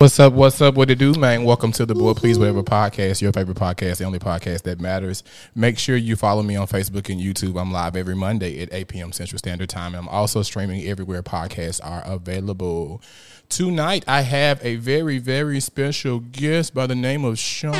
[0.00, 0.32] What's up?
[0.32, 0.76] What's up?
[0.76, 1.42] What it do, man?
[1.42, 5.24] Welcome to the Boy Please Whatever podcast, your favorite podcast, the only podcast that matters.
[5.56, 7.60] Make sure you follow me on Facebook and YouTube.
[7.60, 9.10] I'm live every Monday at 8 p.m.
[9.10, 9.96] Central Standard Time.
[9.96, 13.02] And I'm also streaming everywhere podcasts are available.
[13.48, 17.74] Tonight, I have a very, very special guest by the name of Shon,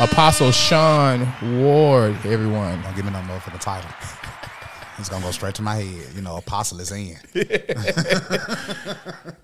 [0.00, 1.30] Apostle Shon
[1.60, 2.80] Ward, everyone.
[2.80, 3.90] Don't give me no the title.
[4.98, 6.14] It's gonna go straight to my head.
[6.14, 7.16] You know, apostle is in.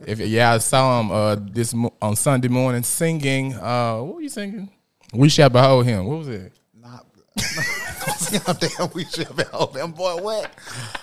[0.07, 3.55] If yeah, I saw him uh, this mo- on Sunday morning singing.
[3.55, 4.69] Uh, what were you singing?
[5.13, 6.07] We shall behold him.
[6.07, 6.53] What was it?
[6.75, 7.07] Not,
[8.61, 10.17] damn, we should be hold them boy.
[10.17, 10.51] What?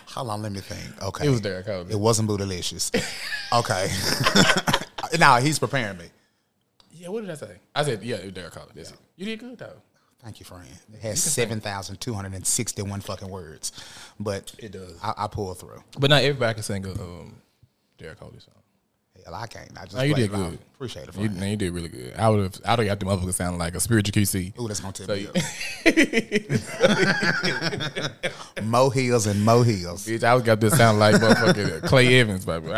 [0.07, 1.01] Hold on, let me think.
[1.01, 1.91] Okay, It was Derek Holder.
[1.91, 2.91] It wasn't bootylicious.
[3.53, 3.89] okay.
[5.19, 6.05] now he's preparing me.
[6.91, 7.55] Yeah, what did I say?
[7.73, 8.71] I said, yeah, it was Derek Holder.
[8.75, 8.97] That's it.
[9.15, 9.81] You did good though.
[10.23, 10.65] Thank you, friend.
[10.93, 13.71] It has seven thousand two hundred and sixty-one fucking words,
[14.19, 14.97] but It does.
[15.01, 15.81] I, I pull through.
[15.97, 17.35] But not everybody can sing a um,
[17.97, 18.53] Derek Holder song.
[19.25, 19.69] Hell, I can't.
[19.77, 20.59] I just No, you played did it good.
[20.75, 22.13] Appreciate it, You, no, you did really good.
[22.17, 22.55] I would have.
[22.65, 24.53] I would have got the motherfucker sounding like a spiritual QC.
[24.59, 25.29] Ooh, that's gonna tip So me you,
[28.57, 28.57] up.
[28.63, 30.05] Mo heels and mo heels.
[30.05, 32.67] bitch, I would got this sound like motherfucking Clay Evans, baby.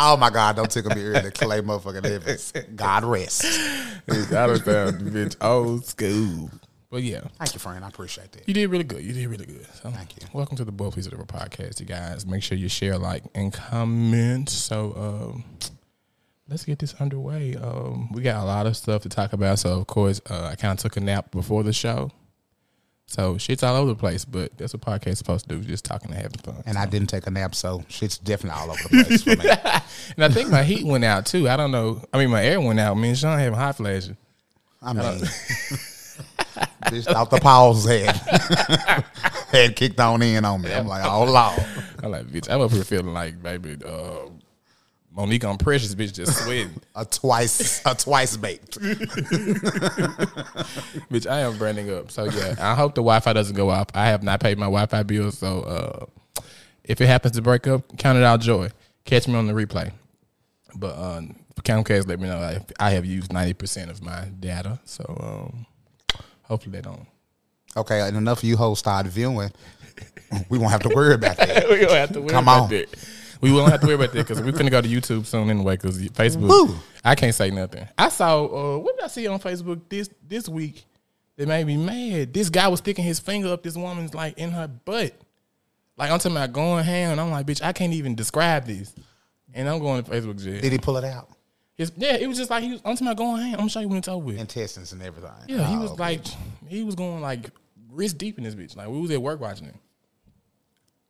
[0.00, 0.56] I, Oh my God!
[0.56, 2.52] Don't tickle me early, Clay motherfucking Evans.
[2.74, 3.42] God rest.
[4.06, 6.50] bitch, I don't sound bitch old school.
[6.88, 7.84] But yeah, Thank you, friend.
[7.84, 8.48] I appreciate that.
[8.48, 9.02] You did really good.
[9.02, 9.66] You did really good.
[9.74, 10.26] So, Thank you.
[10.32, 12.24] Welcome to the Boy Please Whatever podcast, you guys.
[12.24, 14.48] Make sure you share, like, and comment.
[14.48, 15.44] So, um,
[16.48, 17.56] let's get this underway.
[17.56, 19.58] Um, we got a lot of stuff to talk about.
[19.58, 22.10] So, of course, uh, I kind of took a nap before the show.
[23.10, 26.12] So, shit's all over the place, but that's what podcast supposed to do, just talking
[26.12, 26.62] and having fun.
[26.64, 29.50] And I didn't take a nap, so shit's definitely all over the place for me.
[30.16, 31.48] And I think my heat went out too.
[31.48, 32.02] I don't know.
[32.12, 32.96] I mean, my air went out.
[32.96, 34.16] Me and Shon having hot flashes.
[34.82, 35.18] I mean,
[36.90, 38.14] just thought the pause had
[39.50, 40.72] had kicked on in on me.
[40.72, 41.66] I'm like, oh lord.
[42.02, 44.30] I'm like, bitch, I'm up here feeling like, baby, uh,
[45.12, 46.80] Monique on Precious, bitch, just sweating.
[46.94, 48.78] A twice, a twice baked.
[51.10, 52.10] Bitch, I am branding up.
[52.10, 53.88] So yeah, I hope the Wi-Fi doesn't go off.
[53.94, 56.06] I have not paid my Wi-Fi bill, so uh,
[56.84, 58.68] if it happens to break up, count it out joy.
[59.04, 59.90] Catch me on the replay.
[60.76, 64.78] But um, Comcast let me know I, I have used ninety percent of my data,
[64.84, 65.66] so um,
[66.42, 67.06] hopefully they don't.
[67.76, 69.50] Okay, and enough of you hoes started viewing.
[70.48, 71.68] We won't have to worry about that.
[71.70, 72.68] we don't have to worry Come about on.
[72.70, 72.88] that.
[73.40, 75.76] We won't have to worry about that because we're finna go to YouTube soon anyway.
[75.76, 76.74] Because Facebook, Woo.
[77.04, 77.86] I can't say nothing.
[77.96, 80.84] I saw uh, what did I see on Facebook this this week
[81.36, 82.34] that made me mad.
[82.34, 85.14] This guy was sticking his finger up this woman's like in her butt.
[85.96, 88.94] Like I'm talking about going ham, and I'm like, bitch, I can't even describe this.
[89.52, 90.60] And I'm going to Facebook jail.
[90.60, 91.28] Did he pull it out?
[91.96, 92.80] Yeah, it was just like he was.
[92.84, 93.52] I'm talking about going ham.
[93.54, 94.38] I'm gonna show you when it's over with.
[94.38, 95.30] Intestines and everything.
[95.48, 96.20] Yeah, he Oh, was like,
[96.68, 97.50] he was going like
[97.90, 98.76] wrist deep in this bitch.
[98.76, 99.74] Like we was at work watching it.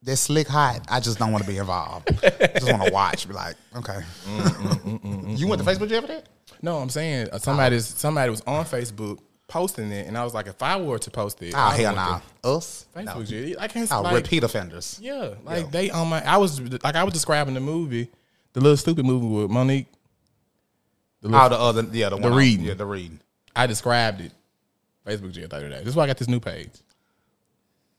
[0.02, 0.86] They're slick hot.
[0.88, 2.08] I just don't want to be involved.
[2.24, 3.28] I just want to watch.
[3.28, 4.00] Be like, okay.
[5.36, 6.26] you went to Facebook jail for that?
[6.62, 10.46] No, I'm saying uh, somebody's somebody was on Facebook posting it, and I was like,
[10.46, 12.50] if I were to post it, Oh I hell want nah.
[12.56, 12.86] Us?
[12.94, 13.12] the No.
[13.12, 13.26] Facebook.
[13.28, 13.56] jail.
[13.60, 14.98] I can't Oh, like, repeat offenders.
[15.02, 16.24] Yeah, like they on my.
[16.24, 18.08] I was like I was describing the movie,
[18.54, 19.86] the little stupid movie with Monique.
[21.20, 22.64] The little, Oh, the other, yeah, the, one on- reading.
[22.64, 23.20] Yeah, the reading.
[23.54, 24.32] I described it.
[25.06, 25.80] Facebook jail thirty days.
[25.80, 26.70] This is why I got this new page.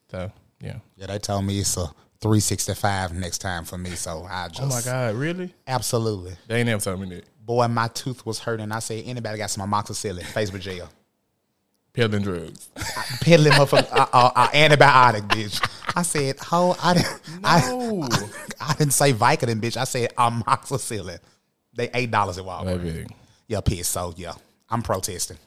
[0.10, 0.78] So yeah.
[0.96, 1.88] Yeah, they told me it's a
[2.22, 5.54] 365 next time for me, so I just Oh my god, really?
[5.68, 6.34] absolutely.
[6.48, 7.26] They ain't never told me that.
[7.44, 8.72] Boy, my tooth was hurting.
[8.72, 10.22] I said, anybody got some amoxicillin?
[10.22, 10.90] Facebook jail.
[11.94, 12.70] Peddling drugs.
[13.22, 15.68] Peddling motherfucker, uh, uh, uh, antibiotic, bitch.
[15.96, 18.08] I said, oh, I didn't, No.
[18.10, 18.30] I,
[18.70, 19.76] I didn't say Vicodin, bitch.
[19.76, 21.20] I said amoxicillin.
[21.74, 22.82] They eight dollars at Walmart.
[22.84, 23.08] Baby.
[23.48, 23.88] Yeah, piss.
[23.88, 24.34] So yeah,
[24.70, 25.38] I'm protesting.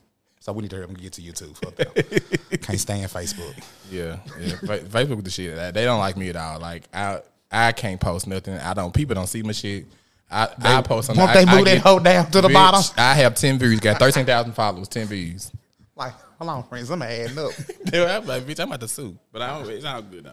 [0.44, 1.56] So we need to hurry up and get to YouTube.
[1.56, 2.38] Fuck them.
[2.60, 3.54] Can't stand Facebook.
[3.90, 4.50] Yeah, yeah.
[4.50, 5.56] Facebook with the shit.
[5.72, 6.60] They don't like me at all.
[6.60, 8.58] Like I, I can't post nothing.
[8.58, 8.92] I don't.
[8.92, 9.86] People don't see my shit.
[10.30, 11.24] I, I post something.
[11.24, 12.82] Won't they I move that hoe down to the bottom?
[12.98, 13.80] I have ten views.
[13.80, 14.86] Got thirteen thousand followers.
[14.86, 15.50] Ten views.
[15.96, 16.90] Like, hold on, friends.
[16.90, 17.52] I'm adding up.
[17.86, 19.70] Dude, I'm like, bitch, I'm about to sue, but I don't.
[19.70, 20.32] It's all good though.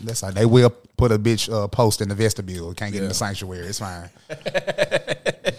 [0.00, 2.74] That's like they will put a bitch uh, post in the vestibule.
[2.74, 3.68] Can't get in the sanctuary.
[3.68, 4.10] It's fine.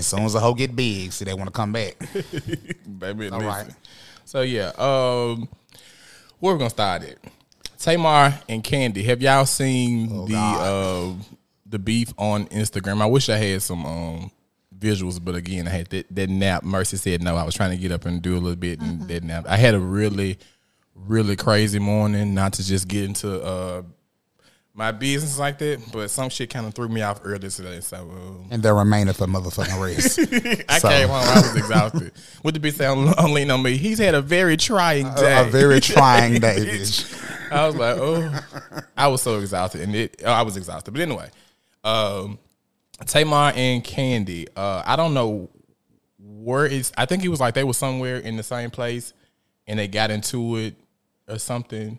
[0.00, 1.96] as soon as the hoe get big, see they want to come back.
[2.98, 3.68] Baby, All right.
[4.24, 5.48] So yeah, um,
[6.38, 7.18] where we gonna start it?
[7.78, 9.04] Tamar and Kandi.
[9.04, 11.12] Have y'all seen the uh,
[11.66, 13.00] the beef on Instagram?
[13.00, 14.30] I wish I had some um
[14.76, 16.62] visuals, but again, I had that, that nap.
[16.64, 17.36] Mercy said no.
[17.36, 19.44] I was trying to get up and do a little bit and that nap.
[19.48, 20.38] I had a really,
[20.94, 22.34] really crazy morning.
[22.34, 23.82] Not to just get into uh
[24.80, 27.80] my business like that, but some shit kind of threw me off earlier today.
[27.80, 30.18] So um, And there remaineth a motherfucking rest.
[30.70, 31.16] I So- came home.
[31.22, 32.12] I was exhausted.
[32.40, 33.76] What the bitch say on, on lean on me?
[33.76, 35.34] He's had a very trying day.
[35.36, 37.52] a, a very trying day, bitch.
[37.52, 38.40] I was like, oh,
[38.96, 40.92] I was so exhausted, and it, oh, I was exhausted.
[40.92, 41.28] But anyway,
[41.84, 42.38] um,
[43.06, 44.46] Tamar and Kandi.
[44.56, 45.50] Uh, I don't know
[46.18, 46.90] where is.
[46.96, 49.12] I think it was like they were somewhere in the same place,
[49.66, 50.74] and they got into it
[51.28, 51.98] or something.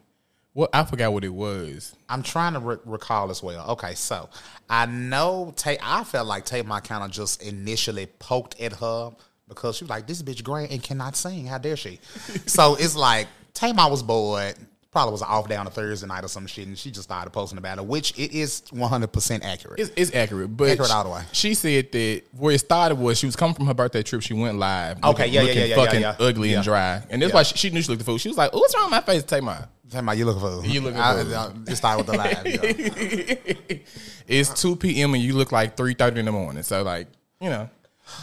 [0.54, 1.96] What I forgot what it was.
[2.10, 3.70] I'm trying to re- recall as well.
[3.72, 4.30] Okay, so
[4.70, 5.78] I know Tay.
[5.82, 9.12] I felt like Tamar kind of just initially poked at her
[9.48, 11.46] because she was like, "This bitch great and cannot sing.
[11.46, 12.00] How dare she?"
[12.48, 14.56] so it's like Tamar was bored.
[14.92, 17.30] Probably was off day on a Thursday night or some shit, and she just started
[17.30, 19.80] posting about it, which it is 100 percent accurate.
[19.80, 21.22] It's, it's accurate, but Accurate all the way.
[21.32, 24.22] she said that where it started was she was coming from her birthday trip.
[24.22, 24.98] She went live.
[25.02, 26.26] Okay, looking, yeah, yeah, looking yeah, yeah, fucking yeah, yeah.
[26.26, 28.18] ugly and dry, and that's why she, she knew she looked the fool.
[28.18, 30.66] She was like, "Oh, what's wrong with my face, Tamar?" Tamar, you looking for?
[30.66, 33.82] You looking I, for- I, it started with the live.
[34.28, 35.14] it's two p.m.
[35.14, 36.64] and you look like three thirty in the morning.
[36.64, 37.08] So like,
[37.42, 37.70] you know,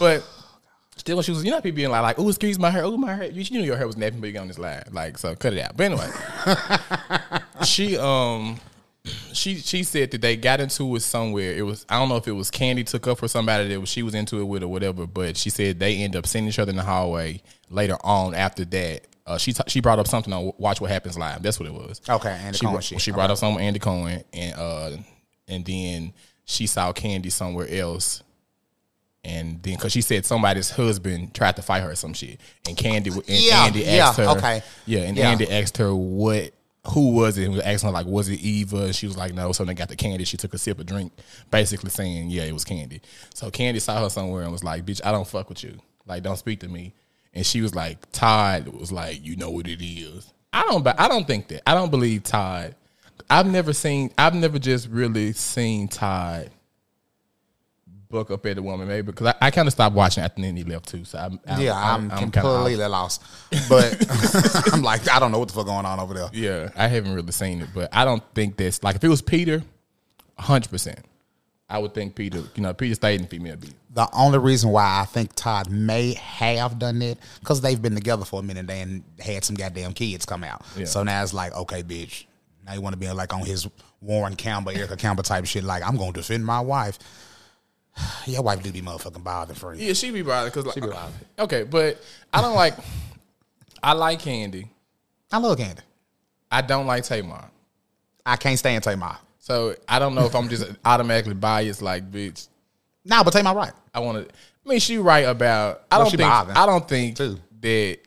[0.00, 0.26] but
[0.96, 1.44] still, she was.
[1.44, 3.26] You know, people being like, like, oh, excuse my hair, oh my hair.
[3.26, 5.52] You, you knew your hair was napping but big on this live, like, so cut
[5.52, 5.76] it out.
[5.76, 6.10] But anyway,
[7.64, 8.58] she um.
[9.32, 11.54] She she said that they got into it somewhere.
[11.54, 14.02] It was I don't know if it was Kandi took up for somebody that she
[14.02, 15.06] was into it with or whatever.
[15.06, 18.34] But she said they end up seeing each other in the hallway later on.
[18.34, 21.42] After that, uh, she t- she brought up something on Watch What Happens Live.
[21.42, 22.00] That's what it was.
[22.08, 24.90] Okay, Andy she, Cohen brought- She brought up something with Andy Cohen, and uh,
[25.46, 26.12] and then
[26.44, 28.22] she saw Kandi somewhere else,
[29.24, 32.76] and then because she said somebody's husband tried to fight her or some shit, and
[32.76, 34.62] Kandi and Yeah, Andy yeah, asked her, okay.
[34.86, 35.30] yeah, and Yeah.
[35.30, 36.52] Andy asked her what.
[36.92, 37.44] Who was it?
[37.44, 38.84] And was asking her like, was it Eva?
[38.84, 39.52] And she was like, no.
[39.52, 40.24] So they got the candy.
[40.24, 41.12] She took a sip of drink,
[41.50, 43.00] basically saying, yeah, it was Kandi.
[43.34, 45.74] So Kandi saw her somewhere and was like, bitch, I don't fuck with you.
[46.06, 46.94] Like, don't speak to me.
[47.34, 50.32] And she was like, Todd was like, you know what it is.
[50.52, 50.86] I don't.
[50.86, 51.68] I don't think that.
[51.68, 52.74] I don't believe Todd.
[53.28, 54.10] I've never seen.
[54.16, 56.50] I've never just really seen Todd
[58.08, 60.56] book up at a woman, maybe because I, I kind of stopped watching after then
[60.56, 61.04] he left too.
[61.04, 63.22] So I'm, I'm Yeah, I'm, kinda completely lost.
[63.68, 64.06] But
[64.72, 66.28] I'm like, I don't know what the fuck going on over there.
[66.32, 69.22] Yeah, I haven't really seen it, but I don't think that's like if it was
[69.22, 69.62] Peter,
[70.38, 71.00] hundred percent.
[71.70, 72.38] I would think Peter.
[72.54, 73.74] You know, Peter stayed in female beat.
[73.98, 78.24] The only reason why I think Todd may have done it because they've been together
[78.24, 80.64] for a minute and had some goddamn kids come out.
[80.76, 80.84] Yeah.
[80.84, 82.26] So now it's like, okay, bitch.
[82.64, 83.66] Now you want to be like on his
[84.00, 85.64] Warren Campbell, Erica Campbell type shit.
[85.64, 86.96] Like I'm going to defend my wife.
[88.26, 89.88] Your wife do be motherfucking bothered for you.
[89.88, 91.14] Yeah, she be bothered because like be bothered.
[91.40, 92.00] okay, but
[92.32, 92.74] I don't like.
[93.82, 94.68] I like Kandi.
[95.32, 95.80] I love Kandi.
[96.52, 97.50] I don't like Tamar.
[98.24, 99.18] I can't stand Tamar.
[99.40, 101.82] So I don't know if I'm just automatically biased.
[101.82, 102.46] Like, bitch,
[103.04, 103.72] Nah, but take my right.
[103.94, 104.34] I want to.
[104.34, 105.82] I mean, she right about.
[105.90, 106.30] I Well, don't think.
[106.56, 107.38] I don't think too.
[107.60, 107.98] that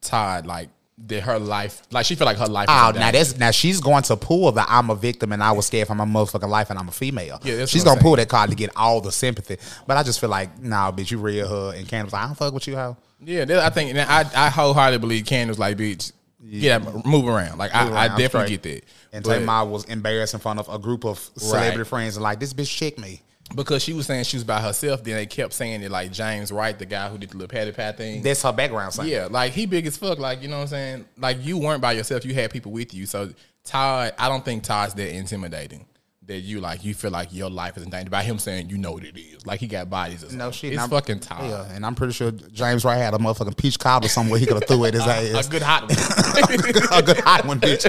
[0.00, 0.68] Todd like
[1.06, 1.82] that her life.
[1.90, 2.66] Like she feel like her life.
[2.70, 5.66] Oh, now that's now she's going to pull the I'm a victim and I was
[5.66, 7.40] scared for my motherfucking life and I'm a female.
[7.42, 9.58] Yeah, that's she's gonna pull that card to get all the sympathy.
[9.86, 12.34] But I just feel like, nah, bitch, you real her and Candace like, I don't
[12.36, 12.96] fuck with you, hoe.
[13.20, 17.26] Yeah, I think and I I wholeheartedly believe Kandi was like, bitch, Yeah, out, move
[17.26, 17.58] around.
[17.58, 18.62] Like Move I, I definitely straight.
[18.62, 18.84] get that.
[19.16, 21.86] And Tamar was embarrassed in front of a group of celebrity Right.
[21.86, 23.22] friends and like, this bitch checked me.
[23.54, 25.04] Because she was saying she was by herself.
[25.04, 27.72] Then they kept saying it like James Wright, the guy who did the little patty
[27.72, 28.22] pat thing.
[28.22, 29.08] That's her background saying.
[29.08, 30.18] Yeah, like he big as fuck.
[30.18, 31.04] Like you know what I'm saying.
[31.16, 32.24] Like you weren't by yourself.
[32.24, 33.06] You had people with you.
[33.06, 33.30] So
[33.64, 35.86] Todd, I don't think Todd's that intimidating.
[36.26, 38.78] That you like, you feel like your life is in danger by him saying you
[38.78, 39.46] know what it is.
[39.46, 40.16] Like he got bodies.
[40.16, 40.38] Or something.
[40.38, 40.72] No shit.
[40.72, 41.48] It's I'm- fucking tired.
[41.48, 44.56] Yeah, and I'm pretty sure James Wright had a motherfucking peach cobbler somewhere he could
[44.56, 45.46] have threw at his ass.
[45.46, 45.92] A good hot one.
[46.92, 47.84] a good hot one, bitch.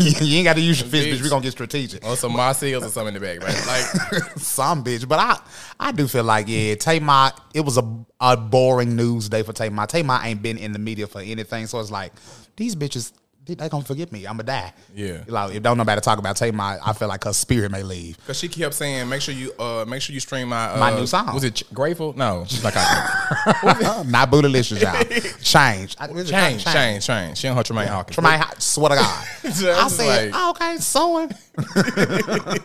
[0.20, 1.18] you ain't got to use your fist, bitch.
[1.18, 1.22] Bitch.
[1.22, 2.04] We gonna get strategic.
[2.04, 3.66] or some Marcel's or something in the back, right?
[3.66, 5.06] Like some bitch.
[5.06, 5.38] But I,
[5.78, 7.30] I do feel like yeah, Tamar.
[7.54, 9.86] It was a a boring news day for Tamar.
[9.86, 12.12] Tamar ain't been in the media for anything, so it's like
[12.56, 13.12] these bitches.
[13.54, 14.26] They gonna forget me.
[14.26, 14.72] I'ma die.
[14.94, 15.24] Yeah.
[15.26, 18.16] Like if don't nobody talk about Tamar, I feel like her spirit may leave.
[18.18, 20.94] Because she kept saying, make sure you uh make sure you stream my uh, My
[20.98, 21.32] new song.
[21.34, 22.12] Was it Grateful?
[22.16, 25.02] No, she's like I Not bootylicious, y'all.
[25.42, 25.96] Change.
[25.98, 27.38] I- is change, change, change.
[27.38, 28.16] She don't hurt Tramaine Hawkins.
[28.16, 29.26] Tramaine, swear to God.
[29.50, 31.30] So I said, like- oh, okay, sewing.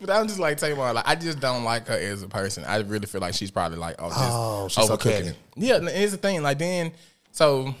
[0.00, 0.94] But I'm just like Tamar.
[0.94, 2.64] Like I just don't like her as a person.
[2.64, 5.36] I really feel like she's probably like oh, just Oh, she's so overcooking it.
[5.56, 6.42] Yeah, and here's the thing.
[6.42, 6.92] Like then,
[7.32, 7.74] so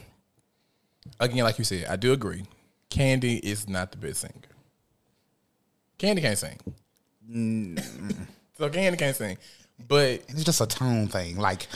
[1.18, 2.44] again, like you said, I do agree.
[2.90, 4.34] Kandi is not the best singer.
[5.98, 6.58] Kandi can't sing.
[7.30, 7.80] Mm.
[8.58, 9.38] so Kandi can't sing,
[9.86, 11.36] but It's just a tone thing.
[11.38, 11.66] Like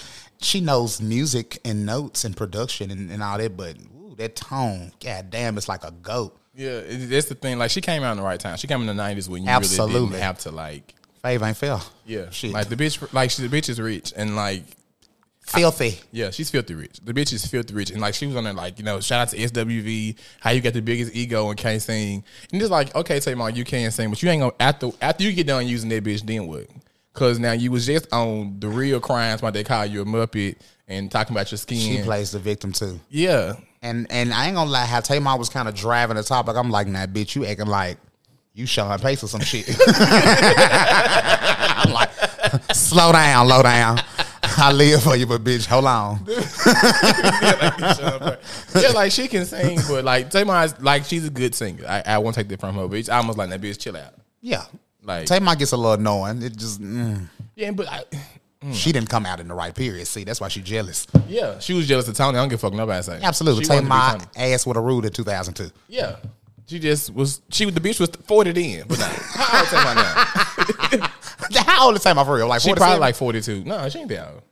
[0.40, 4.92] she knows music and notes and production and, and all that, but ooh, that tone,
[5.02, 6.36] god damn, it's like a goat.
[6.54, 7.58] yeah, it, that's the thing.
[7.58, 8.56] Like she came out in the right time.
[8.56, 10.08] She came in the '90s when you really Absolutely.
[10.10, 10.94] didn't have to like.
[11.22, 11.78] Fave ain't fair.
[12.04, 12.52] Yeah, Shit.
[12.52, 14.64] like the bitch, like she, the bitch is rich and like
[15.46, 16.00] Filthy.
[16.10, 16.98] Yeah, she's filthy rich.
[17.04, 19.20] The bitch is filthy rich, and like she was on there, like you know, shout
[19.20, 20.16] out to SWV.
[20.40, 23.64] How you got the biggest ego and can't sing, and just like okay, Tamar, you
[23.64, 26.46] can't sing, but you ain't gonna after after you get done using that bitch, then
[26.46, 26.66] what?
[27.12, 30.56] Because now you was just on the real crimes, why they call you a muppet
[30.88, 31.98] and talking about your skin.
[31.98, 32.98] She plays the victim too.
[33.10, 36.56] yeah, And and I ain't gonna lie, how Tamar was kind of driving the topic.
[36.56, 37.98] I'm like, nah, bitch, you acting like
[38.54, 39.68] you Sean Pace or some shit.
[39.88, 42.10] I'm like,
[42.72, 43.98] Slow down, low down.
[44.56, 46.24] I live for you, but bitch, hold on.
[48.74, 51.84] yeah, like she can sing, but like Tamar, like she's a good singer.
[51.86, 54.14] I, I won't take that from her, but it's almost like that bitch chill out.
[54.40, 54.64] Yeah.
[55.02, 56.42] Like Tamar gets a little annoying.
[56.42, 57.26] It just mm.
[57.56, 58.04] yeah, but I,
[58.72, 60.06] she didn't come out in the right period.
[60.06, 61.06] See, that's why she's jealous.
[61.28, 62.38] yeah, she was jealous of Tony.
[62.38, 63.20] I don't give a fuck nobody say.
[63.22, 63.64] Absolutely.
[63.64, 65.70] Tamar ass with a rude in 2002.
[65.88, 66.16] Yeah.
[66.66, 67.42] She just was.
[67.50, 69.04] She the bitch was forty then, but nah.
[69.06, 71.10] How old Tamar now?
[71.66, 72.48] How old is Tamar for real?
[72.48, 72.76] Like She 47?
[72.76, 73.64] probably like forty two.
[73.64, 74.42] No, she ain't that old.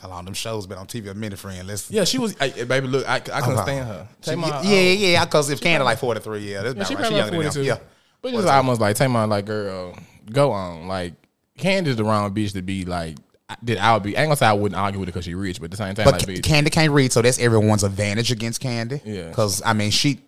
[0.00, 1.66] How long them shows been on TV a minute, friend?
[1.66, 2.36] Let's Yeah, she was.
[2.40, 3.62] I, baby, look, I, I couldn't oh, Okay.
[3.62, 4.08] stand her.
[4.22, 4.62] She- Tamar, yeah, oh.
[4.62, 5.24] yeah, yeah.
[5.24, 7.00] Because if Canada like 43, yeah, that's Yeah, she right.
[7.00, 7.58] probably She like younger than 42.
[7.58, 7.78] them.
[7.82, 7.88] Yeah.
[8.22, 9.96] But it's almost like Tamar, like, girl,
[10.30, 10.86] go on.
[10.88, 11.14] Like,
[11.56, 13.16] Candace the wrong bitch to be like,
[13.62, 14.16] that I would be.
[14.16, 15.76] I ain't gonna say I wouldn't argue with her because she rich, but at the
[15.76, 16.42] same time, But like, bitch.
[16.42, 19.00] Kandi can't read, so that's everyone's advantage against Kandi.
[19.04, 19.28] Yeah.
[19.28, 20.20] Because I mean, she.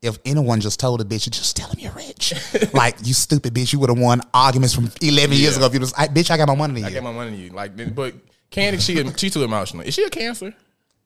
[0.00, 2.32] If anyone just told a bitch, you just tell him you're rich.
[2.72, 5.66] like you stupid bitch, you would have won arguments from 11 years ago.
[5.66, 6.94] If you just, I, bitch, I got more money I you.
[6.94, 7.50] get my money to you.
[7.50, 8.14] Like, but
[8.52, 9.82] Kandi, she she too emotional.
[9.82, 10.54] Is she a cancer?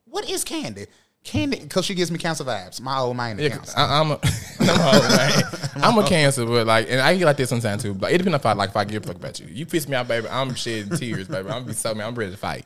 [0.05, 0.85] what is Kandi?
[1.23, 2.81] Kandi, because she gives me cancer vibes.
[2.81, 3.73] My old man is Yeah, cancer.
[3.77, 4.19] I, I'm a,
[4.59, 5.43] I'm a, old man.
[5.75, 7.93] I'm a cancer, but like, and I get like this sometimes too.
[7.93, 9.47] But it depends if I like if I give a fuck about you.
[9.49, 10.27] You piss me off, baby.
[10.27, 11.49] I'm shedding tears, baby.
[11.49, 12.07] I'm be so man.
[12.07, 12.65] I'm ready to fight.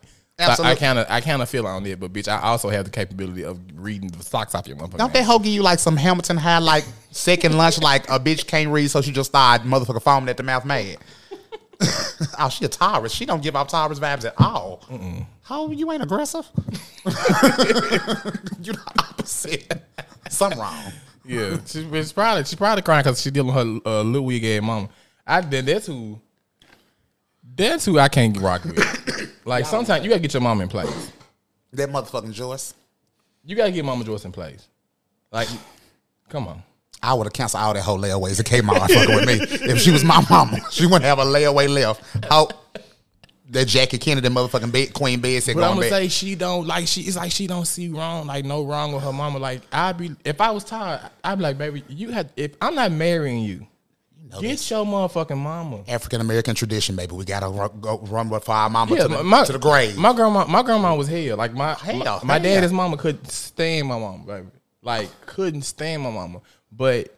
[0.56, 2.86] So I- kind of I kind of feel on it, but bitch, I also have
[2.86, 4.98] the capability of reading the socks off your motherfucker.
[4.98, 8.70] Don't hoe give you like some Hamilton high, like second lunch, like a bitch can't
[8.70, 10.98] read, so she just started motherfucker foaming at the mouth mad.
[12.40, 13.12] oh, she a Taurus.
[13.12, 14.84] She don't give off Taurus vibes at all.
[15.48, 16.46] How you ain't aggressive?
[17.06, 19.82] you the opposite.
[20.30, 20.92] Something wrong.
[21.24, 24.44] Yeah, she, she's probably she's probably crying because she dealing with her uh, little wig
[24.44, 24.90] ass mama.
[25.26, 26.20] I then that's who
[27.56, 29.38] that's who I can't rock with.
[29.46, 31.14] like sometimes you gotta get your mom in place.
[31.72, 32.74] That motherfucking Joyce.
[33.46, 34.68] You gotta get Mama Joyce in place.
[35.32, 35.48] Like,
[36.28, 36.62] come on.
[37.02, 39.40] I would have canceled all that whole layaways that came out fucking with me.
[39.72, 42.04] If she was my mama, she wouldn't have a layaway left.
[42.26, 42.50] How
[43.50, 45.90] that Jackie Kennedy motherfucking bed, Queen Bed said But I'm gonna back.
[45.90, 47.02] say she don't like she.
[47.02, 49.40] It's like she don't see wrong, like no wrong with her mama.
[49.40, 52.32] Like I'd be if I was tired, I'd be like, baby, you had.
[52.36, 53.66] If I'm not marrying you,
[54.42, 55.84] get your motherfucking mama.
[55.88, 57.16] African American tradition, baby.
[57.16, 59.98] We gotta run, go run with our mama Yeah, to, the, my, to the grave.
[59.98, 61.38] My grandma, my grandma was hell.
[61.38, 62.44] Like my Hell, my, my hell.
[62.44, 64.48] daddy's mama couldn't stand my mama, baby.
[64.82, 67.17] Like couldn't stand my mama, but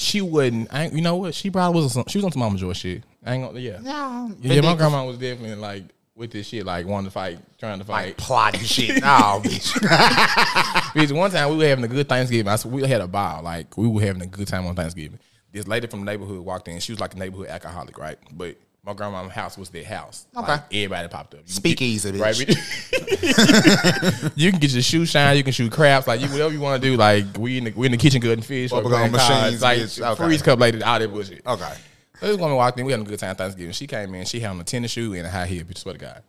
[0.00, 0.72] she wouldn't.
[0.72, 1.34] I, you know what?
[1.34, 1.84] She probably was.
[1.96, 3.02] On, some- she was on some mama joy shit.
[3.24, 3.60] I ain't gonna.
[3.60, 3.78] Yeah.
[3.82, 7.78] yeah, Yeah, my grandma was definitely like with this shit, like wanting to fight, trying
[7.80, 8.16] to like fight.
[8.16, 9.02] plotting shit.
[9.04, 10.92] Oh, bitch.
[10.94, 12.48] Because one time we were having a good Thanksgiving.
[12.50, 15.18] I said we had a ball, like we were having a good time on Thanksgiving.
[15.52, 16.78] This lady from the neighborhood walked in.
[16.80, 18.18] She was like a neighborhood alcoholic, right?
[18.32, 20.26] But my grandma's house was their house.
[20.36, 20.46] Okay.
[20.46, 21.40] Like, everybody popped up.
[21.40, 22.46] You can Speakeasy, get- bitch.
[22.46, 24.32] bitch?
[24.36, 25.36] you can get your shoe shine.
[25.36, 26.06] You can shoot craps.
[26.06, 26.96] Like you, whatever you want to do.
[26.96, 28.72] Like we in the we in the kitchen cutting fish.
[28.72, 30.12] or Bubblegum playing machines, cards, like bitch.
[30.12, 30.24] Okay.
[30.24, 31.46] freeze cup lady, all that bullshit.
[31.46, 31.72] Okay.
[32.20, 32.86] So this woman walked in.
[32.86, 33.72] We had a good time Thanksgiving.
[33.72, 34.24] She came in.
[34.26, 35.64] She had on a tennis shoe and a high heel.
[35.64, 36.22] Bitch, swear to God.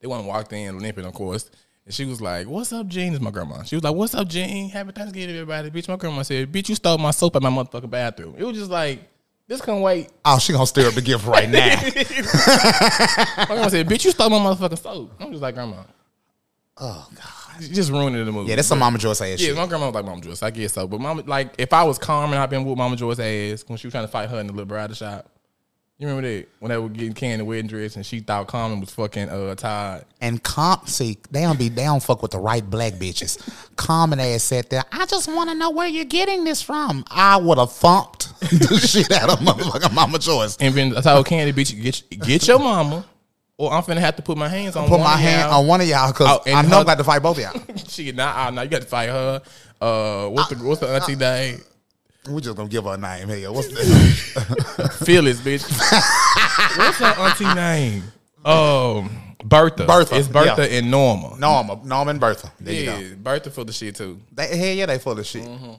[0.00, 1.50] They one walked in limping, of course.
[1.84, 3.62] And she was like, "What's up, Jean?" Is my grandma.
[3.62, 4.68] She was like, "What's up, Jean?
[4.70, 7.90] Happy Thanksgiving, everybody." Bitch, my grandma said, "Bitch, you stole my soap at my motherfucking
[7.90, 9.00] bathroom." It was just like,
[9.48, 10.08] this couldn't wait.
[10.24, 11.76] Oh, she gonna stir up the gift right now.
[13.38, 15.76] My grandma said, "Bitch, you stole my motherfucking soap." I'm just like, "Grandma,
[16.78, 17.60] oh God.
[17.62, 19.56] you just ruining the movie." Yeah, that's some Mama Joyce ass Yeah, shit.
[19.56, 20.42] my grandma was like Mama Joyce.
[20.42, 20.86] I guess so.
[20.86, 23.78] But Mama, like, if I was calm and I've been with Mama Joyce's ass when
[23.78, 25.30] she was trying to fight her in the little bridal shop.
[25.98, 28.90] You remember that when they were getting Kandi wedding dress and she thought Carmen was
[28.90, 30.04] fucking uh Todd.
[30.20, 33.38] And Com, see, they don't be, they don't fuck with the right black bitches.
[33.76, 34.84] Common ass sat there.
[34.92, 37.02] I just want to know where you're getting this from.
[37.10, 40.58] I would have thumped the shit out of motherfucking Mama Joyce.
[40.60, 43.02] And then I told Kandi, bitch, get get your mama,
[43.56, 44.88] or I'm finna have to put my hands on.
[44.88, 47.04] Put my hand on one of y'all because Oh, I know her- I got to
[47.04, 47.76] fight both of y'all.
[47.88, 49.40] She nah, nah, you got to fight her.
[49.80, 51.60] Uh, what's the what's the auntie name?
[52.28, 53.28] We just gonna give her a name.
[53.28, 55.62] Hey, what's the Phyllis, bitch.
[56.78, 58.04] what's her auntie name?
[58.44, 59.84] Um, Bertha.
[59.86, 60.78] Bertha, It's Bertha yeah.
[60.78, 61.36] and Norma.
[61.38, 62.52] Norma, Norma and Bertha?
[62.60, 63.16] There you yeah, go.
[63.16, 64.20] Bertha for the shit too.
[64.32, 65.44] They, hell yeah, they full of shit.
[65.44, 65.72] Mm-hmm.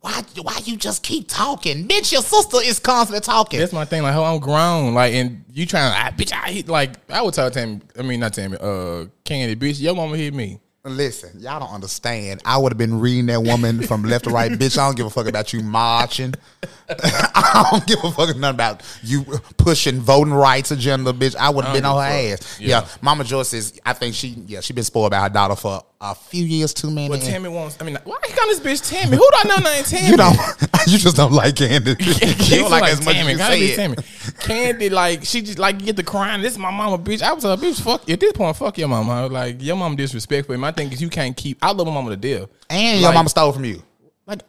[0.00, 0.22] Why?
[0.42, 2.12] Why you just keep talking, bitch?
[2.12, 3.58] Your sister is constantly talking.
[3.58, 4.02] That's my thing.
[4.02, 4.94] Like, oh, I'm grown.
[4.94, 8.02] Like, and you trying to, I, bitch, I hit, like, I would tell Tammy, I
[8.02, 10.60] mean, not Tammy, uh, Kandi, bitch, your mama hit me.
[10.96, 12.40] Listen, y'all don't understand.
[12.44, 14.50] I would have been reading that woman from left to right.
[14.50, 16.34] Bitch, I don't give a fuck about you marching.
[16.88, 19.24] I don't give a fuck nothing about you
[19.56, 21.36] pushing voting rights agenda, bitch.
[21.36, 22.60] I would have been on her a ass.
[22.60, 22.80] Yeah.
[22.80, 22.88] Yeah.
[23.00, 26.14] Mama Joyce is, I think she, yeah, she been spoiled by her daughter for a
[26.14, 27.08] few years too many.
[27.08, 29.16] But Tammy wants, I mean, why you calling this bitch Tammy?
[29.16, 30.08] Who do I know named Tammy?
[30.08, 30.36] you don't,
[30.86, 32.50] you just don't like Kandi.
[32.50, 33.32] you don't like as much Tammy.
[33.32, 33.76] as you say.
[33.76, 33.96] Tammy.
[33.96, 36.40] Kandi, like, she just, like, get the crying.
[36.40, 37.22] This is my mama, bitch.
[37.22, 39.12] I was like, bitch, fuck, at this point, fuck your mama.
[39.12, 40.52] I was like, your mama disrespectful.
[40.52, 42.48] And my thing is, you can't keep, I love my mama to death.
[42.70, 43.82] And your mama stole from you.
[44.26, 44.42] Like,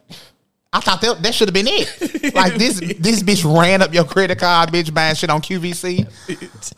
[0.72, 2.36] I thought that, that should have been it.
[2.36, 6.08] Like this, this bitch ran up your credit card, bitch, buying shit on QVC.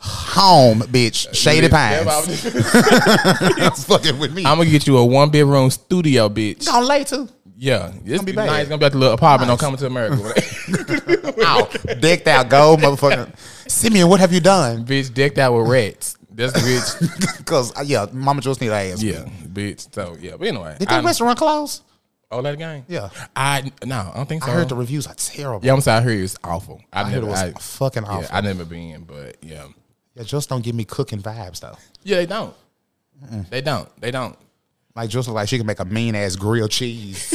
[0.00, 2.06] Home, bitch, Shady Pines.
[3.56, 4.46] That's fucking with me.
[4.46, 6.64] I'm gonna get you a one bedroom studio, bitch.
[6.66, 7.28] gonna lay too.
[7.58, 8.46] Yeah, it's be be bad.
[8.46, 8.60] nice.
[8.62, 10.16] It's gonna be like the little apartment on coming to America.
[11.44, 11.68] Ow,
[12.00, 13.30] decked out gold, motherfucker.
[13.70, 14.86] Simeon, what have you done?
[14.86, 16.16] bitch decked out with rats.
[16.30, 17.38] That's the bitch.
[17.38, 19.02] Because uh, yeah, Mama just need her ass.
[19.02, 19.92] yeah, bitch.
[19.94, 21.82] So yeah, but anyway, Did that I, restaurant close?
[22.32, 22.84] Oh that game.
[22.88, 23.10] Yeah.
[23.36, 24.50] I no, I don't think so.
[24.50, 25.64] I heard the reviews are terrible.
[25.66, 25.98] Yeah, I'm sorry.
[25.98, 26.80] I heard it was awful.
[26.92, 28.22] I, I heard never, it was I, fucking awful.
[28.22, 29.66] yeah, I never been, but yeah,
[30.14, 31.76] Yeah, just don't give me cooking vibes though.
[32.02, 32.54] yeah, they don't.
[33.50, 33.88] They don't.
[34.00, 34.36] They don't.
[34.96, 37.30] Like just like she can make a mean ass grilled cheese.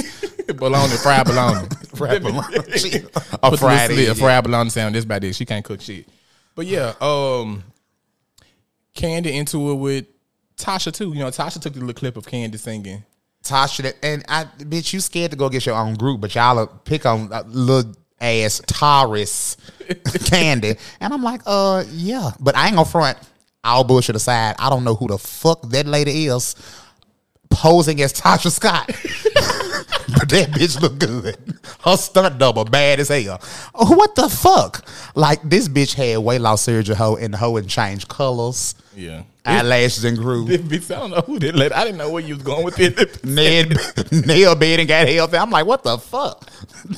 [0.56, 1.68] bologna, fried bologna.
[1.96, 2.58] Fried bologna.
[2.77, 3.01] She-
[3.42, 4.10] a fried egg.
[4.10, 4.94] a fried bologna sound.
[4.96, 5.36] This about this.
[5.38, 6.08] She can't cook shit.
[6.56, 7.63] But yeah, um,
[8.96, 10.06] Kandi into it with
[10.58, 11.10] Tasha too.
[11.13, 13.04] You know, Tasha took the little clip of Kandi singing.
[13.50, 17.06] Tasha, and I, bitch, you scared to go get your own group, but y'all pick
[17.06, 22.89] on uh, little ass Taurus Kandi, and I'm like, uh, yeah, but I ain't gonna
[22.89, 23.18] front.
[23.63, 26.56] All bullshit aside, I don't know who the fuck that lady is
[27.50, 28.88] posing as Tasha Scott.
[30.20, 31.38] but that bitch look good.
[31.84, 33.39] Her stunt double bad as hell.
[33.75, 34.86] Oh, what the fuck?
[35.16, 39.24] Like this bitch had weight loss surgery, hoe, and the hoe and changed colors, Yeah.
[39.46, 40.46] eyelashes and grew.
[40.46, 41.75] This bitch, I don't know who did let.
[41.75, 43.24] I didn't know where you was going with it.
[43.25, 43.75] Ned
[44.27, 45.38] nail bed and got healthy.
[45.38, 46.50] I'm like, what the fuck?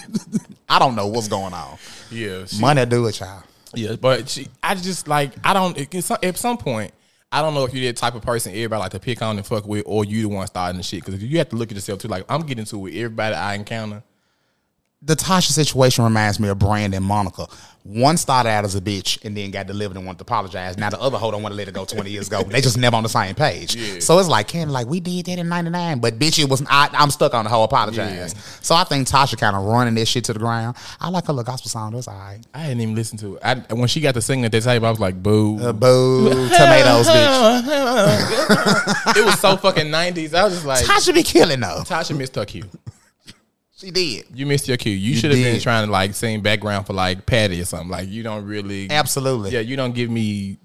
[0.70, 1.78] I don't know what's going on.
[2.12, 3.44] yeah, she, Money do it, child.
[3.74, 5.78] yeah, but she, I just like, I don't.
[5.78, 6.92] At some, at some point,
[7.32, 9.46] I don't know if you're that type of person everybody like to pick on and
[9.46, 11.06] fuck with, or you the one starting the shit.
[11.06, 12.08] Because you have to look at yourself too.
[12.08, 14.04] Like I'm getting to it with everybody I encounter.
[15.02, 17.48] The Tasha situation reminds me of Brandon Monica.
[17.90, 20.78] One started out as a bitch and then got delivered and wanted to apologize.
[20.78, 22.44] Now the other hoe don't want to let it go 20 years ago.
[22.50, 23.76] They just never on the same page.
[23.76, 24.00] Yeah.
[24.00, 26.90] So it's like, Ken, like we did that in 99, but bitch, it was I,
[26.94, 28.34] I'm stuck on the whole apologize.
[28.36, 28.42] Yeah.
[28.62, 30.78] So I think Tasha kind of running this shit to the ground.
[31.00, 31.94] I like her little gospel song.
[31.94, 32.40] That's all right.
[32.54, 33.42] I hadn't even listen to it.
[33.44, 35.58] I, when she got to singing at that table, I was like, boo.
[35.60, 39.18] Uh, boo, tomatoes, bitch.
[39.18, 40.36] it was so fucking 90s.
[40.36, 41.82] I was just like, Tasha be killing though.
[41.86, 42.66] Tasha missed her cue.
[43.80, 44.26] She did.
[44.34, 44.92] You missed your cue.
[44.92, 47.88] You, should have been trying to like sing background for like Patty or something.
[47.88, 49.52] Like you don't really Absolutely.
[49.52, 50.58] Yeah, you don't give me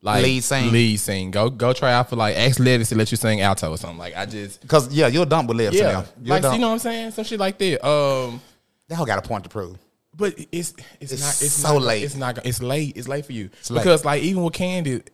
[0.00, 0.72] like Lead sing.
[0.72, 1.30] Lead sing.
[1.30, 3.98] Go go try out for like ask Lettuce to let you sing alto or something.
[3.98, 5.76] Like I just Cause yeah, you're dumb with lips.
[5.76, 6.54] yeah, like dumb.
[6.54, 7.10] you know what I'm saying?
[7.10, 7.86] Some shit like that.
[7.86, 8.40] Um,
[8.88, 9.76] that hoe got a point to prove.
[10.16, 12.02] but it's it's, It's not it's so not, late.
[12.04, 12.96] It's not it's late.
[12.96, 13.80] It's late for you late.
[13.82, 15.06] because like even with Kandi,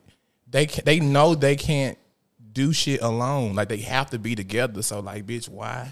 [0.49, 1.97] they they know they can't
[2.53, 3.53] do shit alone.
[3.53, 4.81] Like they have to be together.
[4.81, 5.91] So like, bitch, why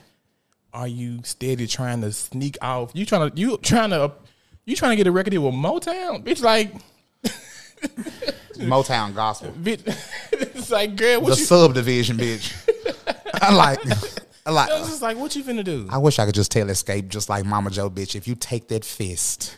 [0.77, 2.91] are you steady trying to sneak off?
[2.93, 4.11] You trying to you trying to
[4.65, 6.43] you trying to get a record deal with Motown, bitch?
[6.43, 6.71] Like,
[8.57, 9.51] Motown gospel.
[9.59, 9.81] bitch,
[10.31, 11.45] it's like, girl, what The you?
[11.45, 12.53] subdivision, bitch.
[13.41, 13.79] I like
[14.45, 15.87] I like I was just like, what you finna do?
[15.89, 18.15] I wish I could just tell Xscape just like Mama Joe, bitch.
[18.15, 19.57] If you take that fist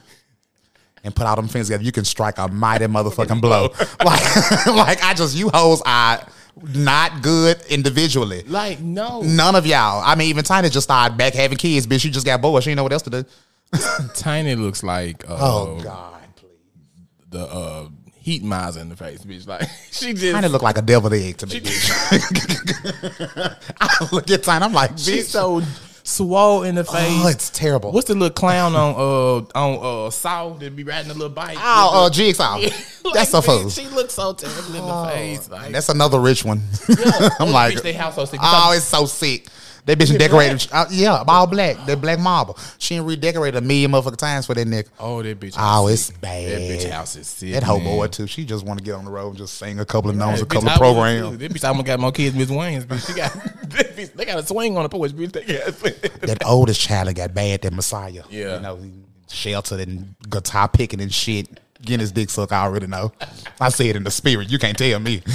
[1.03, 3.63] and put all them fingers together, you can strike a mighty motherfucking blow.
[4.05, 6.25] like, like I just you hoes are
[6.73, 8.43] not good individually.
[8.47, 10.01] Like, no, None of y'all.
[10.05, 12.01] I mean, even Tiny just started back having kids, bitch.
[12.01, 12.63] She just got bored.
[12.63, 13.25] She didn't know what else to do.
[14.15, 16.49] Tiny looks like uh, Oh God, please.
[17.29, 19.47] the uh, Heat Miser in the face, bitch.
[19.47, 21.59] Like she just Tiny look like a deviled egg to me.
[21.61, 21.89] bitch.
[23.81, 24.65] I look at Tiny.
[24.65, 25.31] I'm like, she's bitch.
[25.31, 25.61] so
[26.09, 27.21] swole in the face.
[27.23, 27.91] Oh, it's terrible.
[27.91, 31.57] What's the little clown on uh on uh Saw that be riding a little bike?
[31.59, 32.59] Oh, uh, Jigsaw.
[33.01, 33.69] Like, That's a fool.
[33.69, 35.49] She looks so terrible in the face.
[35.49, 36.61] Like That's another rich one.
[36.89, 38.39] oh, I'm like, they house so sick.
[38.43, 39.47] oh, it's so sick.
[39.89, 40.67] That bitch decorated.
[40.71, 41.83] Uh, yeah, all black.
[41.87, 42.59] That black marble.
[42.77, 44.87] She done redecorated a million motherfucking times for that nigga.
[44.99, 45.55] oh, that bitch.
[45.57, 46.21] Oh, it's sick.
[46.21, 46.51] bad.
[46.51, 47.53] That bitch house is sick.
[47.53, 48.27] That hoe boy too.
[48.27, 50.43] She just want to get on the road and just sing a couple of numbers,
[50.43, 51.39] a couple of programs.
[51.39, 52.85] That bitch almost got more kids, Miss Wayne's.
[52.85, 55.11] Bitch, she got bitch, they got a swing on the porch.
[55.11, 56.27] Bitch, they.
[56.27, 58.21] That oldest child got bad, that Messiah.
[58.29, 58.57] Yeah.
[58.57, 58.91] you know, he
[59.27, 61.59] sheltered and guitar picking and shit.
[61.81, 63.11] Getting his dick sucked, I already know.
[63.61, 64.51] I see it in the spirit.
[64.51, 65.21] You can't tell me.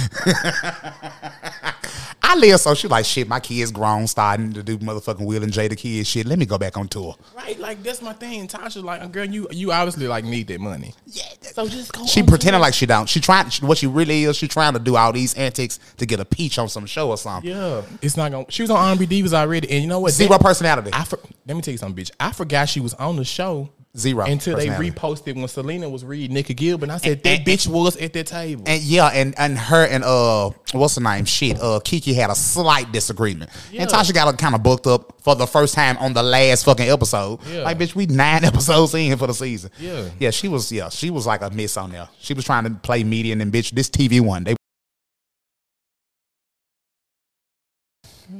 [2.27, 3.27] I live so she like shit.
[3.27, 6.25] My kids grown, starting to do motherfucking Will and Jada kids shit.
[6.25, 7.15] Let me go back on tour.
[7.35, 8.47] Right, like that's my thing.
[8.47, 10.93] Tasha, like, uh, girl, you you obviously like need that money.
[11.05, 12.05] Yeah, So just go.
[12.05, 12.61] She on pretending tour.
[12.61, 13.07] like she don't.
[13.07, 13.49] She trying.
[13.49, 16.25] She, what she really is, she trying to do all these antics to get a
[16.25, 17.49] peach on some show or something.
[17.51, 18.45] Yeah, it's not gonna.
[18.49, 20.11] She was on R&B Divas already, and you know what?
[20.11, 20.89] Zero That- personality.
[20.93, 22.11] I for, let me tell you something, bitch.
[22.19, 23.69] I forgot she was on the show.
[23.97, 26.83] Zero until they reposted when Syleena was reading Nicci Gilbert.
[26.85, 28.63] And I said And- that and- bitch was at that table.
[28.67, 31.23] And yeah, and and her and uh, what's her name?
[31.25, 33.83] Shit, uh, Keke had a slight disagreement, Yeah.
[33.83, 36.89] and Tasha got kind of booked up for the first time on the last fucking
[36.89, 37.39] episode.
[37.49, 37.61] Yeah.
[37.61, 39.71] Like, bitch, we nine episodes in for the season.
[39.79, 40.09] Yeah.
[40.19, 42.09] yeah, she was, yeah, she was like a miss on there.
[42.19, 44.55] She was trying to play median and bitch, this TV one, they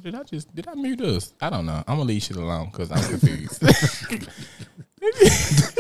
[0.02, 1.34] did I just did I mute us?
[1.40, 1.78] I don't know.
[1.88, 3.64] I'm gonna leave shit alone because I'm confused.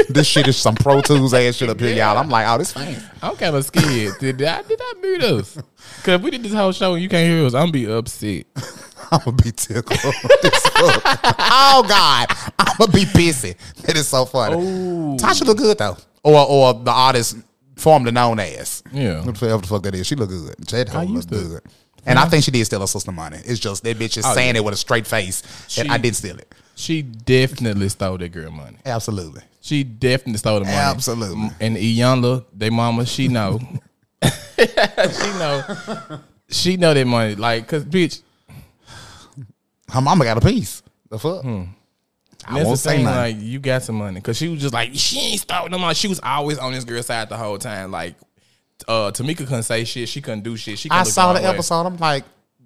[0.09, 2.17] this shit is some Pro Tools ass shit up here, y'all.
[2.17, 2.97] I'm like, oh, this fine.
[3.21, 4.13] I'm kind of scared.
[4.19, 5.55] Did I did I mute us?
[5.97, 8.45] Because if we did this whole show and you can't hear us, I'm be upset.
[9.11, 9.99] I'm gonna be tickled.
[10.03, 12.27] oh God,
[12.59, 13.55] I'm gonna be pissy.
[13.83, 14.55] That is so funny.
[14.55, 15.15] Ooh.
[15.17, 17.37] Tasha look good though, or or the artist
[17.75, 18.83] formerly known as.
[18.91, 19.21] Yeah.
[19.23, 20.07] whatever the fuck that is.
[20.07, 20.55] She look good.
[20.65, 21.61] Jade Ho look to- good.
[22.07, 23.39] And I think she did steal her sister money.
[23.45, 24.61] It's just that bitch is Oh, saying yeah.
[24.61, 25.41] it with a straight face.
[25.41, 26.53] that She- I did steal it.
[26.75, 28.77] She definitely stole that girl money.
[28.85, 29.41] Absolutely.
[29.61, 30.77] She definitely stole the money.
[30.77, 31.49] Absolutely.
[31.59, 33.59] And Iyanla, they mama, she know.
[34.21, 34.65] she
[35.39, 35.63] know.
[36.49, 37.35] She know that money.
[37.35, 38.21] Like, cause bitch,
[39.89, 40.83] Her mama got a piece.
[41.09, 41.43] The fuck?
[41.45, 41.63] I Hmm.
[42.53, 43.17] that's won't say nothing.
[43.17, 44.19] Like, you got some money.
[44.21, 45.95] Cause she was just like, she ain't stole no money.
[45.95, 47.91] She was always on this girl's side the whole time.
[47.91, 48.15] Like,
[48.87, 50.09] uh, Tamika couldn't say shit.
[50.09, 50.77] She couldn't do shit.
[50.77, 51.45] She I saw the way.
[51.47, 51.85] episode.
[51.85, 52.25] I'm like,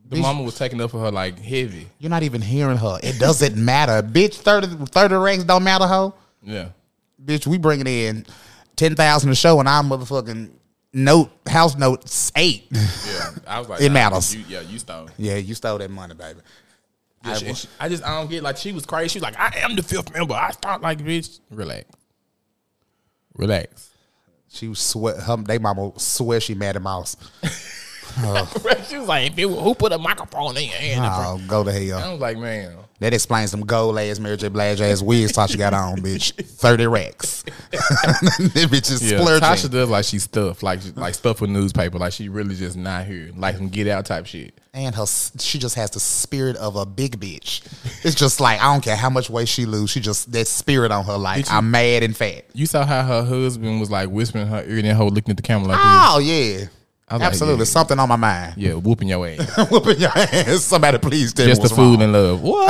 [0.10, 1.88] The bitch, mama was taking up for her like heavy.
[2.00, 3.00] you're not even hearing her.
[3.04, 4.02] It doesn't matter.
[4.06, 6.16] Bitch, 30, 30 racks don't matter, hoe.
[6.44, 6.70] Yeah.
[7.24, 8.26] Bitch, we bringing in
[8.76, 10.50] 10,000 a show and I'm motherfucking
[10.94, 12.66] note, house notes eight.
[12.72, 13.30] Yeah.
[13.48, 14.36] I was like, It nah, matters.
[14.36, 15.10] You, yeah, you stole.
[15.18, 16.40] yeah, you stole that money, baby.
[17.26, 19.10] Yeah, I she- she- I just I don't get like she was crazy.
[19.10, 20.34] She was like, I am the fifth member.
[20.34, 21.40] I start like bitch.
[21.52, 21.86] Relax.
[23.36, 23.90] Relax.
[24.48, 25.18] She was sweat.
[25.18, 27.16] Her, they mama swear she mad at Mouse.
[28.88, 31.02] she was like, if it, who put a microphone in your hand?
[31.06, 32.00] Oh, go to hell.
[32.00, 32.76] I was like, man.
[33.00, 34.50] That explains some gold ass Mary J.
[34.50, 36.34] Blige ass wigs Tasha got on, bitch.
[36.46, 37.44] Thirty racks.
[37.72, 39.48] that bitch is Yeah, splurging.
[39.48, 43.06] Tasha does like she stuff, like like stuff with newspaper, like she really just not
[43.06, 44.54] here, like some get out type shit.
[44.74, 45.06] and her
[45.38, 47.62] she just has the spirit of a big bitch.
[48.04, 50.92] It's just like I don't care how much weight she lose, she just that spirit
[50.92, 51.18] on her.
[51.18, 52.44] Like you- I'm mad and fat.
[52.54, 55.38] You saw how her husband was like whispering her ear and then whole looking at
[55.38, 56.70] the camera like Oh yeah, I was
[57.12, 57.60] like, absolutely.
[57.60, 57.66] yeah.
[57.66, 58.54] Something on my mind.
[58.58, 59.58] Yeah, whooping your ass.
[59.72, 60.62] Whooping your ass.
[60.64, 62.04] Somebody please tell Just me the what's food wrong.
[62.04, 62.42] and love.
[62.44, 62.66] Whoa.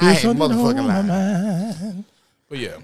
[0.00, 2.04] I ain't motherfucking lying.
[2.48, 2.76] But yeah.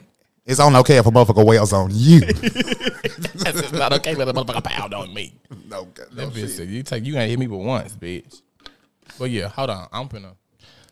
[0.47, 2.21] It's on okay if a motherfucker wails on you.
[2.21, 4.15] That's not okay.
[4.15, 5.33] Let a motherfucker pound on me.
[5.71, 8.43] no, That bitch you take you ain't hit me but once, bitch.
[9.19, 9.89] But yeah, hold on.
[9.91, 10.35] I'm finna.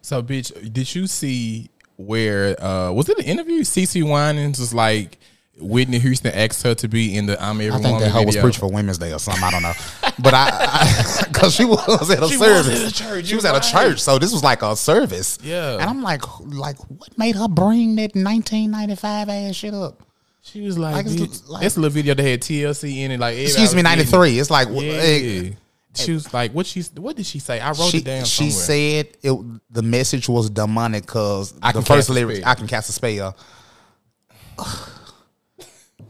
[0.00, 3.60] So, bitch, did you see where uh was it an interview?
[3.60, 5.18] CeCe Winans was like
[5.62, 8.24] Whitney Houston asked her to be in the I'm Every I think Woman that hoe
[8.24, 8.42] was video.
[8.42, 9.42] preaching for Women's Day or something.
[9.42, 9.72] I don't know,
[10.18, 12.84] but I because she was at a She was service.
[12.84, 15.38] at a church, She was you're at a church, so this was like a service.
[15.42, 15.74] Yeah.
[15.74, 20.02] and I'm like, like, what made her bring that 1995 ass shit up?
[20.42, 23.12] She was like, Like, it's bitch, like- that's a little video that had TLC in
[23.12, 23.20] it.
[23.20, 24.38] Like, Excuse me, 93.
[24.40, 25.44] It's like, getting wh- it.
[25.44, 25.50] Yeah.
[25.94, 27.60] She was like, what she what did she say?
[27.60, 28.24] I wrote she, it down.
[28.24, 29.04] she somewhere.
[29.04, 29.72] said it.
[29.74, 32.46] The message was demonic because I the can first cast a lyrics.
[32.46, 33.36] I can cast a spell.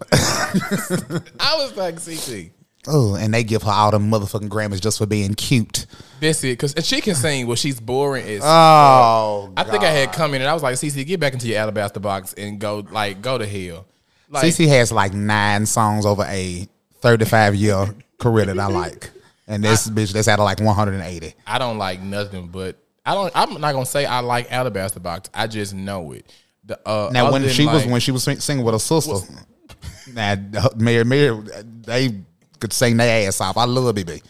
[0.13, 2.51] I was like, CeCe.
[2.89, 5.87] Oh, and they give her all the motherfucking Grammys just for being cute.
[6.21, 6.59] That's it.
[6.59, 10.41] Cause she can sing, well, she's boring as Oh, I think I had come in
[10.43, 13.39] and I was like, CeCe, get back into your alabaster box and go like go
[13.39, 13.87] to hell.
[14.29, 16.67] Like CeCe has like nine songs over a
[17.03, 19.11] 35 year career that I like.
[19.47, 21.35] And this bitch that's out of like 180.
[21.47, 23.31] I don't like nothing, but I don't.
[23.35, 25.29] I'm not gonna say I like alabaster box.
[25.35, 26.27] I just know it.
[26.65, 29.15] The, uh, Now when she was when she was sing- singing with her sister,
[30.13, 30.37] now
[30.77, 31.41] Mary Mary
[31.83, 32.17] they
[32.59, 33.57] could sing their ass off.
[33.57, 34.23] I love BeBe.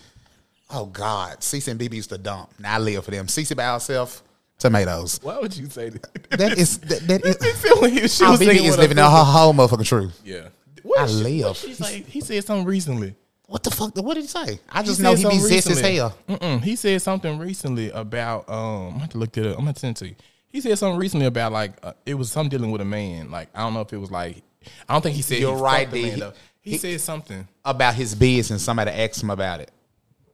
[0.71, 2.51] Oh God, CeCe and BeBe used to dump.
[2.59, 3.27] Now I live for them.
[3.27, 4.23] CeCe by herself,
[4.59, 5.21] tomatoes.
[5.23, 6.31] why would you say that?
[6.31, 8.15] That is that, that is.
[8.17, 10.21] She was BeBe is living her her whole motherfucking truth.
[10.25, 10.49] Yeah,
[10.83, 11.45] what I she- live.
[11.47, 12.03] what she say?
[12.03, 13.15] He said something recently.
[13.47, 13.95] What the fuck?
[13.99, 14.61] What did he say?
[14.71, 16.17] I just He know he be zest as hell.
[16.27, 16.63] Mm-mm.
[16.65, 18.49] He said something recently about.
[18.49, 19.59] Um, I'm gonna have to look it up.
[19.59, 20.15] I'm gonna send it to you.
[20.49, 23.31] He said something recently about like uh, it was something dealing with a man.
[23.31, 24.43] Like I don't know if it was like
[24.88, 26.22] I don't think he said You're he right, the man, He-.
[26.62, 27.46] He, he- said something.
[27.64, 29.70] About his business, and somebody asked him about it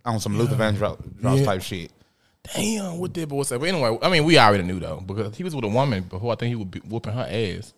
[0.04, 1.44] on some Luther Vandross Yeah.
[1.44, 1.90] type shit.
[2.54, 3.58] Damn, what that boy say?
[3.58, 6.32] But anyway, I mean, we already knew though because he was with a woman before.
[6.32, 7.74] I think he would be whooping her ass.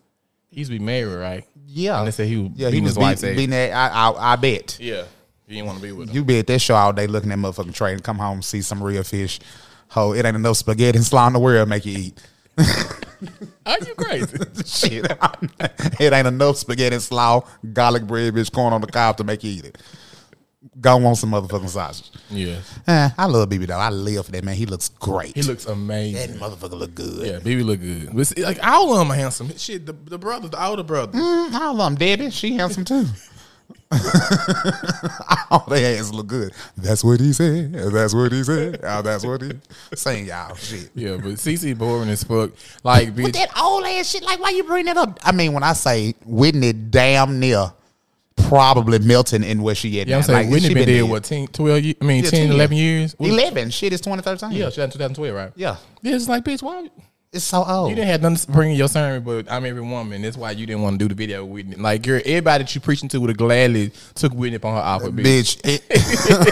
[0.49, 1.45] He used to be married, right?
[1.65, 3.35] Yeah, And they said he was yeah, he was his wife's ass.
[3.35, 3.71] beating that.
[3.73, 5.03] I, I, I bet Yeah,
[5.47, 6.13] he didn't want to be with her.
[6.15, 8.61] you be at that show all day looking at motherfucking tray and come home see
[8.61, 9.39] some real fish.
[9.89, 12.23] Ho, it ain't enough spaghetti and slaw in the world make you eat.
[13.65, 14.37] Are you crazy?
[14.65, 15.05] Shit,
[15.99, 17.41] it ain't enough spaghetti and slaw,
[17.73, 19.77] garlic bread, bitch, corn on the cob to make you eat it.
[20.79, 22.09] Go want some motherfucking sausage.
[22.29, 23.77] yeah, Eh, I love BeBe though.
[23.77, 24.55] I live for that man.
[24.55, 25.35] He looks great.
[25.35, 26.39] he looks amazing.
[26.39, 27.25] that motherfucker look good.
[27.27, 28.09] Yeah, baby look good.
[28.15, 29.55] But see, like all of them are handsome.
[29.57, 31.17] Shit, the, the brother, the older brother.
[31.17, 32.29] Mm, all of them, Debbie.
[32.31, 33.05] She handsome too.
[35.51, 36.53] all they ass look good.
[36.77, 37.73] That's what he said.
[37.73, 38.79] That's what he said.
[38.83, 39.51] Oh, that's what he
[39.95, 40.55] saying, y'all.
[40.55, 40.89] Shit.
[40.95, 42.51] Yeah, but CeCe boring as fuck.
[42.83, 45.19] Like, With that old ass shit, like why you bring that up?
[45.23, 47.73] I mean, when I say Whitney damn near
[48.47, 50.07] probably melting in where she at.
[50.07, 50.17] Yeah, now.
[50.19, 51.09] I'm saying Like, Whitney been dead, dead.
[51.09, 51.95] what, 10, 12 years?
[52.01, 53.15] I mean, Yeah, 10, 10 11 years?
[53.17, 53.69] What- Eleven.
[53.69, 54.51] Shit, it's 2013.
[54.57, 55.51] Yeah, she in 2012, right?
[55.55, 55.75] yeah.
[56.01, 56.89] Yeah, it's like, bitch, why?
[57.33, 57.89] It's so old.
[57.89, 60.21] You didn't have nothing to bring in your sermon, but I'm every woman.
[60.21, 61.81] That's why you didn't want to do the video with Whitney.
[61.81, 64.81] Like, girl, everybody that you preaching to would have gladly took Whitney up on her
[64.81, 65.61] offer, bitch.
[65.61, 65.81] bitch,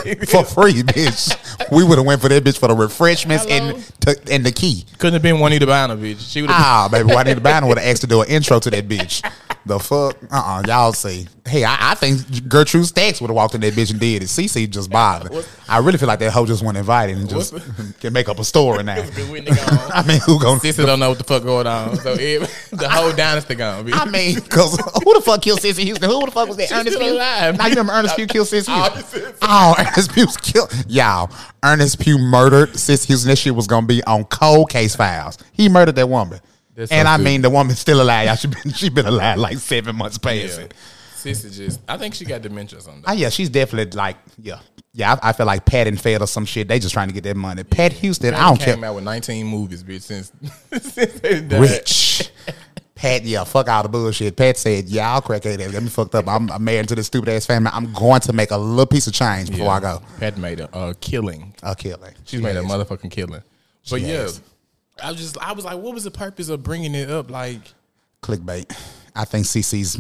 [0.08, 1.70] it, for free, bitch.
[1.70, 3.76] We would have went for that bitch for the refreshments Hello?
[3.76, 4.86] and to, and the key.
[5.00, 6.32] Couldn't have been Juanita Bynum, bitch.
[6.32, 6.62] She would have.
[6.62, 9.22] Ah, baby, Juanita Bynum would have asked to do an intro to that bitch.
[9.70, 10.18] The fuck?
[10.32, 11.28] Uh uh-uh, y'all see.
[11.46, 14.26] Hey, I, I think Gertrude Stacks would have walked in that bitch and did it.
[14.26, 15.46] Cece just bothered.
[15.68, 17.54] I really feel like that hoe just went invited and just
[18.00, 18.96] can make up a story now.
[19.94, 20.60] I mean, who gonna?
[20.60, 21.98] Sister don't know what the fuck going on.
[21.98, 23.94] So it, the whole dynasty gone, bitch.
[23.94, 26.10] I mean, because who the fuck killed Cissy Houston?
[26.10, 26.70] Who the fuck was that?
[26.70, 27.14] She's Ernest Pugh.
[27.14, 27.58] alive.
[27.60, 29.34] Now you remember Ernest Pugh killed Cissy Oh, Houston?
[29.44, 30.74] Oh, Ernest Pugh's killed.
[30.88, 31.30] Y'all,
[31.64, 33.30] Ernest Pugh murdered Cissy Houston.
[33.30, 35.38] That shit was gonna be on cold case files.
[35.52, 36.40] He murdered that woman.
[36.80, 38.26] That's and so I mean, the woman's still alive.
[38.28, 40.66] Y'all, she been she been alive like seven months past Yeah.
[40.66, 40.74] it.
[41.16, 43.04] Sister just, I think she got dementia or something.
[43.06, 44.60] Oh yeah, she's definitely like yeah,
[44.94, 45.18] yeah.
[45.22, 46.70] I, I feel like Pat and Fed or some shit.
[46.70, 47.66] They just trying to get that money.
[47.66, 48.86] Pat Houston, I don't came care.
[48.90, 50.32] out with 19 movies, bitch, since,
[50.82, 51.60] since they died.
[51.60, 52.32] Rich.
[52.96, 54.36] Pat, yeah, fuck all the bullshit.
[54.38, 55.58] Pat said, "Yeah, I'll crack eight.
[55.60, 56.28] Let me fucked up.
[56.28, 57.72] I'm, I'm married to this stupid ass family.
[57.74, 60.02] I'm going to make a little piece of change before I go.
[60.20, 61.54] Pat made a uh, killing.
[61.64, 62.14] I'll kill her.
[62.26, 63.42] She's made a motherfucking killing.
[63.90, 64.28] But She yeah.
[65.04, 67.30] I was just, I was like, what was the purpose of bringing it up?
[67.30, 67.62] Like,
[68.22, 68.72] clickbait.
[69.16, 70.00] I think CeCe's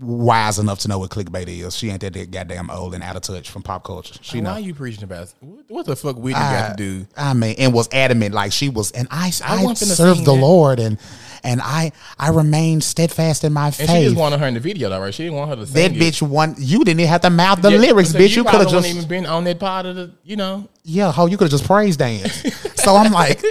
[0.00, 1.76] wise enough to know what clickbait is.
[1.76, 4.14] She ain't that goddamn old and out of touch from pop culture.
[4.22, 4.50] She why know.
[4.52, 5.32] are you preaching about?
[5.40, 7.06] What, what the fuck Whitney got to do?
[7.16, 10.24] I mean, and was adamant like she was, and I, I, wasn't finna serve sing
[10.24, 10.40] the that.
[10.40, 10.98] Lord, and
[11.42, 14.04] and I I remained steadfast in my And she faith.
[14.10, 15.12] just wanted her in the video, though, right?
[15.14, 16.00] She didn't want her to sing that it.
[16.00, 18.36] bitch one, you didn't even have to mouth the Yeah, lyrics, so bitch.
[18.36, 20.68] You could have just even been on that part of the, you know.
[20.84, 22.42] yeah, ho, you could have just praise dance.
[22.78, 23.42] so I'm like,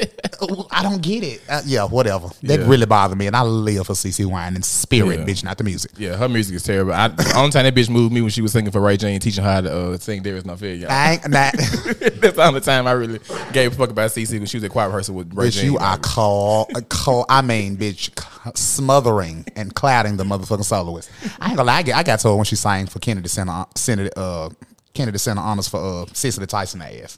[0.71, 1.41] I don't get it.
[1.49, 2.27] Uh, yeah, whatever.
[2.43, 2.67] That Yeah.
[2.67, 5.25] really bothered me, and I live for CeCe Wine and spirit, Yeah.
[5.25, 5.91] bitch, not the music.
[5.97, 6.93] Yeah, her music is terrible.
[6.93, 9.17] I, the only time that bitch moved me when she was singing for Ray J,
[9.19, 10.91] teaching her how to uh, sing "There Is No Fear." Y'all.
[10.91, 11.53] I ain't not.
[11.53, 13.19] That's the only time I really
[13.53, 15.65] gave a fuck about CeCe when she was at choir rehearsal with Ray Bitch, J.
[15.65, 17.25] you are call, call.
[17.29, 21.09] I mean, bitch, c- smothering and clouding the motherfucking soloist.
[21.39, 21.77] I ain't gonna lie.
[21.77, 24.49] I got, I got told when she sang for Kennedy Center, Senator, uh,
[24.93, 27.17] Kennedy Center honors for uh, Cicely Tyson ass.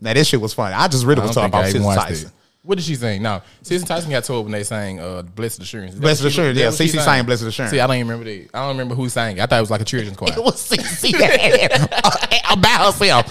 [0.00, 0.74] Now this shit was funny.
[0.74, 2.28] I just really was talking about watched Tyson.
[2.28, 2.32] it.
[2.66, 3.22] What did she sing?
[3.22, 6.66] No, Cicely Tyson got told when they sang uh, "Blessed Assurance." Is Blessed Assurance, yeah,
[6.66, 7.70] CeCe sang Blessed Assurance.
[7.70, 8.48] See, I don't even remember that.
[8.54, 9.36] I don't remember who sang.
[9.36, 9.40] it.
[9.40, 10.32] I thought it was like a children's choir.
[10.36, 13.26] It was that about herself.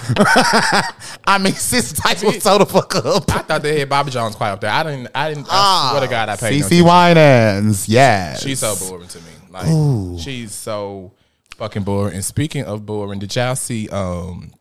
[1.28, 3.30] I mean, Cicely Tyson was so the fuck up.
[3.30, 4.72] I thought they had Bobby Jones choir up there.
[4.72, 5.10] I didn't.
[5.14, 5.48] I didn't.
[5.50, 6.62] Ah, I swear to God, I paid.
[6.62, 6.86] no CeCe attention.
[6.86, 8.42] Winans, yes.
[8.42, 9.32] She's so boring to me.
[9.52, 11.12] Like she's so
[11.58, 12.14] fucking boring.
[12.14, 14.54] And speaking of boring, did y'all see um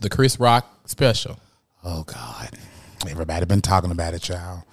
[0.00, 1.38] the Chris Rock special?
[1.88, 2.50] Oh God,
[3.08, 4.64] everybody been talking about it, y'all.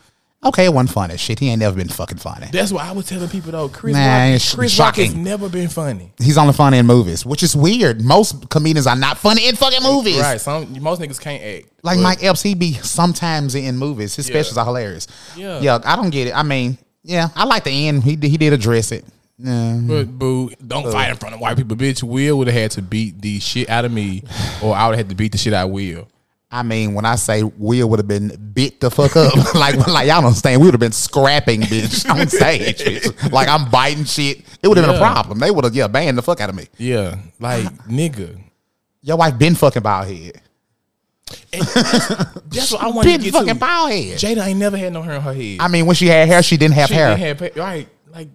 [0.46, 1.16] Okay, it wasn't funny.
[1.16, 2.48] Shit, he ain't never been fucking funny.
[2.52, 3.70] That's why I was telling people though.
[3.70, 6.12] Chris Man, Rock, Chris Rock has never been funny.
[6.18, 8.02] He's only funny in movies, which is weird.
[8.02, 10.20] Most comedians are not funny in fucking movies.
[10.20, 10.42] Right.
[10.42, 11.68] Some most niggas can't act.
[11.84, 14.16] Like But- Mike Epps, he be sometimes in movies.
[14.16, 14.34] His Yeah.
[14.34, 15.08] specials are hilarious.
[15.38, 15.60] Yeah.
[15.62, 15.80] yeah.
[15.86, 16.36] I don't get it.
[16.36, 18.04] I mean, yeah, I like the end.
[18.04, 19.06] He he did address it.
[19.38, 19.78] Yeah.
[19.82, 22.02] But boo, don't fight in front of white people, bitch.
[22.04, 24.24] Will would have had to beat the shit out of me,
[24.62, 26.08] or I would have had to beat the shit out of Will.
[26.54, 30.08] I mean, when I say Will would have been bit the fuck up, like like
[30.08, 32.78] y'all don't understand, we would have been scrapping bitch on stage.
[32.84, 33.32] Bitch.
[33.32, 34.40] Like I'm biting shit.
[34.62, 35.40] It would have been a problem.
[35.40, 36.68] They would have yeah banned the fuck out of me.
[36.78, 38.40] Yeah, like nigga.
[39.02, 40.40] Your wife been fucking bald head.
[41.52, 43.56] That's what I want to get fucking to.
[43.56, 44.18] bald head.
[44.20, 45.58] Jada ain't never had no hair on her head.
[45.60, 47.16] I mean, when she had hair, she didn't have She hair.
[47.18, 47.56] didn't have.
[47.58, 47.88] Right?
[48.12, 48.28] Like,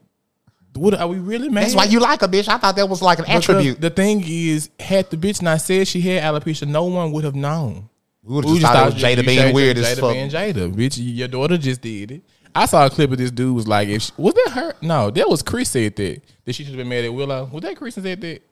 [0.74, 1.64] what are we really mad?
[1.64, 2.48] That's why you like a bitch.
[2.48, 3.81] I thought that was like an Because attribute.
[3.81, 7.35] The thing is, had the bitch not said she had alopecia, no one would have
[7.37, 7.88] known.
[8.29, 10.12] We would have just thought it Jada being Jada- weird as Jada fuck.
[10.12, 10.99] being Jada, bitch.
[11.01, 12.23] Your daughter just did it.
[12.55, 14.75] I saw a clip of this dude was like, if she, was that her?
[14.83, 16.21] No, that was Chris said that.
[16.45, 17.49] That she should have been mad at Willow.
[17.51, 18.43] Was that Chris said that?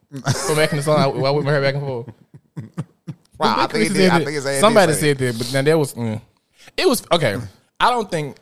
[0.47, 2.07] From back in the song, while we were back and forth.
[3.39, 4.61] Wow, I think, it did, I said think it's.
[4.61, 5.93] Somebody said that, but now that was.
[5.93, 6.21] mm.
[6.77, 7.37] It was okay.
[7.79, 8.37] I don't think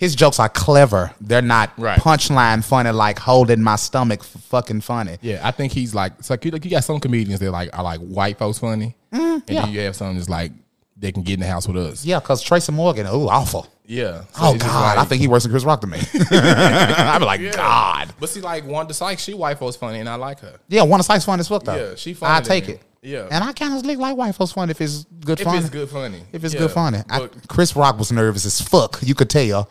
[0.00, 1.12] his jokes are clever.
[1.20, 2.00] They're not Right.
[2.00, 5.18] punchline funny, like holding my stomach f- fucking funny.
[5.20, 7.68] Yeah, I think he's like it's like you, like you got some comedians that like
[7.76, 9.52] are like white folks funny, and Mm-hmm.
[9.52, 9.60] yeah.
[9.62, 10.52] then you have some that's like
[10.96, 12.04] they can get in the house with us.
[12.04, 13.66] Yeah, because Tracy Morgan, ooh, awful.
[13.84, 14.20] Yeah.
[14.22, 15.98] So Oh God, I think he worse than Chris Rock to me.
[16.30, 18.12] I'd be like, God.
[18.18, 20.58] But see, like Wanda Sykes, she white folks funny, and I like her.
[20.68, 21.74] Yeah, Wanda Sykes funny as fuck though.
[21.90, 22.74] Yeah, she funny I take me.
[22.74, 22.82] it.
[23.02, 23.28] Yeah.
[23.30, 25.58] and I kind of like white folks funny if it's good If funny.
[25.58, 26.60] If it's good funny, If it's Yeah.
[26.60, 26.98] good funny.
[27.08, 28.98] I, Chris Rock was nervous as fuck.
[29.02, 29.70] You could tell.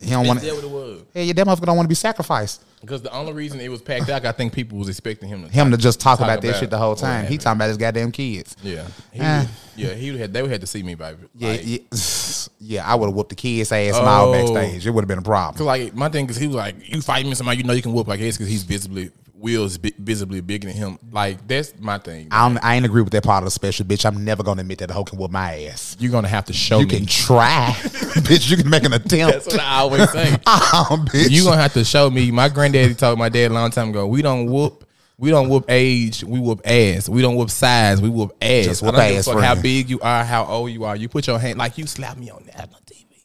[0.00, 0.52] He don't want to.
[0.54, 1.02] what it was?
[1.12, 2.64] Hey, yeah, that motherfucker don't want to be sacrificed.
[2.80, 5.52] Because the only reason it was packed out, I think people was expecting him to
[5.52, 7.26] Him to just talk, talk about that shit the whole time.
[7.26, 8.56] He talking about his goddamn kids.
[8.62, 9.40] Yeah, he eh.
[9.40, 10.32] would, yeah, he would have.
[10.32, 11.18] They would have to see me, baby.
[11.34, 11.78] Yeah, Like, yeah,
[12.60, 12.90] yeah.
[12.90, 14.32] I would have whooped the kid's ass Oh.
[14.32, 14.86] backstage.
[14.86, 15.58] It would have been a problem.
[15.58, 17.82] Cause like my thing is he was like, you fight me somebody you know you
[17.82, 19.10] can whoop like it's because he's visibly
[19.40, 20.98] Will's bi- visibly bigger than him.
[21.10, 22.28] Like that's my thing.
[22.30, 22.62] I don't.
[22.62, 24.04] I ain't agree with that part of the special, bitch.
[24.04, 25.96] I'm never gonna admit that the hoe can whoop my ass.
[25.98, 26.82] You're gonna have to show me.
[26.82, 26.96] You me.
[26.98, 28.50] can try, bitch.
[28.50, 29.32] You can make an attempt.
[29.32, 30.36] That's what I always say.
[30.46, 31.30] Oh, bitch.
[31.30, 32.30] you gonna have to show me.
[32.30, 34.06] My granddaddy told my dad a long time ago.
[34.06, 34.86] We don't whoop.
[35.16, 36.24] We don't whoop age.
[36.24, 37.08] We whoop ass.
[37.08, 38.00] We don't whoop size.
[38.00, 38.64] We whoop ass.
[38.64, 40.84] Just I whoop don't give a ass, fuck how big you are, how old you
[40.84, 40.96] are.
[40.96, 43.24] You put your hand like you slap me on that on TV.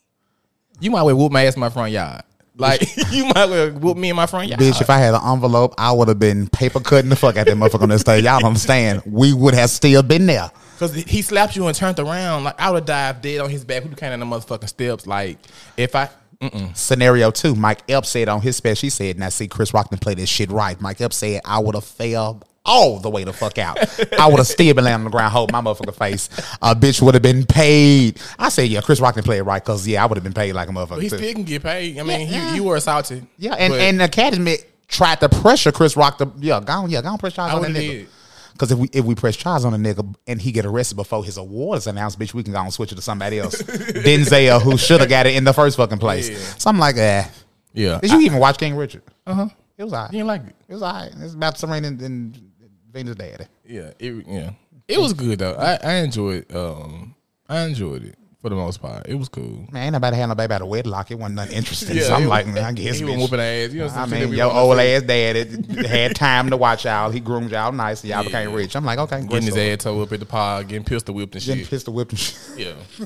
[0.80, 2.23] You might well whoop my ass in my front yard.
[2.57, 4.61] Like you might well whoop me in my front yard.
[4.61, 7.47] Bitch, if I had an envelope, I would have been paper cutting the fuck out
[7.47, 8.23] that motherfucker on this stage.
[8.23, 9.01] Y'all understand.
[9.05, 10.51] We would have still been there.
[10.73, 12.45] Because he slapped you and turned around.
[12.45, 13.83] Like I would have dived dead on his back.
[13.83, 15.07] Who came down the motherfucking steps?
[15.07, 15.37] Like
[15.77, 16.09] if I.
[16.41, 16.75] Mm-mm.
[16.75, 20.01] Scenario two, Mike Epps said on his special, he said, now see, Chris Rock didn't
[20.01, 20.79] play this shit right.
[20.81, 23.78] Mike Epps said, I would have failed all the way the fuck out.
[24.19, 26.30] I would have still been laying on the ground holding my motherfucking face.
[26.62, 28.19] A bitch would have been paid.
[28.39, 30.34] I say, yeah, Chris Rock didn't play it right because, yeah, I would have been
[30.34, 31.01] paid like a motherfucker.
[31.01, 31.17] He too.
[31.17, 31.99] still can get paid.
[31.99, 32.49] I mean, Yeah.
[32.51, 33.25] you, you were assaulted.
[33.38, 36.89] Yeah, and, but and the Academy tried to pressure Chris Rock to yeah, go on,
[36.89, 37.89] yeah, go on press charges I on that nigga.
[37.89, 38.08] did.
[38.54, 41.25] Because if we if we press charges on a nigga and he get arrested before
[41.25, 43.62] his award is announced, bitch, we can go and switch it to somebody else.
[43.62, 46.30] Denzel, who should have got it in the first fucking place.
[46.30, 46.38] Yeah.
[46.38, 47.25] So I'm like, eh.
[47.73, 49.04] yeah, Did you even watch King Richard?
[49.28, 49.49] Uh huh.
[49.78, 50.13] It was alright.
[50.13, 50.56] You didn't like it.
[50.69, 51.12] It was alright.
[51.19, 52.51] It's about Serena and, and
[52.95, 53.43] Venus Daddy.
[53.67, 54.51] Yeah, it, yeah.
[54.88, 55.55] It was good though.
[55.55, 56.45] I, I enjoyed.
[56.55, 57.13] Um,
[57.49, 59.05] I enjoyed it for the most part.
[59.08, 59.67] It was cool.
[59.71, 61.12] Man, ain't nobody had no baby out of wedlock.
[61.12, 61.97] It wasn't nothing interesting.
[61.97, 62.99] Yeah, so I'm like, man, I guess.
[62.99, 63.19] he was bitch.
[63.19, 63.73] whooping ass.
[63.73, 67.10] You know, I mean, your old ass daddy had time to watch y'all.
[67.12, 68.05] He groomed y'all nice.
[68.05, 68.75] Y'all became rich.
[68.75, 71.43] I'm like, okay, getting his ass toe up at the pod, getting pistol whipped and
[71.43, 71.69] Getting shit.
[71.69, 72.39] pistol whipped and shit.
[72.58, 73.05] Yeah,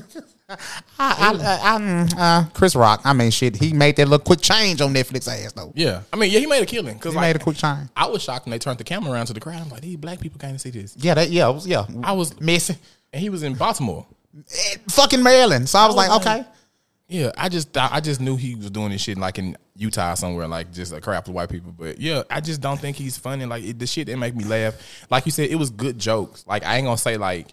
[0.50, 0.56] I,
[0.98, 3.00] I, I, I, mm, uh, Chris Rock.
[3.04, 3.56] I mean, shit.
[3.56, 5.72] He made that little quick change on Netflix ass though.
[5.74, 6.02] yeah.
[6.12, 7.88] I mean, yeah, he made a killing because He like, made a quick change.
[7.96, 9.62] I was shocked when they turned the camera around to the crowd.
[9.62, 10.96] I'm like, these black people can't see this.
[10.98, 11.86] Yeah, that, yeah, it was, yeah.
[12.02, 12.76] I was missing.
[13.12, 14.06] and he was in Baltimore.
[14.36, 15.68] Eh, Fucking Maryland.
[15.68, 16.48] So I was was like, like- okay.
[17.12, 20.46] Yeah, I just I just knew he was doing this shit like in Utah somewhere,
[20.46, 21.74] like just a crap with white people.
[21.76, 23.46] But yeah, I just don't think he's funny.
[23.46, 24.74] Like it, the shit that make me laugh.
[25.10, 26.44] Like you said, it was good jokes.
[26.46, 27.48] Like I ain't gonna say like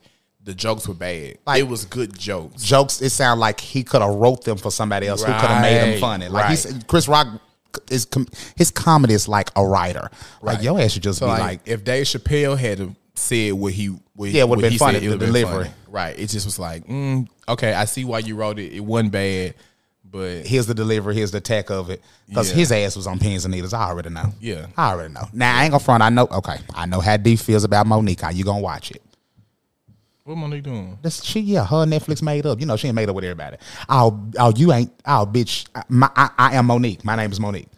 [0.47, 1.37] the jokes were bad.
[1.45, 2.63] Like- it was good jokes.
[2.63, 3.01] Jokes.
[3.01, 5.75] It sounded like he could have wrote them for somebody else who could have made
[5.77, 6.29] them funny.
[6.29, 6.83] Like right.
[6.87, 7.27] Chris Rock
[7.91, 10.09] is com- his comedy is like a writer.
[10.41, 10.63] Like Right.
[10.63, 13.87] your ass should just So be like, like, if Dave Chappelle had said what he
[14.15, 15.65] what, Yeah, would've what been funny, the delivery.
[15.65, 15.75] funny.
[15.89, 16.17] Right.
[16.17, 18.71] It just was like, mm, okay, I see why you wrote it.
[18.71, 19.53] It wasn't bad,
[20.09, 22.01] but here's the delivery, here's the tech of it.
[22.29, 22.55] Because Yeah.
[22.55, 23.73] his ass was on pins and needles.
[23.73, 24.33] I already know.
[24.39, 24.67] Yeah.
[24.77, 25.27] I already know.
[25.33, 26.01] Now I ain't gonna front.
[26.03, 26.27] I know.
[26.31, 28.21] Okay, I know how D feels about Monique.
[28.21, 29.01] How you gonna watch it?
[30.27, 30.97] What Monique doing?
[31.01, 32.59] This she yeah, her Netflix made up.
[32.59, 33.57] You know she ain't made up with everybody.
[33.87, 34.91] Oh, oh, you ain't.
[35.05, 35.67] Oh, bitch.
[35.87, 37.05] My, I, I am Monique.
[37.05, 37.69] My name is Monique.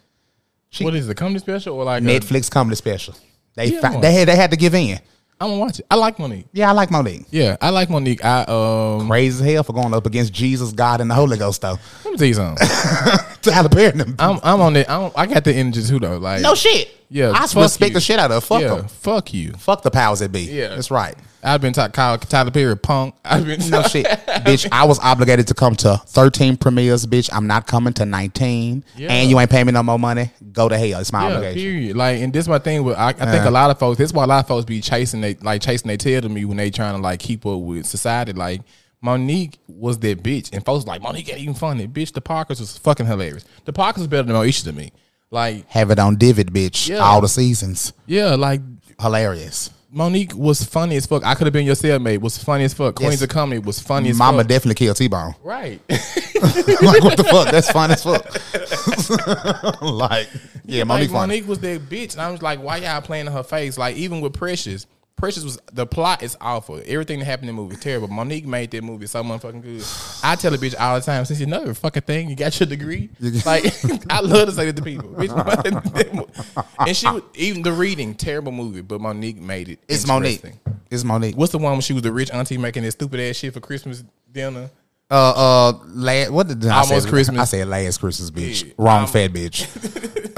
[0.70, 3.14] She- what is the Comedy special or like a- Netflix comedy special.
[3.54, 4.98] They Yeah, fi- they had they had to give in.
[5.40, 5.86] I'm gonna watch it.
[5.90, 6.46] I like Monique.
[6.52, 7.24] Yeah, I like Monique.
[7.30, 8.22] Yeah, I like Monique.
[8.24, 11.62] I um Crazy as hell for going up against Jesus, God, and the Holy Ghost
[11.62, 11.78] though.
[12.04, 12.68] let me tell you something.
[13.42, 14.00] Tyler Perry.
[14.18, 14.88] I'm I'm on it.
[14.90, 16.18] I'm, I got the energy too though.
[16.18, 16.94] Like No shit.
[17.12, 17.94] Yeah, I respect you.
[17.94, 18.46] the shit out of her.
[18.46, 18.88] Fuck yeah, them.
[18.88, 19.52] fuck you.
[19.54, 20.42] Fuck the powers that be.
[20.42, 20.68] Yeah.
[20.68, 21.16] that's right.
[21.42, 23.14] I've been talking Kyle Tyler Perry punk.
[23.24, 24.68] I've been No shit, bitch.
[24.70, 27.28] I was obligated to come to 13 premieres, bitch.
[27.32, 29.12] I'm not coming to 19, Yeah.
[29.12, 30.30] and you ain't paying me no more money.
[30.52, 31.00] Go to hell.
[31.00, 31.60] It's my Yeah, obligation.
[31.62, 31.96] period.
[31.96, 33.98] Like, and this my thing with I, I think a lot of folks.
[33.98, 36.44] This why a lot of folks be chasing they like chasing they tail to me
[36.44, 38.32] when they trying to like keep up with society.
[38.34, 38.60] Like
[39.02, 41.88] Monique was that bitch, and folks like Monique ain't even funny.
[41.88, 43.44] Bitch, the Parkers was fucking hilarious.
[43.64, 44.92] The Parkers was better than Moesha to me.
[45.30, 46.88] Like, Have it on Divid, bitch.
[46.88, 46.98] Yeah.
[46.98, 47.92] All the seasons.
[48.06, 48.60] yeah, like
[49.00, 49.70] Hilarious.
[49.92, 51.24] Monique was funny as fuck.
[51.24, 52.20] I could have been your cellmate.
[52.20, 52.94] Was funny as fuck.
[52.94, 53.22] Queens Yes.
[53.22, 54.34] of Comedy was funny as Mama fuck.
[54.36, 55.34] Mama definitely killed T Bone.
[55.42, 55.80] right.
[55.88, 57.50] like what the fuck?
[57.50, 59.82] That's fun as fuck.
[59.82, 60.28] like
[60.64, 61.10] yeah, Monique.
[61.10, 61.32] like funny.
[61.40, 63.76] Monique was that bitch, and I was like, why y'all playing in her face?
[63.76, 64.86] Like even with Precious,
[65.20, 66.80] Precious was the plot is awful.
[66.86, 68.08] Everything that happened in the movie is terrible.
[68.08, 69.84] Monique made that movie so motherfucking good.
[70.24, 72.58] I tell a bitch all the time, since you know a fucking thing, you got
[72.58, 73.10] your degree.
[73.44, 73.64] like
[74.10, 75.10] I love to say that to people.
[75.10, 79.78] Bitch, and she was, even the reading, terrible movie, but Monique made it.
[79.86, 80.42] It's Monique.
[80.90, 81.36] It's Monique.
[81.36, 83.60] What's the one when she was the rich auntie making that stupid ass shit for
[83.60, 84.02] Christmas
[84.32, 84.70] dinner?
[85.10, 85.32] Uh,
[85.74, 87.10] uh, last, what did I Almost say?
[87.10, 87.40] Christmas.
[87.40, 88.64] I said last Christmas, bitch.
[88.64, 88.72] Yeah.
[88.78, 89.66] Wrong Um, fat bitch.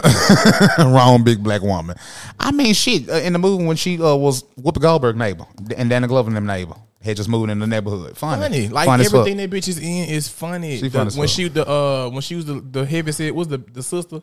[0.79, 1.97] Wrong big black woman.
[2.39, 3.09] I mean, shit.
[3.09, 6.37] Uh, in the movie when she uh, was Whoopi Goldberg neighbor and Danny Glover and
[6.37, 8.17] them neighbor had just moved in the neighborhood.
[8.17, 8.69] Funny, funny.
[8.69, 10.77] Like as everything that bitch is in is funny.
[10.79, 11.35] She The- funny as when fuck.
[11.37, 14.23] she the uh when she was the the heavy set was the the sister.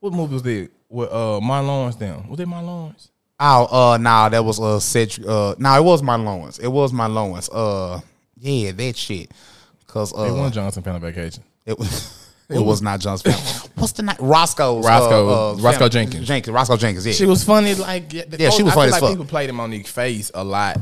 [0.00, 0.68] What movie was that?
[0.88, 2.28] With uh Martin Lawrence down.
[2.28, 3.10] Was it Martin Lawrence?
[3.42, 5.26] Oh, uh, nah, that was uh, Cedric.
[5.26, 6.58] Uh, nah, it was Martin Lawrence.
[6.58, 7.48] It was Martin Lawrence.
[7.48, 8.00] Uh,
[8.36, 9.30] yeah, that shit.
[9.86, 11.42] Cause It uh, wasn't Johnson Family Vacation.
[11.64, 12.18] It was.
[12.50, 13.38] It was not John's family.
[13.76, 14.16] What's the name?
[14.18, 14.84] Roscoe's.
[14.84, 16.26] Roscoe- uh, uh, Roscoe Jenkins.
[16.26, 16.52] Jenkins.
[16.54, 17.06] Roscoe Jenkins.
[17.06, 17.12] Yeah.
[17.12, 17.74] She was funny.
[17.74, 19.10] Like yeah, the- Yeah, she was I funny feel as like fuck.
[19.10, 20.78] people played in Monique's face a lot.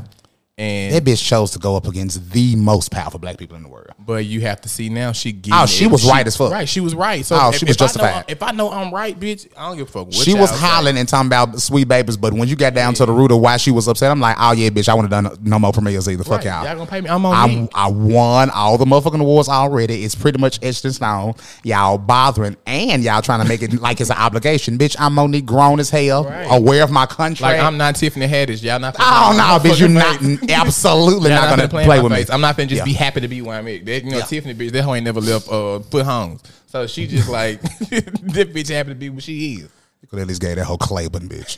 [0.59, 3.69] And That bitch chose to go up against the most powerful black people in the
[3.69, 3.87] world.
[4.05, 5.91] but you have to see now she Oh, she it.
[5.91, 6.51] was right as fuck.
[6.51, 7.25] Right, she was right.
[7.25, 8.25] So Oh, if, she was if I know- justified.
[8.27, 10.05] if I know I'm right, bitch, I don't give a fuck.
[10.07, 13.05] What She was hollering and talking about sweet babies, but when you got down to
[13.05, 15.23] the root of why she was upset, I'm like, oh yeah, bitch, I wouldn't have
[15.23, 16.23] done no more premieres either.
[16.25, 16.65] Fuck Right, y'all.
[16.65, 17.09] Y'all gonna pay me?
[17.09, 17.69] I'm on me.
[17.73, 20.03] I, I won all the motherfucking awards already.
[20.03, 21.35] It's pretty much etched in stone.
[21.63, 24.77] Y'all bothering and y'all trying to make it like it's an obligation.
[24.77, 26.47] Bitch, I'm only grown as hell, Right.
[26.49, 27.43] aware of my country.
[27.43, 28.61] Like I'm not Tiffany Haddish.
[28.61, 28.95] Y'all not.
[28.99, 30.19] Oh no, bitch, you're not.
[30.61, 32.29] absolutely not gonna finna play, with face.
[32.29, 32.33] me.
[32.33, 32.91] I'm not going to just Yeah.
[32.91, 33.85] be happy to be where I'm at.
[33.85, 34.23] That, you know, Yeah.
[34.25, 36.41] Tiffany bitch, that hoe ain't never left uh, foot homes.
[36.67, 39.69] So she just like this bitch happy to be what she is.
[40.01, 41.57] You could at least gave that whole Claiborne bitch.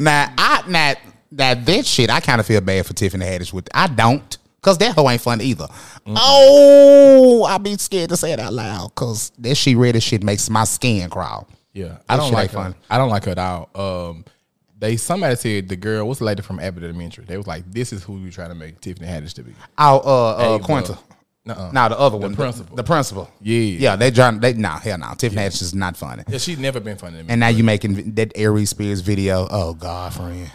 [0.00, 0.94] now I now
[1.32, 3.68] that that shit, I kind of feel bad for Tiffany Haddish with.
[3.74, 5.66] I don't, cause that hoe ain't fun either.
[6.06, 10.48] Oh, I be scared to say it out loud, cause that she read shit makes
[10.50, 11.48] my skin crawl.
[11.72, 12.56] Yeah, I don't like her.
[12.56, 12.74] fun.
[12.88, 13.68] I don't like her at all.
[13.74, 14.24] Um,
[14.78, 17.24] they somebody said the girl, what's the lady from Abbott Elementary?
[17.24, 19.52] They was like, this is who you trying to make Tiffany Haddish to be.
[19.78, 20.58] Oh, uh, uh.
[20.58, 20.98] Quinta.
[21.44, 21.70] Nuh-uh.
[21.72, 22.76] Nah, the other one, the principal.
[22.76, 23.30] The, principal.
[23.40, 23.60] Yeah.
[23.60, 23.96] yeah.
[23.96, 24.40] They trying.
[24.40, 25.14] They nah, hell no.
[25.16, 26.24] Tiffany Haddish is not funny.
[26.28, 27.30] Yeah, she's never been funny to me.
[27.30, 29.46] And now you making that Aries Spears video.
[29.50, 30.50] Oh God, friend,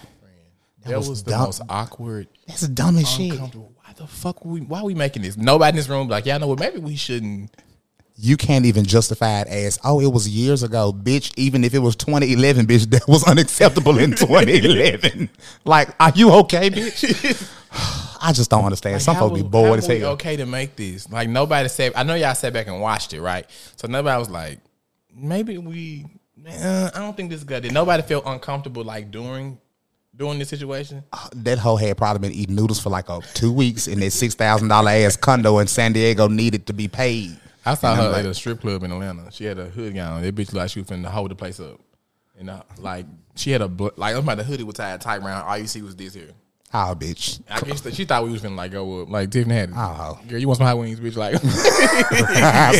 [0.86, 1.44] that was was, the dumb.
[1.44, 3.40] most awkward, that's dumb as shit.
[3.40, 4.62] Why the fuck we?
[4.62, 5.38] Why are we making this?
[5.38, 6.60] Nobody in this room like, y'all know what?
[6.60, 7.56] Maybe we shouldn't.
[8.24, 11.34] You can't even justify it as, oh, it was years ago, bitch.
[11.38, 15.28] Even if it was 2011, bitch, that was unacceptable in 2011.
[15.66, 17.50] like, are you okay, bitch?
[18.22, 19.02] I just don't understand.
[19.02, 20.12] Some How folks be bored as hell.
[20.12, 21.10] Okay to make this.
[21.10, 21.94] Like nobody said.
[21.96, 23.48] I know y'all sat back and watched it, right?
[23.76, 24.60] So nobody was like,
[25.16, 26.06] maybe we.
[26.48, 27.72] Uh, I don't think this is good.
[27.74, 29.58] Nobody felt uncomfortable like during
[30.16, 31.04] during this situation.
[31.36, 34.36] That hoe had probably been eating noodles for like a two weeks, in that six
[34.36, 37.38] thousand dollar ass condo in San Diego needed to be paid.
[37.66, 39.32] I saw her like- at a strip club in Atlanta.
[39.32, 40.22] She had a hood gown.
[40.22, 41.80] That bitch looked like she was finna hold the place up.
[42.40, 43.06] And uh, like
[43.36, 45.44] she had a bl- like I'm about the hoodie was tied tight around.
[45.48, 46.32] All you see was this here.
[46.74, 47.42] Oh, bitch.
[47.50, 49.10] I guess that she thought we was finna like go up.
[49.10, 49.74] Like Tiffany Haddish.
[49.76, 50.18] Oh.
[50.28, 51.18] Girl, you want some hot wings, bitch?
[51.18, 51.36] Like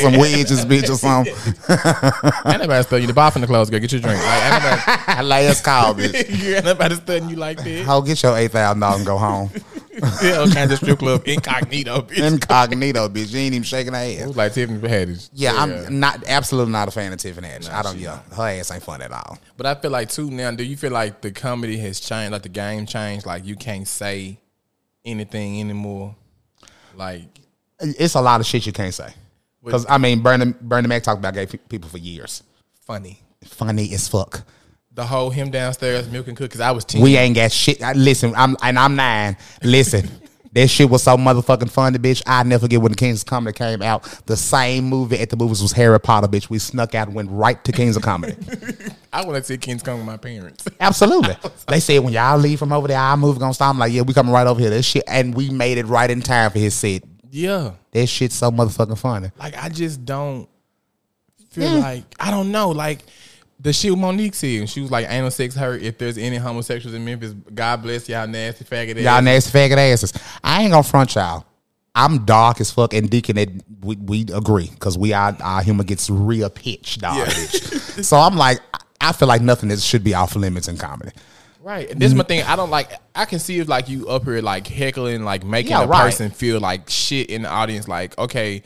[0.02, 1.34] Some wedges, bitch, or something.
[2.52, 3.70] ain't nobody studying you the bar from the clothes.
[3.70, 4.18] Girl, get your drink.
[4.24, 6.42] Like ain't nobody, Last call, bitch.
[6.42, 7.84] Girl, ain't nobody studying you like that.
[7.86, 9.52] Ho, get your eight thousand dollars and go home.
[10.24, 12.26] Yeah, kind of strip club incognito, bitch.
[12.26, 13.32] Incognito, bitch.
[13.34, 14.28] You ain't even shaking her It ass.
[14.28, 15.30] was like Tiffany Haddish.
[15.34, 17.70] Yeah, I'm not absolutely not a fan of Tiffany Haddish.
[17.70, 17.98] I don't.
[17.98, 19.38] Yeah, her ass ain't fun at all.
[19.58, 20.52] But I feel like too now.
[20.52, 22.32] Do you feel like the comedy has changed?
[22.32, 23.26] Like the game changed?
[23.26, 24.40] Like you can't say
[25.04, 26.16] anything anymore?
[26.96, 27.24] Like
[27.80, 29.14] It's a lot of shit you can't say.
[29.64, 32.44] Because I mean, Bernie Bernie Mac talked about gay people for years.
[32.86, 33.22] funny.
[33.46, 34.44] Funny as fuck.
[34.94, 36.60] The whole him downstairs milking cookies.
[36.60, 37.02] I was ten.
[37.02, 37.82] We ain't got shit.
[37.82, 39.38] I- Listen, I'm and I'm nine.
[39.64, 40.10] Listen,
[40.54, 42.22] that shit was so motherfucking funny, bitch.
[42.28, 44.04] I never forget when the Kings of Comedy came out.
[44.26, 46.50] The same movie at the movies was Harry Potter, bitch.
[46.50, 48.36] We snuck out and went right to Kings of Comedy.
[49.14, 50.68] I want to see Kings come with my parents.
[50.80, 51.38] Absolutely.
[51.68, 53.70] They said when y'all leave from over there, our movie gonna stop.
[53.70, 54.70] I'm like, yeah, we coming right over here.
[54.70, 57.04] That shit, and we made it right in time for his set.
[57.30, 57.72] yeah.
[57.92, 59.32] That shit's so motherfucking funny.
[59.38, 60.48] Like I just don't
[61.50, 61.82] feel mm.
[61.82, 62.70] like I don't know.
[62.70, 63.04] Like
[63.62, 65.82] the shit Monique said, and she was like, "Anal sex hurt.
[65.82, 69.78] If there's any homosexuals in Memphis, God bless y'all nasty faggot ass." Y'all nasty faggot
[69.78, 70.14] asses.
[70.44, 71.46] I ain't gonna front y'all.
[71.94, 73.50] I'm dark as fuck, and Deacon, it,
[73.82, 77.18] we, we agree because we our, our humor gets real pitch, dog.
[77.18, 77.26] Yeah.
[77.26, 78.04] bitch.
[78.04, 78.60] so I'm like,
[79.00, 81.12] I feel like nothing is, should be off limits in comedy.
[81.62, 81.92] Right.
[81.92, 82.28] And this is my mm.
[82.28, 82.44] thing.
[82.44, 82.92] I don't like.
[83.14, 86.06] I can see if like you up here like heckling, like making Yeah, a right.
[86.06, 87.88] person feel like shit in the audience.
[87.88, 88.64] Like, okay,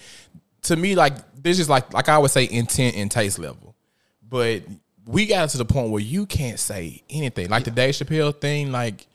[0.63, 3.75] to me, like this is like like I would say intent and taste level,
[4.23, 4.63] but
[5.05, 7.49] we got to the point where you can't say anything.
[7.49, 9.05] Like the Dave Chappelle thing, like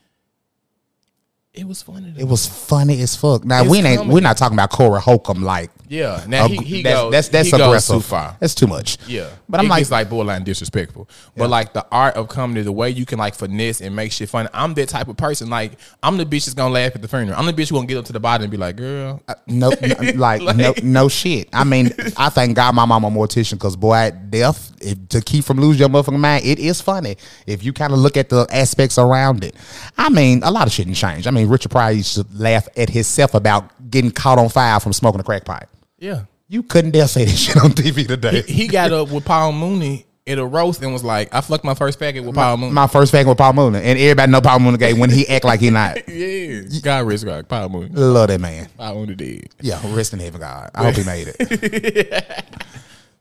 [1.53, 2.13] it was funny.
[2.17, 3.43] It was funny as fuck.
[3.43, 4.13] Now It's we ain't comedy.
[4.13, 5.69] we're not talking about Corey Holcomb like.
[5.91, 6.23] Yeah.
[6.25, 8.37] Now he, uh, he that's, goes that's that's he goes too far.
[8.39, 8.97] That's too much.
[9.07, 11.09] Yeah, but I'm it like, gets like borderline disrespectful.
[11.35, 14.29] But like the art of comedy, the way you can like finesse and make shit
[14.29, 14.47] funny.
[14.53, 15.49] I'm that type of person.
[15.49, 17.37] Like I'm the bitch that's gonna laugh at the funeral.
[17.37, 19.35] I'm the bitch who gonna get up to the body and be like, "Girl, I-
[19.47, 21.49] No, no like, no, no shit.
[21.51, 25.43] I mean, I thank God my mama a mortician because boy, death if, to keep
[25.43, 28.47] from losing your motherfucking mind, it is funny if you kind of look at the
[28.49, 29.55] aspects around it.
[29.97, 31.27] I mean, a lot of shit didn't change.
[31.27, 34.93] I mean, Richard Pryor used to laugh at himself about getting caught on fire from
[34.93, 35.69] smoking a crack pipe.
[36.01, 38.41] Yeah." You couldn't dare say this shit on TV today.
[38.41, 41.75] He got up with Paul Mooney at a roast and was like, "I fucked my
[41.75, 44.59] first faggot with Paul Mooney." My first fag with Paul Mooney, and everybody know Paul
[44.59, 46.09] Mooney gay when he act like he not.
[46.09, 47.95] yeah, God rest God, Paul Mooney.
[47.95, 48.67] Love that man.
[48.77, 49.49] Paul Mooney did.
[49.61, 50.71] Yeah, rest in heaven, God.
[50.75, 52.45] I hope he made it.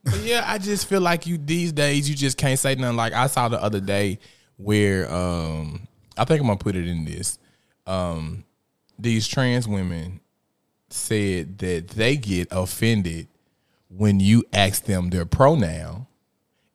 [0.05, 2.97] But yeah, I just feel like you these days you just can't say nothing.
[2.97, 4.19] Like I saw the other day
[4.57, 7.39] where um I think I'm gonna put it in this.
[7.87, 8.45] Um
[8.99, 10.21] these trans women
[10.91, 13.29] said that they get offended
[13.89, 16.07] when you ask them their pronoun.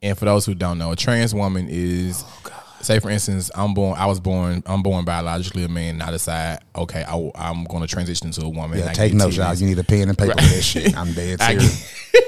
[0.01, 3.73] And for those who don't know, a trans woman is oh, say for instance, I'm
[3.73, 3.97] born.
[3.97, 4.63] I was born.
[4.65, 5.95] I'm born biologically a man.
[5.95, 8.79] And I decide, okay, I, am going to transition into a woman.
[8.79, 9.53] Yeah, take notes, y'all.
[9.55, 10.41] You need a pen and paper right.
[10.41, 10.95] for that shit.
[10.95, 12.05] I'm dead serious.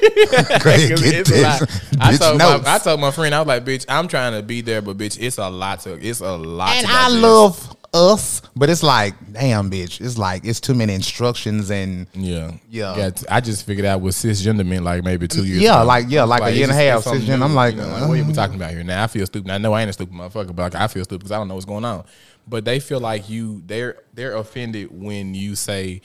[2.01, 4.61] I told my, I told my friend, I was like, bitch, I'm trying to be
[4.61, 5.93] there, but bitch, it's a lot to.
[5.93, 6.75] It's a lot.
[6.75, 11.69] And I love us, but it's like, damn, bitch, it's like it's too many instructions
[11.69, 12.95] and yeah, yeah.
[12.97, 15.61] yeah I just figured out what cisgender meant like maybe two years.
[15.61, 15.87] Yeah, ago.
[15.87, 17.43] like yeah, like, like a year and a half cisgender.
[17.43, 18.83] I'm like, you know, like uh, what are we talking about here?
[18.83, 19.51] Now I feel stupid.
[19.51, 21.47] I know I ain't a stupid motherfucker, but like I feel stupid because I don't
[21.47, 22.05] know what's going on.
[22.47, 26.01] But they feel like you they're they're offended when you say,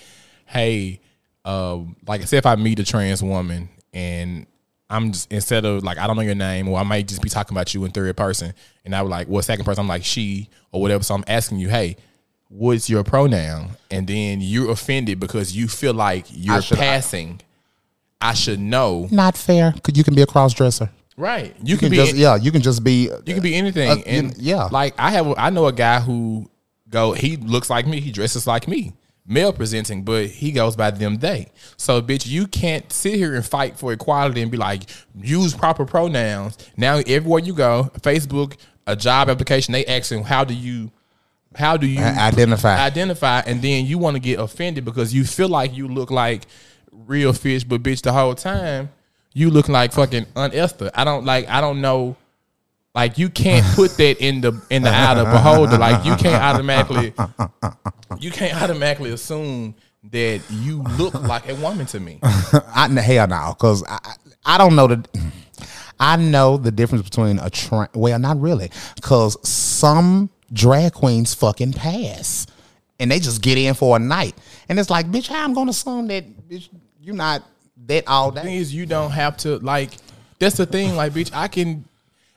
[0.47, 1.01] hey,
[1.45, 4.47] uh, like say if I meet a trans woman and
[4.93, 7.28] I'm just instead of like I don't know your name or I might just be
[7.28, 8.55] talking about you in third person.
[8.84, 11.03] And I was like well second person I'm like she or whatever.
[11.03, 11.97] So I'm asking you hey
[12.49, 13.70] what's your pronoun?
[13.90, 17.40] And then you're offended because you feel like you're I passing.
[18.20, 19.09] I, I, should know.
[19.11, 19.72] Not fair.
[19.72, 21.55] Because you can be a cross dresser right.
[21.62, 23.90] You, you can, can, be just yeah you can just be you can be anything.
[23.90, 24.68] uh, and yeah.
[24.70, 26.51] like I have I know a guy who
[26.88, 28.01] go he looks like me.
[28.01, 28.93] He dresses like me
[29.27, 31.49] male presenting, but he goes by them they.
[31.77, 34.83] So bitch, you can't sit here and fight for equality and be like,
[35.14, 36.59] use proper pronouns.
[36.77, 38.57] Now everywhere you go, Facebook,
[38.87, 40.91] a job application, they asking how do you
[41.55, 45.51] how do you identify identify and then you want to get offended because you feel
[45.51, 46.43] like you look like
[46.91, 48.91] real fish, but bitch the whole time
[49.35, 50.91] you look like fucking un Esther.
[50.95, 52.16] I don't like I don't know
[52.95, 55.78] like you can't put that in the in the eye of the beholder.
[55.78, 57.14] Like you can't automatically
[58.18, 59.74] you can't automatically assume
[60.11, 62.18] that you look like a woman to me.
[62.22, 64.14] I hell no, because I
[64.45, 65.32] I don't know the
[65.99, 71.74] I know the difference between a tra- well, not really, because some drag queens fucking
[71.74, 72.47] pass,
[72.99, 74.34] and they just get in for a night,
[74.68, 76.68] and it's like, bitch, how I'm gonna assume that bitch,
[77.01, 77.45] you're not
[77.86, 78.40] that all day.
[78.40, 79.93] The thing is, you don't have to like.
[80.40, 81.84] That's the thing, like, bitch, I can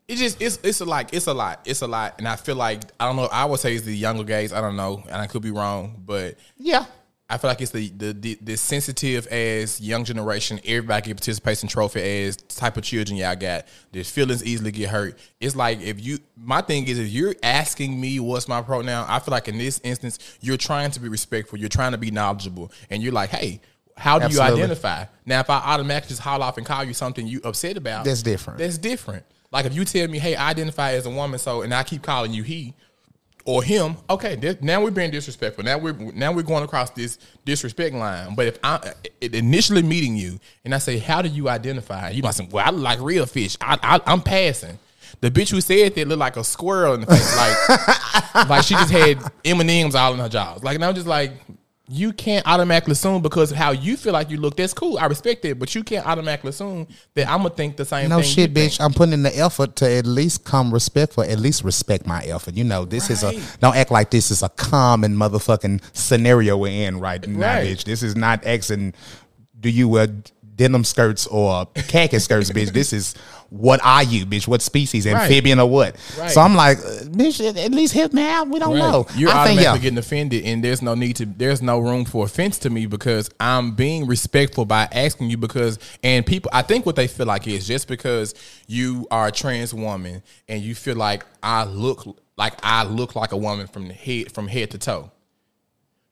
[0.07, 2.55] it just it's it's a like it's a lot it's a lot and i feel
[2.55, 5.15] like i don't know i would say it's the younger guys i don't know and
[5.15, 6.85] i could be wrong but yeah
[7.27, 11.67] i feel like it's the the the, the sensitive as young generation everybody get participation
[11.67, 16.03] trophy as type of children y'all got their feelings easily get hurt it's like if
[16.03, 19.57] you my thing is if you're asking me what's my pronoun i feel like in
[19.57, 23.31] this instance you're trying to be respectful you're trying to be knowledgeable and you're like
[23.31, 23.59] hey
[23.97, 24.57] how do Absolutely.
[24.57, 25.05] you identify?
[25.25, 28.21] Now, if I automatically just haul off and call you something you upset about, that's
[28.23, 28.59] different.
[28.59, 29.25] That's different.
[29.55, 32.01] Like if you tell me, hey, I identify as a woman, so and I keep
[32.01, 32.73] calling you he
[33.45, 35.63] or him, okay, this, now we're being disrespectful.
[35.63, 38.35] Now we're now we're going across this disrespect line.
[38.35, 38.91] But if I
[39.21, 42.09] initially meeting you and I say, how do you identify?
[42.09, 43.55] You might say, well, I look like real fish.
[43.61, 44.77] I, I am passing.
[45.21, 48.73] The bitch who said that looked like a squirrel in the face, like like she
[48.73, 50.65] just had M and M's all in her jaws.
[50.65, 51.31] Like and I'm just like,
[51.87, 54.57] you can't automatically assume because of how you feel like you look.
[54.57, 54.97] That's cool.
[54.97, 58.01] I respect it, but you can't automatically assume that I'm gonna think the same.
[58.01, 58.09] Thing.
[58.09, 58.77] No shit, bitch.
[58.77, 58.81] Think.
[58.81, 61.23] I'm putting in the effort to at least come respectful.
[61.23, 62.55] At least respect my effort.
[62.55, 63.35] You know, this right.
[63.37, 67.29] is a don't act like this is a common motherfucking scenario we're in right, right.
[67.29, 67.83] now, bitch.
[67.83, 68.93] This is not asking.
[69.59, 70.07] Do you wear
[70.55, 72.71] denim skirts or khaki skirts, bitch?
[72.71, 73.15] This is
[73.49, 74.47] what are you, bitch?
[74.47, 75.63] What species, amphibian right.
[75.63, 75.95] or what?
[76.17, 76.31] Right.
[76.31, 78.47] So I'm like, uh, bitch, at least hit me out.
[78.47, 78.79] We don't right.
[78.79, 79.05] know.
[79.15, 79.77] You're I automatically think, yeah.
[79.81, 81.25] getting offended, and there's no need to.
[81.25, 85.79] There's no room for offense to me because I'm being respectful by asking you because,
[86.03, 88.33] and people, I think what they feel like is just because
[88.67, 92.05] you are a trans woman and you feel like I look
[92.37, 95.11] like I look like a woman from the head from head to toe.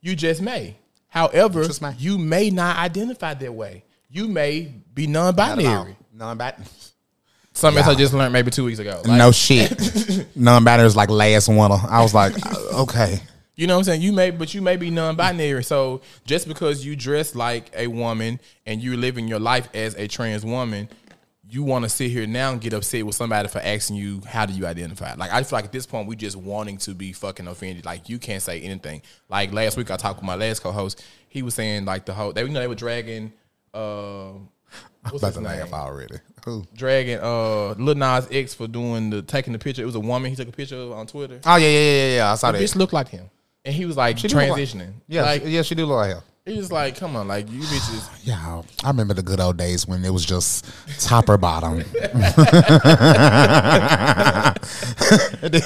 [0.01, 0.77] You just may.
[1.07, 1.65] However,
[1.97, 3.83] you may not identify that way.
[4.13, 5.97] You may be non-binary.
[6.13, 6.63] Non-binary.
[7.51, 7.89] Something yeah.
[7.89, 9.01] I just learned maybe two weeks ago.
[9.03, 10.35] Like, no shit.
[10.35, 11.77] Non-binary is like last winter.
[11.89, 13.19] I was like, uh, okay.
[13.55, 14.01] You know what I'm saying?
[14.03, 15.63] You may, but you may be non-binary.
[15.63, 20.07] So just because you dress like a woman and you're living your life as a
[20.07, 20.89] trans woman,
[21.49, 24.45] you want to sit here now and get upset with somebody for asking you how
[24.45, 25.15] do you identify?
[25.15, 27.83] Like I feel like at this point we just wanting to be fucking offended.
[27.83, 29.01] Like you can't say anything.
[29.27, 31.03] Like last week I talked with my last co-host.
[31.29, 33.33] He was saying like the whole they you know they were dragging.
[33.73, 34.33] Uh,
[35.09, 36.15] what's about to laugh already.
[36.45, 36.65] Who?
[36.75, 39.81] Dragging uh Lil Nas X for doing the taking the picture.
[39.81, 40.29] It was a woman.
[40.29, 41.39] He took a picture of on Twitter.
[41.45, 42.31] Oh yeah, yeah, yeah, yeah.
[42.31, 42.63] I saw the that.
[42.63, 43.29] Bitch looked like him,
[43.65, 44.79] and he was like she transitioning.
[44.87, 46.21] Like, yeah, like, she, yeah, she do look like him.
[46.45, 50.03] Was like, "Come on, like you bitches." Yeah, I remember the good old days when
[50.03, 50.65] it was just
[50.99, 51.77] top or bottom.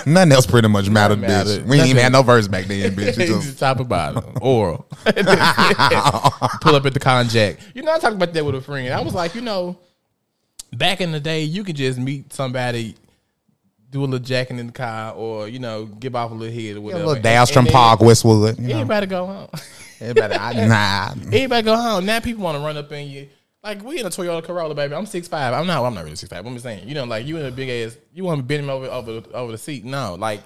[0.06, 1.66] Nothing else pretty much mattered, bitch.
[1.66, 3.16] We ain't even had no verse back then, bitch.
[3.28, 4.86] just top or bottom, oral.
[6.62, 7.58] Pull up at the con jack.
[7.74, 8.94] You know, I talked about that with a friend.
[8.94, 9.80] I was like, you know,
[10.74, 12.96] back in the day, you could just meet somebody,
[13.98, 16.78] do a little jacking in the car, or you know, give off a little head
[16.78, 17.00] or whatever.
[17.02, 18.60] Yeah, a little dash from Park, Westwood.
[18.60, 18.74] You know.
[18.76, 19.50] Everybody go home.
[20.00, 21.12] Everybody, I, nah.
[21.26, 22.06] Everybody go home.
[22.06, 23.30] Now people want to run up in you.
[23.64, 24.94] Like we in a Toyota Corolla, baby.
[24.94, 25.54] I'm six five.
[25.54, 25.84] I'm not.
[25.84, 26.46] I'm not really six five.
[26.46, 26.88] I'm just saying.
[26.88, 27.98] You know, like you in a big ass.
[28.14, 29.84] You want to bend him over over over the seat?
[29.84, 30.42] No, like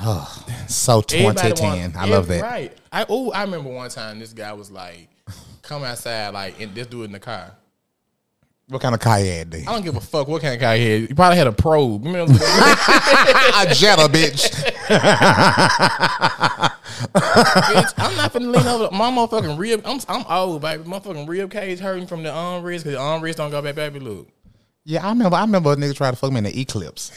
[0.00, 1.92] Oh, So 2010.
[1.92, 2.42] want- I love that.
[2.42, 2.76] Right.
[2.92, 5.08] I oh I remember one time this guy was like,
[5.62, 7.52] come outside like and just do it in the car.
[8.70, 9.66] What kind of car you had, then?
[9.66, 11.16] I don't give a fuck what kind of car he had.
[11.16, 12.04] Probably had a probe.
[12.04, 12.26] You a
[13.74, 14.48] Jetta, bitch.
[17.12, 19.82] bitch, I'm not finna lean over my motherfucking rib.
[19.84, 20.84] I'm I'm old, baby.
[20.84, 23.98] Motherfucking rib cage hurting from the armrest because the armrest don't go back, baby.
[23.98, 24.28] Look.
[24.84, 25.36] Yeah, I remember.
[25.36, 27.10] I remember a nigga tried to fuck me in the Eclipse.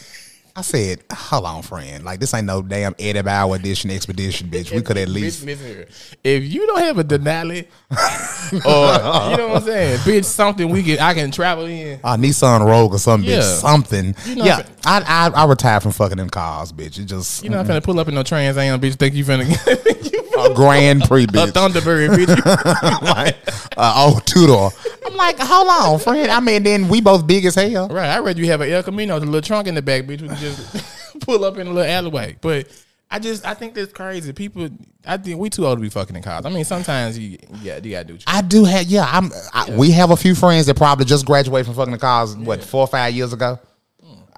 [0.55, 2.03] I said, "Hold on, friend.
[2.05, 4.71] Like this ain't no damn Eddie Bauer edition expedition, bitch.
[4.71, 5.87] We could at least." Bitch, listen here.
[6.23, 7.65] If you don't have a Denali,
[8.53, 11.99] or you know what I'm saying, bitch, something we can I can travel in.
[12.03, 13.39] A Nissan Rogue or something, Yeah.
[13.39, 14.15] bitch, something.
[14.27, 16.99] You know, yeah, I, I I retired from fucking in cars, bitch.
[16.99, 18.95] It just You not finna pull up in no Trans Am, bitch.
[18.95, 19.47] Think you finna
[20.13, 21.49] you a Grand Prix, bitch.
[21.49, 21.51] a.
[21.51, 23.01] Thunderbird, bitch.
[23.01, 23.37] like,
[23.77, 24.71] uh, oh, two door.
[25.05, 26.31] I'm like, hold on, friend.
[26.31, 27.87] I mean, then we both big as hell.
[27.89, 28.09] right.
[28.09, 30.21] I read you have an El Camino with a little trunk in the back, bitch.
[30.21, 32.37] We can just pull up in a little alleyway.
[32.41, 32.67] But
[33.11, 34.33] I just I think that's crazy.
[34.33, 34.69] People,
[35.05, 36.45] I think we too old to be fucking in cars.
[36.45, 38.17] I mean, sometimes you yeah do you gotta do.
[38.25, 39.07] I do have, yeah.
[39.09, 39.31] I'm.
[39.53, 42.35] I, We have a few friends that probably just graduated from fucking the cars.
[42.35, 43.59] What four or five years ago?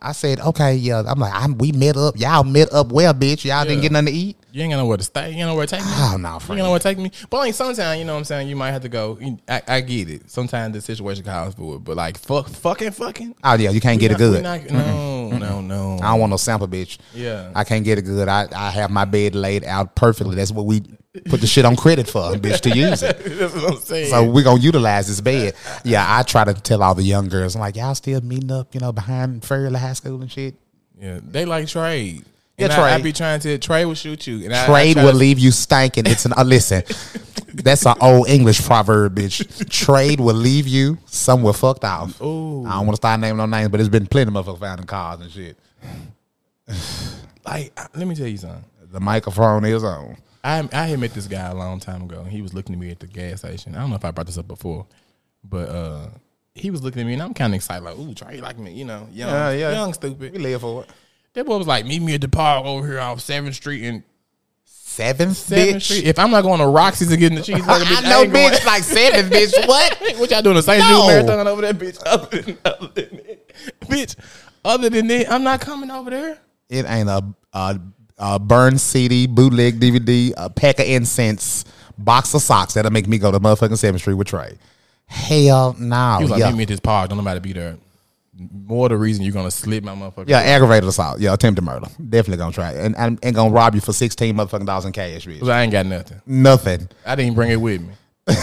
[0.06, 1.04] I said, okay, yeah.
[1.06, 2.18] I'm like, I'm, we met up.
[2.18, 3.44] Y'all met up well, bitch.
[3.44, 4.38] Y'all didn't get nothing to eat.
[4.52, 5.32] You ain't got nowhere to stay.
[5.32, 5.92] You ain't nowhere to take me.
[5.96, 6.60] Oh no, You ain't friend.
[6.60, 7.12] know where to take me.
[7.30, 9.20] But like sometimes, you know what I'm saying, you might have to go.
[9.50, 10.30] I, I get it.
[10.32, 11.80] Sometimes the situation calls for it.
[11.80, 14.44] But like fuck fucking fucking Oh yeah, you can't get it good.
[14.44, 15.96] not- no, no, no.
[16.02, 17.00] I don't want no sample, bitch.
[17.14, 17.52] Yeah.
[17.56, 18.30] I can't get it good.
[18.30, 20.36] I, I have my bed laid out perfectly.
[20.36, 20.84] That's what we
[21.30, 23.18] put the shit on credit for, a bitch, to use it.
[23.24, 24.10] That's what I'm saying.
[24.10, 25.54] So we're gonna utilize this bed.
[25.84, 28.74] Yeah, I try to tell all the young girls, I'm like, y'all still meeting up,
[28.74, 30.56] you know, behind Fairley High School and shit.
[31.00, 32.26] yeah, they like trade.
[32.58, 34.46] Yeah, And I, I be trying to trade will shoot you.
[34.46, 36.08] And I, I Trade try will to- leave you stanking.
[36.08, 36.84] It's an uh, listen.
[37.54, 39.70] That's an old English proverb, bitch.
[39.70, 42.22] Trade will leave you somewhere fucked off.
[42.22, 42.66] Ooh.
[42.66, 44.80] I don't want to start naming no names, but there's been plenty of motherfuckers found
[44.82, 45.58] in cars and shit.
[47.46, 48.64] Like, let me tell you something.
[48.92, 50.18] The microphone is on.
[50.46, 52.24] I I had met this guy a long time ago.
[52.24, 53.76] He was looking at me at the gas station.
[53.76, 54.86] I don't know if I brought this up before,
[55.44, 56.08] but uh,
[56.54, 58.72] he was looking at me, and I'm kind of excited, like, "Ooh, Trey like me,
[58.74, 59.72] you know, young, Yeah, yeah.
[59.72, 60.90] young, stupid." We live for it.
[61.34, 64.04] That boy was like, "Meet me at the park over here off Seventh Street and
[64.96, 65.82] Seventh, Seventh bitch.
[65.82, 66.06] Street.
[66.06, 68.66] If I'm not going to Roxy's and getting the cheeseburger, bitch, I know, going- bitch.
[68.66, 69.68] Like seventh, bitch.
[69.68, 69.98] What?
[70.18, 70.56] what y'all doing?
[70.56, 70.80] The St.
[70.80, 71.08] No.
[71.08, 72.02] Marathon over there, bitch.
[72.06, 74.16] Other than, other than that, bitch.
[74.64, 76.40] Other than that, I'm not coming over there.
[76.70, 77.24] It ain't a,
[77.54, 77.80] a,
[78.18, 81.66] a burn CD, bootleg DVD, a uh, pack of incense,
[81.98, 84.58] box of socks that'll make me go to motherfucking Seventh Street with Trey.
[85.06, 86.18] Hell no.
[86.18, 86.50] He was like, yeah.
[86.50, 87.10] meet me at this park.
[87.10, 87.78] Don't nobody be there.
[88.38, 90.28] More the reason you're gonna slip my motherfucker.
[90.28, 91.20] Yeah, aggravated assault.
[91.20, 91.88] Yeah, attempted murder.
[92.10, 92.86] Definitely gonna try it.
[92.86, 95.48] And, and, and gonna rob you for 16 motherfucking dollars in cash, bitch.
[95.50, 96.22] I ain't got nothing.
[96.26, 96.90] Nothing.
[97.06, 97.94] I didn't bring it with me.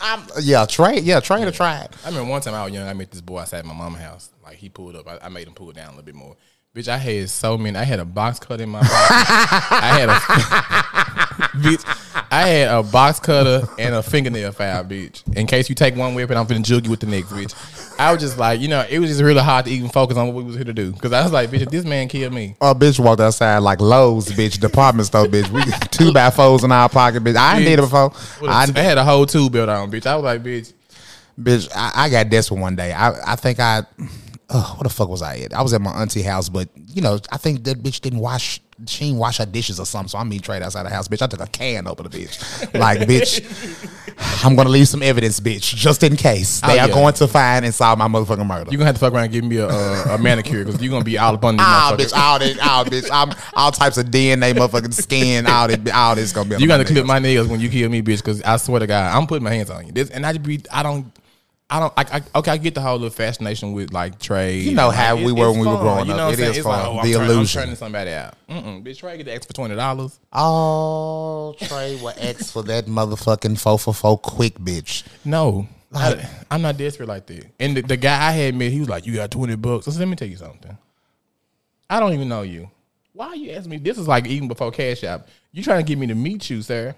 [0.00, 1.00] I'm, yeah, Trey.
[1.00, 1.92] Yeah, Trey to try it.
[2.04, 4.00] I remember one time I was young, I met this boy outside at my mama's
[4.00, 4.30] house.
[4.44, 5.08] Like he pulled up.
[5.08, 6.36] I, I made him pull it down a little bit more.
[6.74, 7.76] Bitch, I had so many.
[7.76, 8.92] I had a box cutter in my pocket.
[8.94, 10.12] I had a
[11.58, 12.24] bitch.
[12.30, 15.22] I had a box cutter and a fingernail file, bitch.
[15.36, 18.00] In case you take one weapon, I'm finna jug you with the next, bitch.
[18.00, 20.28] I was just like, you know, it was just really hard to even focus on
[20.28, 20.94] what we was here to do.
[20.94, 22.56] Cause I was like, bitch, if this man killed me.
[22.58, 25.50] Oh, bitch walked outside like Lowe's, bitch, department store, bitch.
[25.50, 27.36] We two by fours in our pocket, bitch.
[27.36, 28.14] I ain't did it before.
[28.48, 30.06] I, I, had a whole tube built on, bitch.
[30.06, 30.72] I was like, bitch.
[31.38, 32.94] bitch, I, I got desperate one day.
[32.94, 33.82] I, I think I,
[34.54, 35.52] oh, what the fuck was I at?
[35.54, 38.60] I was at my auntie house, but you know, I think that bitch didn't wash.
[38.86, 40.08] She didn't wash her dishes or something.
[40.08, 41.22] So I mean, trade outside the house, bitch.
[41.22, 42.74] I took a can over the bitch.
[42.78, 47.14] Like, bitch, I'm gonna leave some evidence, bitch, just in case they Oh, are going
[47.14, 48.70] to find and solve my motherfucking murder.
[48.70, 50.82] You are gonna have to fuck around and give me a, a, a manicure because
[50.82, 53.70] you're gonna be all up on these Ah, bitch, all this, all bitch, I'm, all
[53.70, 56.56] types of DNA, motherfucking skin, all this, all this gonna be.
[56.56, 58.18] You on gotta clip my nails when you kill me, bitch.
[58.18, 59.92] Because I swear to God, I'm putting my hands on you.
[59.92, 61.06] This, and I just be, I don't,
[61.74, 61.92] I don't.
[61.96, 64.64] I, I, okay, I get the whole little fascination with like trade.
[64.64, 66.26] You know and, how like, we it- were when we were fun, growing you know
[66.28, 66.32] up.
[66.34, 66.78] It is It's fun.
[66.78, 67.60] Like, oh, I'm The turning- illusion.
[67.60, 68.34] I'm turning somebody out.
[68.48, 70.18] Mm-mm, bitch, Trey get the extra twenty dollars.
[70.32, 75.02] Oh, Trey will X for that motherfucking four for four quick bitch.
[75.24, 77.46] No, Like- I, I'm not desperate like that.
[77.58, 79.92] And the, the guy I had met, he was like, "You got twenty bucks." I
[79.92, 80.76] said, "Let me tell you something.
[81.88, 82.70] I don't even know you.
[83.14, 83.76] Why are you asking me?
[83.78, 85.28] This is like even before Cash App.
[85.52, 86.94] You trying to get me to meet you, sir?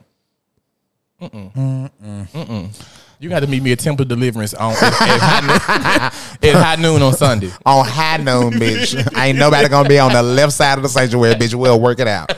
[1.30, 1.90] Mm-mm.
[2.32, 2.90] Mm-mm.
[3.20, 5.50] You got to meet me at Temple Deliverance on at, at, high noon,
[6.56, 7.50] at high noon on Sunday.
[7.66, 8.94] On high noon, bitch.
[9.16, 11.54] ain't nobody gonna be on the left side of the sanctuary, bitch.
[11.54, 12.36] We'll work it out.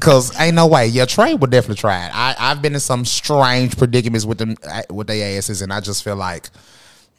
[0.00, 0.86] Cause ain't no way.
[0.86, 2.12] Yeah, Trey would definitely try it.
[2.14, 4.56] I, I've been in some strange predicaments with them
[4.88, 6.48] with their asses, and I just feel like,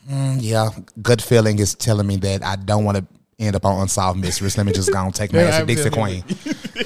[0.09, 0.69] mm, yeah,
[1.01, 3.05] good feeling is telling me that I don't want to.
[3.37, 4.55] End up on unsolved mysteries.
[4.57, 5.89] Let me just go and take my ass to Dixie.
[5.89, 6.23] Queen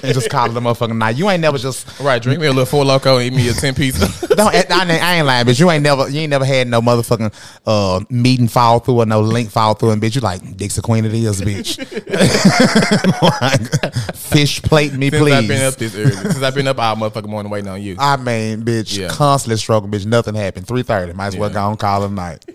[0.04, 1.16] and just call it a motherfucking night.
[1.16, 3.76] You ain't never just Right, drink me a little Four Loko, eat me a ten
[3.76, 4.00] piece.
[4.30, 4.40] don't.
[4.52, 5.60] I, ain't- I ain't lying, bitch.
[5.60, 7.32] You ain't never you ain't never had no motherfucking
[7.68, 11.06] uh meeting fall through or no link fall through, and bitch, you like Dixie Queen
[11.06, 11.78] it is, bitch.
[13.42, 15.62] Like, fish plate me, Since I've been please.
[15.64, 17.96] up this early, since I've been up all motherfucking morning waiting on you.
[18.00, 19.10] I mean, bitch, Yeah.
[19.10, 20.06] constantly struggling, bitch.
[20.06, 20.68] Nothing happened.
[20.68, 21.14] Three thirty.
[21.14, 21.54] Might as well Yeah.
[21.56, 22.46] go and call it a night.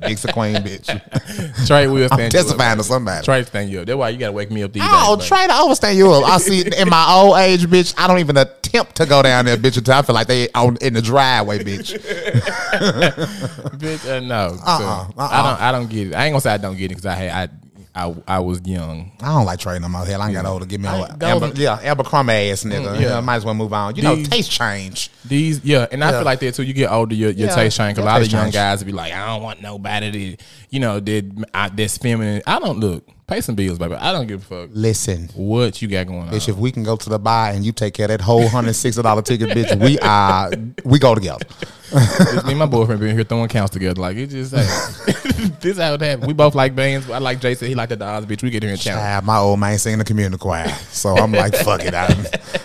[0.00, 1.66] Dixie Queen, bitch.
[1.66, 3.24] Trey will stand I'm testifying to somebody.
[3.24, 3.86] Trey stand you up.
[3.86, 5.26] That's why you gotta wake me up these Oh, days.
[5.28, 6.24] try to overstand you up.
[6.24, 7.94] I see in my old age, bitch.
[7.96, 10.76] I don't even attempt to go down there, bitch, until I feel like they on
[10.80, 11.98] in the driveway, bitch.
[13.80, 14.56] Bitch, uh, no.
[14.64, 15.28] Uh-uh, uh-uh.
[15.30, 15.60] I don't.
[15.60, 16.14] I don't get it.
[16.14, 17.52] I ain't gonna say I don't get it because I had I,
[18.06, 19.12] I I was young.
[19.20, 20.16] I don't like trading them out here.
[20.18, 20.66] I ain't got older.
[20.66, 22.86] Give me I- a that Amber, was- yeah, Abercrombie ass nigga.
[22.96, 23.08] Mm, yeah.
[23.08, 23.20] yeah.
[23.20, 23.96] might as well move on.
[23.96, 25.10] You know, taste change.
[25.24, 26.16] These yeah, and I Yeah.
[26.18, 26.62] feel like that too.
[26.62, 27.96] You get older, your, your Yeah, taste change.
[27.96, 28.54] 'Cause A lot of young change.
[28.54, 32.42] guys be like, I don't want nobody to, you know, that I, that's feminine.
[32.46, 33.06] I don't look.
[33.30, 33.94] Pay some bills, baby.
[33.94, 36.30] I don't give a fuck Listen, what you got going on.
[36.30, 38.48] bitch, if we can go to the bar and you take care of that whole
[38.48, 40.50] hundred sixty dollar ticket, bitch, we are
[40.84, 41.46] we go together.
[41.92, 44.00] It's me and my boyfriend being here throwing counts together.
[44.00, 44.64] Like it just hey,
[45.60, 46.26] this how it happened.
[46.26, 47.08] We both like bands.
[47.08, 47.68] I like Jason.
[47.68, 48.42] He liked the odds, bitch.
[48.42, 48.80] We get here and.
[48.80, 52.08] Child, my old man singing the community choir, so I'm like, fuck it, I,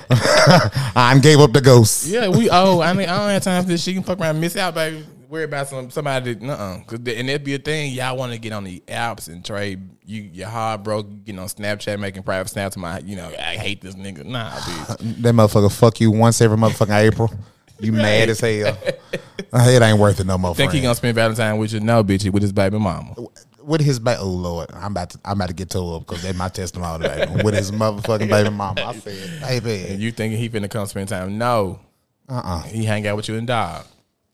[0.95, 2.07] I gave up the ghost.
[2.07, 3.85] Yeah, we oh, I mean I don't have time for this.
[3.85, 5.05] You can fuck around and miss out, baby.
[5.35, 7.91] Worry about some somebody that uh Cause the, and that'd be a thing.
[7.91, 11.43] Y'all want to get on the apps and trade you your heart broke, you know,
[11.43, 14.23] Snapchat making private snaps to my you know, I hate this nigga.
[14.23, 15.21] Nah, bitch.
[15.23, 17.33] That motherfucker fuck you once every motherfucking April.
[17.81, 18.77] You mad as hell.
[19.51, 20.55] It ain't worth it no more.
[20.55, 21.81] Think he gonna spend Valentine with you?
[21.81, 23.13] No, bitch, with his baby mama.
[23.61, 24.19] with his baby.
[24.21, 27.09] Oh Lord, I'm about to I'm about to get to up because that's my testimony.
[27.09, 27.31] Baby.
[27.43, 31.09] With his motherfucking baby mama, I said, And baby, you thinking he finna come spend
[31.09, 31.37] time?
[31.37, 31.81] No.
[32.29, 33.85] uh, uh He hang out with you and dog.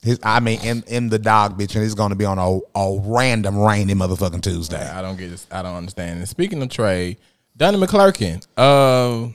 [0.01, 2.99] His I mean, in in the dog bitch, and it's gonna be on a a
[3.03, 4.89] random rainy motherfucking Tuesday.
[4.89, 5.45] I don't get this.
[5.51, 6.19] I don't understand.
[6.19, 7.17] And speaking of trade,
[7.55, 8.45] Donnie McClurkin.
[8.57, 9.31] Uh,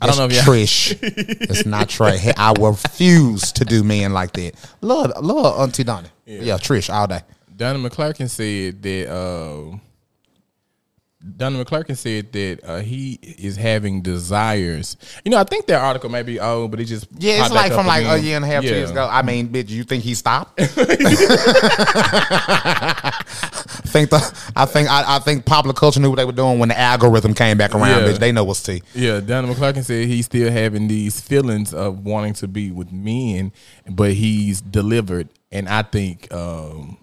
[0.00, 0.44] I don't know if.
[0.44, 0.98] Trish.
[1.02, 2.16] it's not Trey.
[2.16, 4.54] Hey, I refuse to do men like that.
[4.80, 6.08] Lord, Lord, Auntie Donnie.
[6.26, 6.56] Yeah.
[6.56, 7.20] Trish all day.
[7.54, 9.76] Donnie McClurkin said that uh,
[11.36, 14.96] Donnie McClurkin said that uh, he is having desires.
[15.24, 17.72] You know, I think that article may be old, but it just Yeah, it's like
[17.72, 19.06] from like a year and a half, two years ago.
[19.10, 20.60] I mean, bitch, you think he stopped?
[23.90, 26.70] think the I think I, I think popular culture knew what they were doing when
[26.70, 28.08] the algorithm came back around, Yeah.
[28.08, 28.18] bitch.
[28.18, 28.82] They know what's tea.
[28.94, 33.52] Yeah, Donnie McClurkin said he's still having these feelings of wanting to be with men,
[33.88, 35.28] but he's delivered.
[35.52, 36.96] And I think um,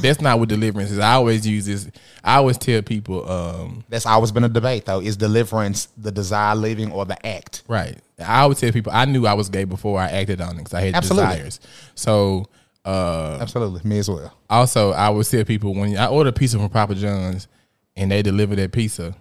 [0.00, 0.98] that's not what deliverance is.
[0.98, 1.90] I always use this.
[2.22, 5.00] I always tell people, um, That's always been a debate though.
[5.00, 7.62] Is deliverance the desire living or the act?
[7.68, 7.98] right.
[8.18, 10.74] I always tell people I knew I was gay before I acted on it because
[10.74, 11.32] I had Absolutely.
[11.34, 11.60] desires.
[11.96, 12.48] So
[12.84, 13.80] uh, Absolutely.
[13.88, 14.32] Me as well.
[14.48, 17.48] also, I would tell people when I order a pizza from Papa John's
[17.96, 19.14] and they deliver that pizza,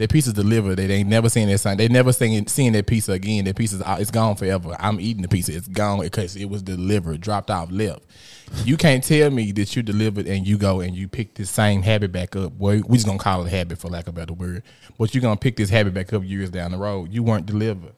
[0.00, 0.76] that pizza's delivered.
[0.76, 1.76] They ain't never seen that sign.
[1.76, 3.44] They never seen seeing that pizza again.
[3.44, 3.98] That pizza's out.
[3.98, 4.74] Uh, it's gone forever.
[4.80, 5.54] I'm eating the pizza.
[5.54, 8.04] It's gone because it was delivered, dropped off, left.
[8.64, 11.82] You can't tell me that you delivered and you go and you pick this same
[11.82, 12.54] habit back up.
[12.58, 14.62] Well, we just gonna call it a habit for lack of a better word.
[14.98, 17.12] But you're gonna pick this habit back up years down the road.
[17.12, 17.92] You weren't delivered.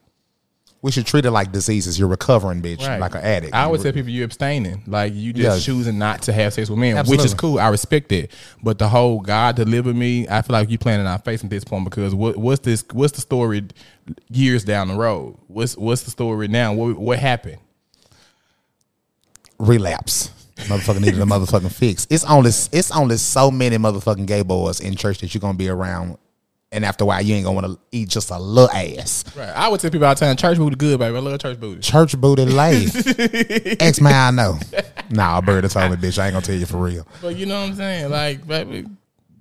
[0.83, 1.97] We should treat it like diseases.
[1.97, 2.99] You're recovering, bitch, Right.
[3.01, 3.55] like an addict.
[3.55, 5.65] I always tell people you're abstaining, like you just Yeah.
[5.75, 7.61] choosing not to have sex with men, which is cool.
[7.61, 8.33] I respect it,
[8.65, 11.51] but the whole God deliver me, I feel like you playing in our face at
[11.51, 12.85] this point because what, what's this?
[12.93, 13.63] What's the story
[14.29, 15.37] years down the road?
[15.47, 16.73] What's what's the story now?
[16.73, 17.59] What what happened?
[19.59, 20.31] relapse.
[20.57, 22.07] Motherfucker needed a motherfucking fix.
[22.11, 25.69] It's only it's only so many motherfucking gay boys in church that you're gonna be
[25.69, 26.19] around,
[26.73, 29.25] and after a while you ain't gonna want to eat just a little ass.
[29.37, 29.49] Right.
[29.49, 31.17] I would tell people all the time, church booty good, baby.
[31.17, 31.81] I love church booty.
[31.81, 32.87] Church booty lay.
[33.81, 34.59] X man, I know.
[35.11, 36.19] Nah, bird told me, bitch.
[36.19, 37.07] I ain't gonna tell you for real.
[37.21, 38.11] But you know what I'm saying?
[38.11, 38.87] Like, baby,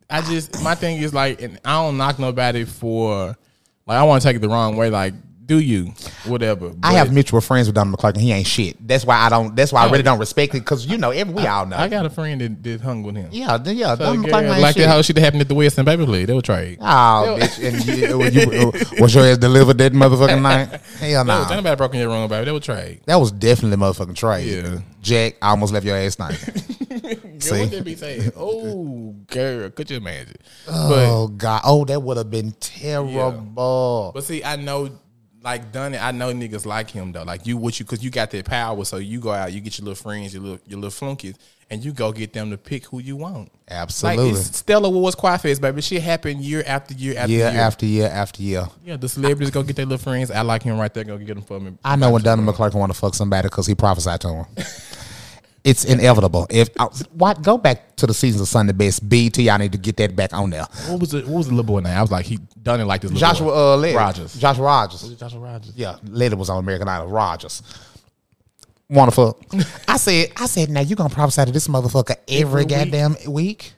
[0.09, 3.36] I just my thing is like, and I don't knock nobody for
[3.88, 4.89] like I want to take it the wrong way.
[4.89, 5.13] Like,
[5.45, 5.93] do you
[6.25, 6.71] whatever?
[6.83, 8.75] I have mutual friends with Donald McClark, and he ain't shit.
[8.87, 9.55] That's why I don't.
[9.55, 11.77] That's why I really don't respect it because you know, every we all know.
[11.77, 13.29] I got a friend that, that hung with him.
[13.31, 13.95] yeah, th- yeah.
[13.95, 14.83] So, Donald McClark ain't like shit.
[14.83, 16.27] that how shit that happened at the Western Baby League.
[16.27, 16.77] They were trade.
[16.79, 17.63] Oh, bitch!
[17.65, 20.81] And you, uh, you, uh, was your ass delivered that motherfucking night?
[20.99, 22.45] Hell No, nobody broke in your room, baby.
[22.45, 23.01] They were trade.
[23.05, 24.63] That was definitely motherfucking trade.
[24.63, 24.79] Yeah.
[25.01, 26.39] Jack, I almost left your ass night.
[26.91, 27.59] Girl, See?
[27.61, 28.31] what they be saying?
[28.35, 30.35] Oh, girl, could you imagine?
[30.67, 31.61] oh God!
[31.63, 33.31] Oh, that would have been terrible.
[33.31, 34.89] But but see, I know,
[35.43, 36.01] like done it.
[36.01, 37.23] I know niggas like him though.
[37.23, 38.83] Like you, what you, cause you got that power.
[38.85, 41.35] So you go out, you get your little friends, your little your little flunkies,
[41.69, 43.51] and you go get them to pick who you want.
[43.69, 44.31] Absolutely.
[44.31, 45.81] Like it's Stella Wars Quafest, baby.
[45.81, 47.59] Shit happened year after year after year year.
[47.59, 48.67] after year after year.
[48.83, 50.29] yeah, the celebrities go get their little friends.
[50.31, 51.03] I like him right there.
[51.03, 51.73] Go get them for me.
[51.83, 54.45] I know when Donald McClark want to fuck somebody because he prophesied to him.
[55.64, 56.47] It's inevitable.
[56.49, 59.78] If uh, what go back to the seasons of Sunday Best, BT, I need to
[59.78, 60.66] get that back on there.
[60.88, 61.28] What was it?
[61.28, 61.95] What was the little boy name?
[61.95, 63.12] I was like, he done it like this.
[63.12, 63.74] Joshua boy.
[63.74, 63.95] uh, Led.
[63.95, 64.34] Rogers.
[64.36, 65.14] Joshua Rogers.
[65.16, 65.74] Joshua Rogers.
[65.76, 67.07] Yeah, later was on American Idol.
[67.09, 67.62] Rogers.
[68.89, 69.39] Wonderful.
[69.88, 72.70] I said, I said, now you gonna prophesy to this motherfucker every week?
[72.70, 73.74] goddamn week?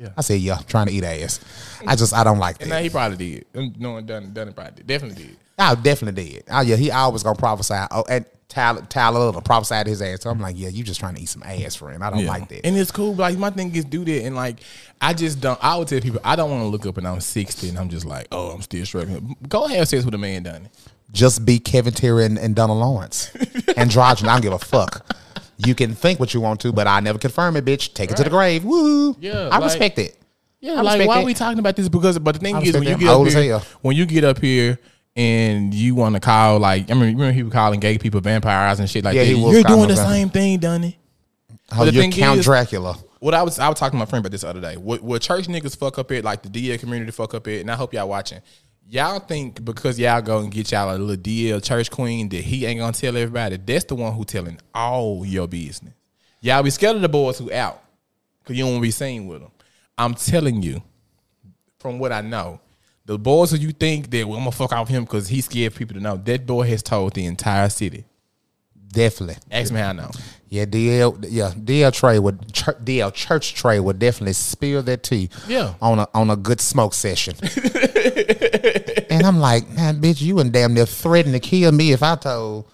[0.00, 0.08] Yeah.
[0.16, 1.40] I said, yeah, trying to eat ass.
[1.86, 2.76] I just, I don't like And that.
[2.76, 3.16] now he probably
[3.52, 3.78] did.
[3.80, 4.54] No one done done it.
[4.54, 4.86] Probably did.
[4.86, 5.36] definitely did.
[5.58, 6.44] I definitely did.
[6.50, 7.74] Oh yeah, he always gonna prophesy.
[7.90, 10.22] Oh, and Tyler, Tyler Little prophesied his ass.
[10.22, 12.02] So I'm like, yeah, you just trying to eat some ass, friend.
[12.04, 12.28] I don't Yeah.
[12.28, 12.64] like that.
[12.64, 13.12] And it's cool.
[13.12, 14.24] But like my thing is do that.
[14.24, 14.60] And like
[15.00, 15.58] I just don't.
[15.62, 17.88] I would tell people I don't want to look up and I'm 60 and I'm
[17.88, 19.36] just like, oh, I'm still struggling.
[19.48, 20.70] Go have sex with a man done it.
[21.12, 23.30] just be Kevin Terry and, and Donald Lawrence.
[23.76, 25.04] Androgyn, I don't give a fuck.
[25.66, 27.92] You can think what you want to, but I never confirm it, bitch.
[27.94, 28.64] Take it to the grave.
[28.64, 29.16] Woo.
[29.20, 30.16] Yeah, I like- respect it.
[30.60, 31.22] Yeah, I like respect why that.
[31.22, 31.88] are we talking about this?
[31.88, 33.12] Because but the thing I is when respect you that.
[33.12, 33.66] get Old up as here, hell.
[33.82, 34.78] when you get up here
[35.16, 38.88] and you want to call like I mean remember people calling gay people vampires and
[38.90, 39.28] shit like Yeah, that.
[39.28, 40.20] he was You're calling doing the them vampires.
[40.20, 40.98] same thing, Donnie.
[41.72, 42.96] Oh, the you're thing Count is- Dracula.
[43.20, 44.76] What I was I was talking to my friend about this the other day.
[44.76, 47.70] What, what church niggas fuck up at, like the DA community fuck up at, and
[47.70, 48.40] I hope y'all watching.
[48.90, 52.64] Y'all think because y'all go and get y'all a little DL church queen that he
[52.64, 53.58] ain't gonna tell everybody.
[53.58, 55.92] That's the one who telling all your business.
[56.40, 57.82] Y'all be scared of the boys who out
[58.38, 59.50] because you don't want to be seen with them.
[59.98, 60.82] I'm telling you,
[61.78, 62.60] from what I know,
[63.04, 65.74] the boys who you think that well, I'm gonna fuck off him because he scared
[65.74, 66.16] people to know.
[66.16, 68.06] That boy has told the entire city.
[68.90, 69.36] Definitely.
[69.50, 70.10] Ask me how I know.
[70.48, 71.26] Yeah, DL.
[71.28, 75.28] Yeah, DL Trey would Ch- DL Church Trey would definitely spill that tea.
[75.46, 75.74] Yeah.
[75.82, 77.34] on a on a good smoke session.
[79.10, 82.16] and I'm like, man, bitch, you and damn near threaten to kill me if I
[82.16, 82.70] told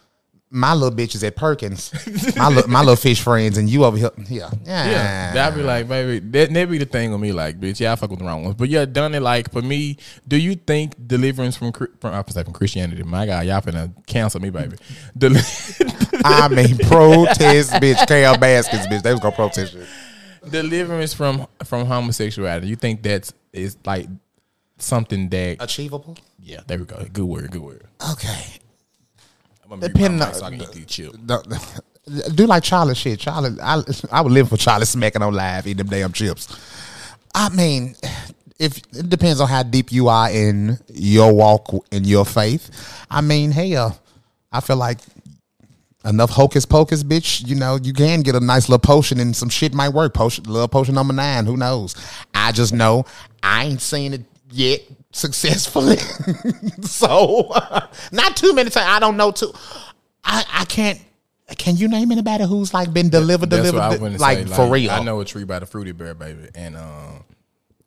[0.50, 1.92] my little bitches at Perkins,
[2.36, 4.10] my little, my little fish friends, and you over here.
[4.28, 5.32] Yeah, Yeah, yeah.
[5.32, 7.96] that'd be like, baby, that that be the thing with me, like, bitch, yeah, I
[7.96, 9.20] fuck with the wrong ones, but yeah, done it.
[9.20, 9.96] Like for me,
[10.28, 13.02] do you think deliverance from from I was like from Christianity?
[13.02, 14.76] My God, y'all finna cancel me, baby.
[15.18, 15.32] Del-
[16.24, 17.96] I mean, protest, bitch.
[18.06, 19.02] KL Baskets, bitch.
[19.02, 19.84] They was gonna protest you.
[20.50, 22.66] deliverance from from homosexuality.
[22.68, 24.06] You think that's is like
[24.78, 25.56] something that?
[25.60, 26.16] Achievable.
[26.38, 27.04] Yeah, there we go.
[27.12, 27.50] Good word.
[27.50, 27.86] Good word.
[28.12, 28.44] Okay.
[29.62, 31.16] I'm gonna Depending mute my on- so I can eat these chips.
[31.18, 31.46] Don't-
[32.36, 33.18] Do like Charlie shit.
[33.18, 36.48] Charlie, I, I would live for Charlie smacking on live eating them damn chips.
[37.34, 37.96] I mean,
[38.58, 42.70] if it depends on how deep you are in your walk in your faith.
[43.10, 43.98] I mean, hell,
[44.52, 44.98] I feel like
[46.04, 47.46] enough hocus pocus, bitch.
[47.46, 50.14] You know, you can get a nice little potion and some shit might work.
[50.14, 51.46] Potion, little potion number nine.
[51.46, 51.94] Who knows?
[52.34, 53.04] I just know
[53.42, 54.80] I ain't seen it yet
[55.12, 55.96] successfully.
[56.82, 57.52] so,
[58.12, 58.86] not too many times.
[58.88, 59.52] I don't know too.
[60.24, 61.00] I I can't.
[61.58, 64.48] Can you name anybody who's like been delivered, That's delivered, what I was gonna like,
[64.48, 64.90] for real?
[64.90, 67.24] I know a tree by the fruity bear, baby, and um.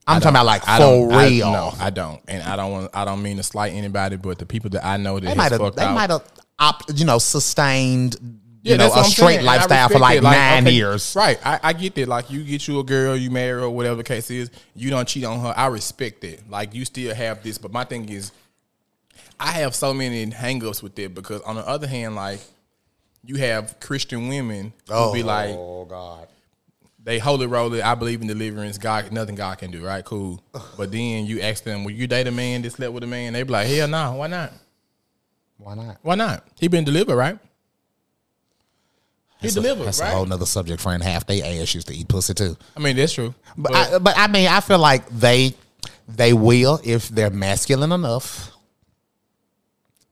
[0.09, 1.51] I'm talking about like I for don't, I- real.
[1.51, 2.91] no, I don't, and I don't want.
[2.93, 5.51] I don't mean to slight anybody, but the people that I know that they might
[5.51, 5.75] have.
[5.75, 6.23] They might have.
[6.59, 8.17] Op, you know, sustained.
[8.63, 11.15] Yeah, you know, a straight saying, lifestyle for respect like nine okay, years.
[11.15, 12.07] Right, I, I get that.
[12.07, 14.49] Like you get you a girl, you marry her, or whatever the case is.
[14.75, 15.53] You don't cheat on her.
[15.55, 16.49] I respect that.
[16.49, 18.31] Like you still have this, but my thing is,
[19.39, 22.39] I have so many hangups with it because on the other hand, like
[23.23, 26.27] you have Christian women who be oh, like, oh god.
[27.03, 27.81] they holy roller.
[27.83, 28.77] I believe in deliverance.
[28.77, 29.85] God, nothing God can do.
[29.85, 30.41] Right, cool.
[30.75, 33.33] But then you ask them, will you date a man that slept with a man?
[33.33, 34.51] They be like, hell no, why not?
[35.57, 35.97] Why not?
[36.01, 36.47] Why not?
[36.59, 37.37] He been delivered, right?
[39.39, 40.11] He That's, a, delivered, that's right?
[40.11, 41.03] a whole nother subject, friend.
[41.03, 42.57] Half they ass used to eat pussy too.
[42.75, 43.35] I mean, that's true.
[43.55, 45.53] But I, but I mean, I feel like they
[46.07, 48.51] they will if they're masculine enough.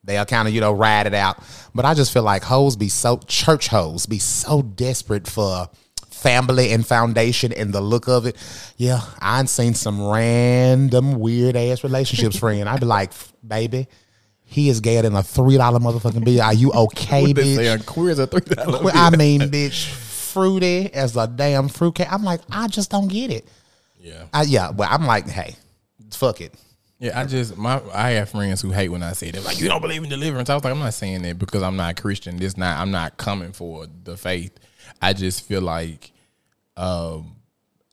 [0.03, 1.39] They'll kind of you know ride it out.
[1.73, 5.69] But I just feel like hoes be so church hoes be so desperate for
[6.11, 8.35] family and foundation and the look of it.
[8.77, 12.69] Yeah, I've seen some random weird ass relationships, friend.
[12.69, 13.11] I'd be like,
[13.45, 13.87] baby,
[14.45, 16.41] he is gayer than a three dollar motherfucking bill.
[16.41, 17.55] Are you okay, They bitch?
[17.55, 18.91] saying queers a three dollars.
[18.93, 22.11] I mean, bitch, fruity as a damn fruitcake.
[22.11, 23.47] I'm like, I just don't get it.
[23.99, 25.55] yeah, I, yeah, but I'm like, hey,
[26.11, 26.53] fuck it.
[26.99, 27.19] yeah.
[27.19, 29.43] I just my I have friends who hate when I say that.
[29.43, 30.49] Like you don't believe in deliverance.
[30.49, 32.37] I was like, I'm not saying that because I'm not Christian.
[32.37, 32.79] This not.
[32.79, 34.51] I'm not coming for the faith.
[35.01, 36.11] I just feel like,
[36.77, 37.35] um,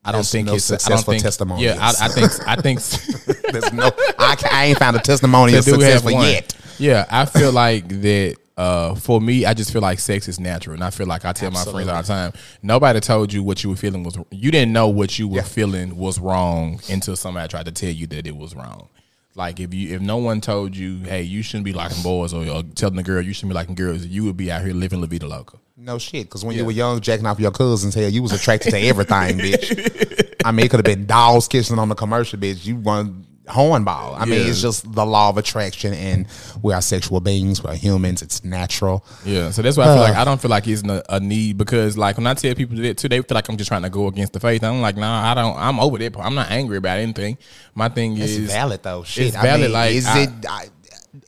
[0.04, 0.70] I don't There's think no it's.
[0.70, 1.62] I don't successful think.
[1.62, 2.48] Yeah, I, I think.
[2.48, 2.80] I think.
[3.52, 6.56] There's no, I, I ain't found a testimony of successful yet.
[6.78, 8.36] Yeah, I feel like that.
[8.54, 11.32] Uh, for me, I just feel like sex is natural, and I feel like I
[11.32, 12.32] tell my friends all the time.
[12.62, 14.18] Nobody told you what you were feeling was.
[14.30, 18.06] You didn't know what you were feeling was wrong until somebody tried to tell you
[18.08, 18.88] that it was wrong.
[19.34, 22.46] Like if you, if no one told you, hey, you shouldn't be liking boys, or,
[22.46, 25.00] or telling the girl you shouldn't be liking girls, you would be out here living
[25.00, 25.56] la vida loca.
[25.84, 28.70] No shit, because when you were young, jacking off your cousins, hell, you was attracted
[28.70, 30.34] to everything, bitch.
[30.44, 32.64] I mean, it could have been dolls kissing on the commercial, bitch.
[32.64, 34.14] You want hornball.
[34.16, 36.28] I mean, it's just the law of attraction, and
[36.62, 37.64] we are sexual beings.
[37.64, 38.22] We're humans.
[38.22, 39.04] It's natural.
[39.24, 40.20] Yeah, so that's why I feel like uh.
[40.20, 42.98] I don't feel like it's a, a need because like when I tell people that
[42.98, 44.62] too, they feel like I'm just trying to go against the faith.
[44.62, 45.56] I'm like, nah, I don't.
[45.58, 46.12] I'm over that.
[46.12, 46.26] part.
[46.26, 47.38] I'm not angry about anything.
[47.74, 49.02] My thing It's is, valid though.
[49.02, 50.30] Shit, it's I valid, mean, like, is I- it?
[50.48, 50.68] I,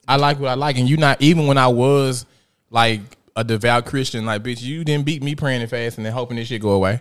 [0.07, 2.25] I like what I like, and you not even when I was
[2.71, 3.01] like
[3.37, 6.37] a devout Christian, like bitch, you didn't beat me praying fast and fasting and hoping
[6.37, 7.01] this shit go away.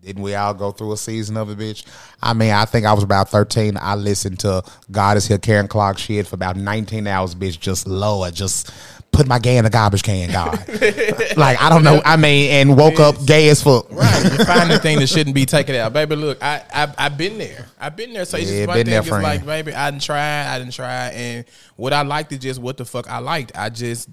[0.00, 1.84] didn't we all go through a season of it, bitch?
[2.22, 3.78] I mean, I think I was about 13.
[3.80, 7.58] I listened to God is Here Karen Clark shit for about 19 hours, bitch.
[7.60, 8.70] Just Lord, just
[9.12, 10.58] put my gay in the garbage can, God.
[11.36, 12.02] like, I don't know.
[12.04, 13.90] I mean, and woke up gay as fuck.
[13.92, 16.16] Right, you find the thing that shouldn't be taken out, baby.
[16.16, 17.66] Look, I I I've been there.
[17.78, 18.24] I've been there.
[18.24, 19.22] So it's Yeah, just been thing there, is friend.
[19.22, 20.52] like, baby, I didn't try.
[20.52, 21.44] I didn't try, and
[21.76, 23.52] what I liked is just what the fuck I liked.
[23.54, 24.08] I just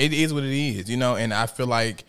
[0.00, 1.16] it is what it is, you know.
[1.16, 2.04] And I feel like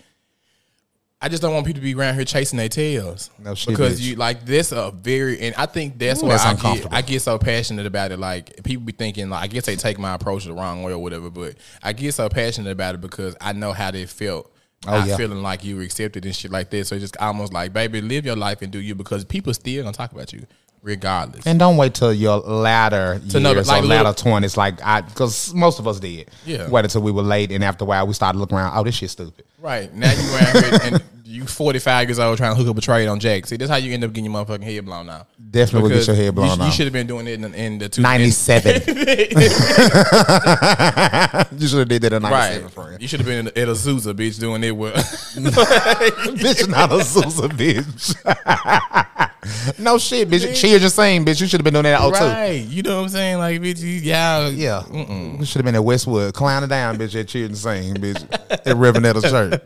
[1.22, 3.30] I just don't want people to be around here chasing their tails.
[3.38, 4.06] No shit, because bitch.
[4.06, 6.94] you like this a very and I think that's Ooh, why that's I get.
[6.94, 8.18] I get so passionate about it.
[8.18, 11.00] Like people be thinking like I guess they take my approach the wrong way or
[11.00, 14.52] whatever, but I get so passionate about it because I know how they felt.
[14.88, 15.16] Oh, not yeah.
[15.16, 16.88] feeling like you were accepted and shit like this.
[16.88, 19.84] So it's just almost like, baby, live your life and do you because people still
[19.84, 20.48] gonna talk about you
[20.82, 21.46] regardless.
[21.46, 25.02] And don't wait till your latter years know that, like, or latter twenties, like I,
[25.02, 26.30] because most of us did.
[26.46, 26.70] Yeah.
[26.70, 28.78] Wait until we were late, and after a while, we started looking around.
[28.78, 29.46] Oh, this shit stupid.
[29.60, 33.08] right now you here and you 45 years old trying to hook up a trade
[33.08, 33.46] on Jack.
[33.46, 35.28] See, that's how you end up getting your motherfucking head blown out.
[35.50, 37.54] Definitely will get your head blown you, You should have been doing it in, the-
[37.58, 38.82] in the two, Ninety-seven.
[41.58, 42.32] you should have did that in Right.
[42.32, 43.02] ninety-seven, friend.
[43.02, 44.94] You should have been at Azusa, bitch, doing it with.
[44.96, 49.30] bitch, not a Sousa, bitch.
[49.80, 50.56] no shit, bitch.
[50.56, 51.42] Cheers, just saying, bitch.
[51.42, 52.24] You should have been doing that at 02.
[52.24, 52.52] right.
[52.52, 53.38] You know what I'm saying?
[53.40, 54.52] Like, bitch, you, y'all.
[54.52, 57.20] Yeah, you should have been at Westwood, clowning down, bitch.
[57.20, 58.22] At Cheers and Sing, bitch.
[58.52, 59.62] At Rivernetta's church,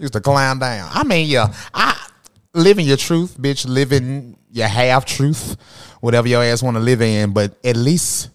[0.00, 0.88] used to clown down.
[0.92, 2.08] I mean, yeah, I
[2.54, 3.66] living your truth, bitch.
[3.66, 5.56] Living your half truth,
[6.00, 8.30] whatever your ass want to live in, but at least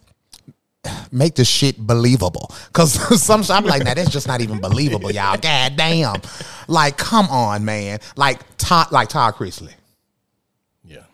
[1.12, 2.54] make the shit believable.
[2.74, 5.38] Cause some I'm like, now that's just not even believable, y'all.
[5.38, 6.22] God damn.
[6.68, 8.00] Like, come on, man.
[8.16, 9.74] Like Todd, like Todd Chrisley.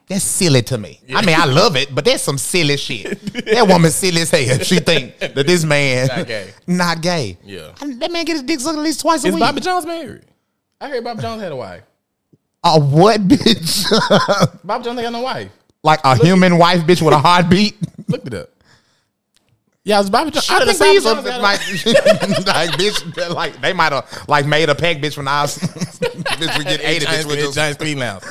[0.10, 0.16] Yeah.
[0.16, 1.01] That's silly to me.
[1.14, 3.20] I mean, I love it, but that's some silly shit.
[3.45, 4.60] that woman silly as hell.
[4.60, 6.49] She think that this man Not gay.
[6.66, 7.38] not gay.
[7.43, 7.74] Yeah.
[7.82, 9.41] I that man get his dick sucked at least twice a Is week.
[9.41, 10.24] Bobby Jones married?
[10.80, 11.84] I heard Bobby Jones had a wife.
[12.64, 14.62] a what, bitch?
[14.64, 15.51] Bobby Jones ain't got no wife.
[15.84, 17.76] like a human wife, bitch, with a heartbeat.
[18.08, 18.49] Look it up.
[19.84, 20.49] Yeah, it was Bobby Jones.
[20.49, 23.91] I I think think Bobby these are Jones a- like, like, bitch, like they might
[23.91, 27.53] have like made a pact, bitch, when I was, bitch, we get eighty, bitch, with.
[27.53, 28.24] Giants Speed Lounge.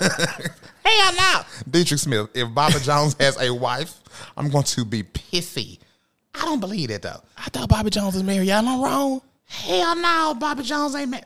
[0.87, 1.43] Hell no.
[1.68, 4.01] Dietrich Smith, if Bobby Jones has a wife,
[4.37, 5.78] I'm going to be pissy.
[6.34, 7.20] I don't believe that though.
[7.37, 8.47] I thought Bobby Jones was married.
[8.47, 9.20] Y'all not wrong.
[9.47, 11.24] Hell no, Bobby Jones ain't man.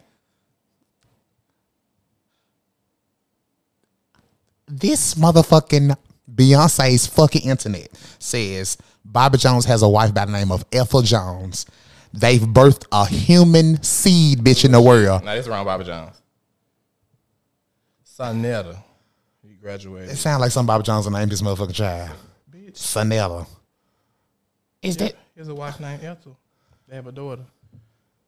[4.66, 5.96] This motherfucking
[6.32, 7.88] Beyonce's fucking internet
[8.18, 11.66] says Bobby Jones has a wife by the name of Ethel Jones.
[12.14, 15.24] They've birthed a human seed, bitch, in the world.
[15.24, 16.16] Now this is wrong, Bobby Jones.
[18.06, 18.82] Sonetta.
[19.62, 22.10] He It sounds like some Bobby Jones will name this motherfucking child.
[22.50, 22.74] Bitch.
[22.74, 23.46] Sonella.
[24.82, 26.36] Is that Here's a wife named Ethel.
[26.88, 27.42] They have a daughter.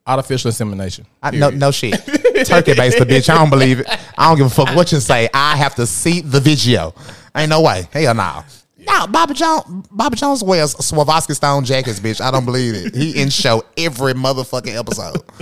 [0.06, 1.06] Artificial insemination.
[1.22, 1.94] I, no, no shit.
[2.46, 3.30] Turkey based the bitch.
[3.30, 3.86] I don't believe it.
[4.18, 5.28] I don't give a fuck what you say.
[5.32, 6.92] I have to see the video.
[7.36, 7.86] Ain't no way.
[7.92, 8.42] Hell no.
[8.78, 9.86] No, Bobby Jones.
[9.90, 12.20] Bobby Jones wears Swarovski stone jackets, bitch.
[12.20, 12.94] I don't believe it.
[12.96, 15.22] He in show every motherfucking episode.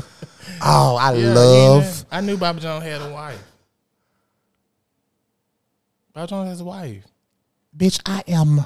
[0.63, 1.83] Oh, I Yeah, love.
[1.85, 2.19] yeah.
[2.19, 3.43] I knew Bobby Jones had a wife.
[6.13, 7.05] Bobby Jones has a wife.
[7.77, 8.61] Bitch, I am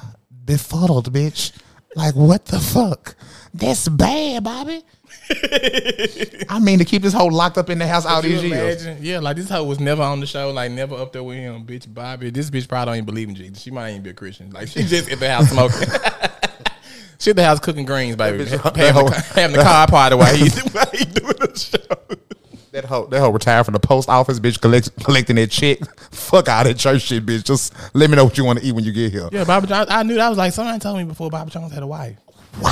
[0.45, 1.51] befuddled, bitch.
[1.95, 3.15] Like what the fuck?
[3.53, 4.83] That's bad, Bobby.
[6.49, 8.51] I mean to keep this whole locked up in the house all Could you these
[8.51, 9.01] years.
[9.01, 11.65] Yeah, like this hoe was never on the show, like never up there with him,
[11.65, 11.91] bitch.
[11.91, 13.61] Bobby, this bitch probably don't even believe in Jesus.
[13.61, 14.49] She might even be a Christian.
[14.49, 15.87] Like she just at the house smoking.
[17.19, 18.43] she at the house cooking greens, baby.
[18.45, 22.34] Having, the, having the car party while he while he doing the show.
[22.75, 25.79] That whole that whole retired from the post office, bitch, collect, collecting that check.
[26.11, 27.45] Fuck out that church shit, bitch.
[27.45, 29.29] Just let me know what you want to eat when you get here.
[29.31, 29.87] Yeah, Bobby Jones.
[29.89, 32.17] I knew that was like somebody told me before Bobby Jones had a wife.
[32.59, 32.71] Wow,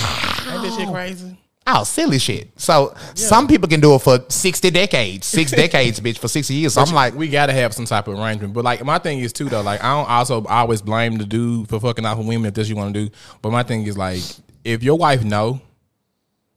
[0.51, 1.38] ain't that shit crazy?
[1.66, 2.49] Oh, silly shit.
[2.60, 6.74] So some people can do it for sixty decades, six decades, bitch, for sixty years.
[6.74, 8.54] So I'm like, we gotta have some type of arrangement.
[8.54, 11.70] But like my thing is too though, like I don't also always blame the dude
[11.70, 13.16] for fucking off with women if that's what you want to do.
[13.41, 14.22] But my thing is like
[14.66, 15.62] if your wife know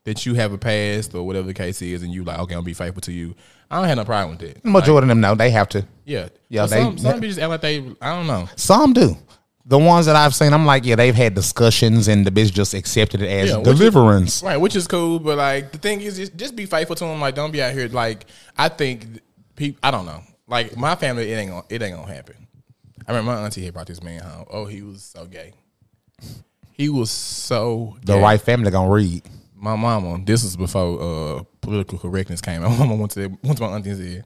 [0.07, 2.59] that you have a past or whatever the case is, and you like okay, I'm
[2.59, 3.35] gonna be faithful to you.
[3.69, 4.63] I don't have no problem with that.
[4.65, 5.85] majority of them know they have to.
[6.05, 7.79] Yeah, Yeah, But they- some, some bitches act like they.
[8.01, 8.47] I don't know.
[8.55, 9.17] Some do.
[9.65, 12.73] The ones that I've seen, I'm like, yeah, they've had discussions and the bitch just
[12.73, 14.41] accepted it as Yeah, which is- deliverance.
[14.41, 17.19] Right, which is cool, but like the thing is, just, just be faithful to them.
[17.19, 18.25] Like, don't be out here like
[18.57, 19.05] I think
[19.57, 19.77] people.
[19.83, 20.21] I don't know.
[20.47, 22.47] Like my family, it ain't gonna, it ain't gonna happen.
[23.05, 24.45] I remember my auntie had brought this man home.
[24.49, 25.51] Oh, he was so gay.
[26.71, 28.21] He was so The gay.
[28.21, 29.23] right family gonna read.
[29.59, 30.23] My mama.
[30.23, 31.01] This was before
[31.39, 32.61] uh, political correctness came.
[32.63, 34.25] My mama went to went to my auntie and said,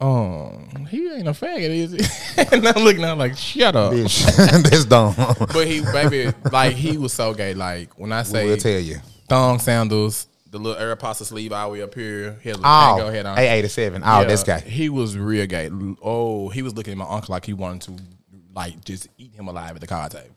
[0.00, 4.24] "Um, he ain't a faggot, is he?" and I'm looking at like, "Shut up." Bitch,
[4.70, 5.14] this dumb.
[5.52, 7.54] But he, baby, like he was so gay.
[7.54, 8.96] Like when I say We'll tell you.
[9.28, 12.96] thong sandals, the little Aeropostale sleeve all the way up here, he had a Oh,
[12.96, 13.36] tango head on.
[13.36, 14.00] A87.
[14.04, 14.60] Oh, Yeah, this guy.
[14.60, 15.70] He was real gay.
[16.02, 18.02] Oh, he was looking at my uncle like he wanted to,
[18.54, 20.34] like, just eat him alive at the card table.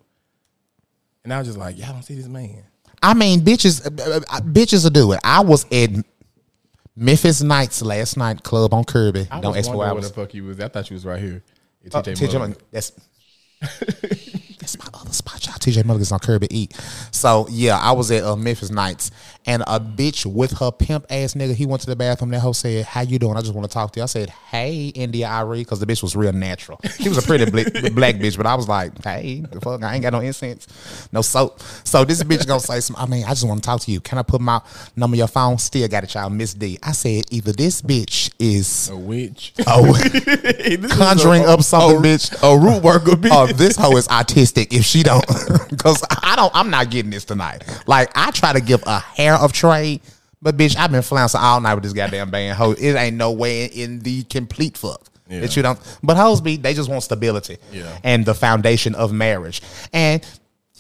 [1.23, 2.63] And I was just like, y'all don't see this man.
[3.02, 5.20] I mean, bitches, uh, uh, bitches will do it.
[5.24, 5.89] I was at
[6.95, 9.28] Memphis Nights last night, club on Kirby.
[9.30, 10.60] I Don't was ask where I where the fuck you was.
[10.60, 11.43] I thought you was right here.
[11.86, 12.34] At Uh, TJ TJ.
[12.34, 12.58] Mulligan.
[12.72, 12.91] That's
[14.60, 15.56] that's my other spot, y'all.
[15.56, 16.76] TJ Mulligan's on Kirby Eat.
[17.12, 19.12] So yeah, I was at uh, Memphis Nights,
[19.48, 21.56] and a bitch with her pimp ass nigga.
[21.56, 22.30] He went to the bathroom.
[22.32, 23.36] That hoe said, "How you doing?
[23.38, 26.04] I just want to talk to you." I said, "Hey, India Arie," because the bitch
[26.04, 26.80] was real natural.
[27.00, 29.93] She was a pretty bl- black bitch, but I was like, "Hey, the fuck, I
[29.95, 30.68] ain't got no incense,
[31.12, 32.95] no soap." So this bitch gonna say some.
[32.98, 34.02] I mean, I just want to talk to you.
[34.02, 34.62] Can I put my
[34.95, 35.58] number on your phone?
[35.58, 36.30] Still got it, y'all.
[36.30, 36.78] Miss D.
[36.84, 39.54] I said, either this bitch is A witch.
[39.66, 39.93] oh
[40.91, 42.36] conjuring a- up something, a- bitch.
[42.43, 43.30] A root worker, bitch.
[43.32, 45.26] Oh, this hoe is autistic if she don't,
[45.70, 46.52] because I don't.
[46.56, 47.64] I'm not getting this tonight.
[47.88, 50.01] Like I try to give a hair of trade,
[50.41, 52.57] but bitch, I've been flouncing all night with this goddamn band.
[52.57, 55.41] Ho, it ain't no way in the complete fuck Yeah.
[55.41, 55.79] that you don't.
[56.03, 57.97] But hoes be they just want stability, Yeah.
[58.03, 59.61] and the foundation of marriage.
[59.93, 60.25] And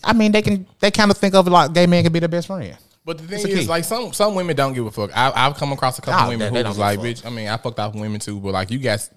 [0.03, 2.19] I mean, they can they kind of think of it like gay man can be
[2.19, 2.77] their best friend.
[3.03, 5.15] But the thing It's is, like some some women don't give a fuck.
[5.15, 7.55] I, I've come across a couple Nah, women who was like, "Bitch." I mean, I
[7.55, 9.09] fucked off women too, but like you guys,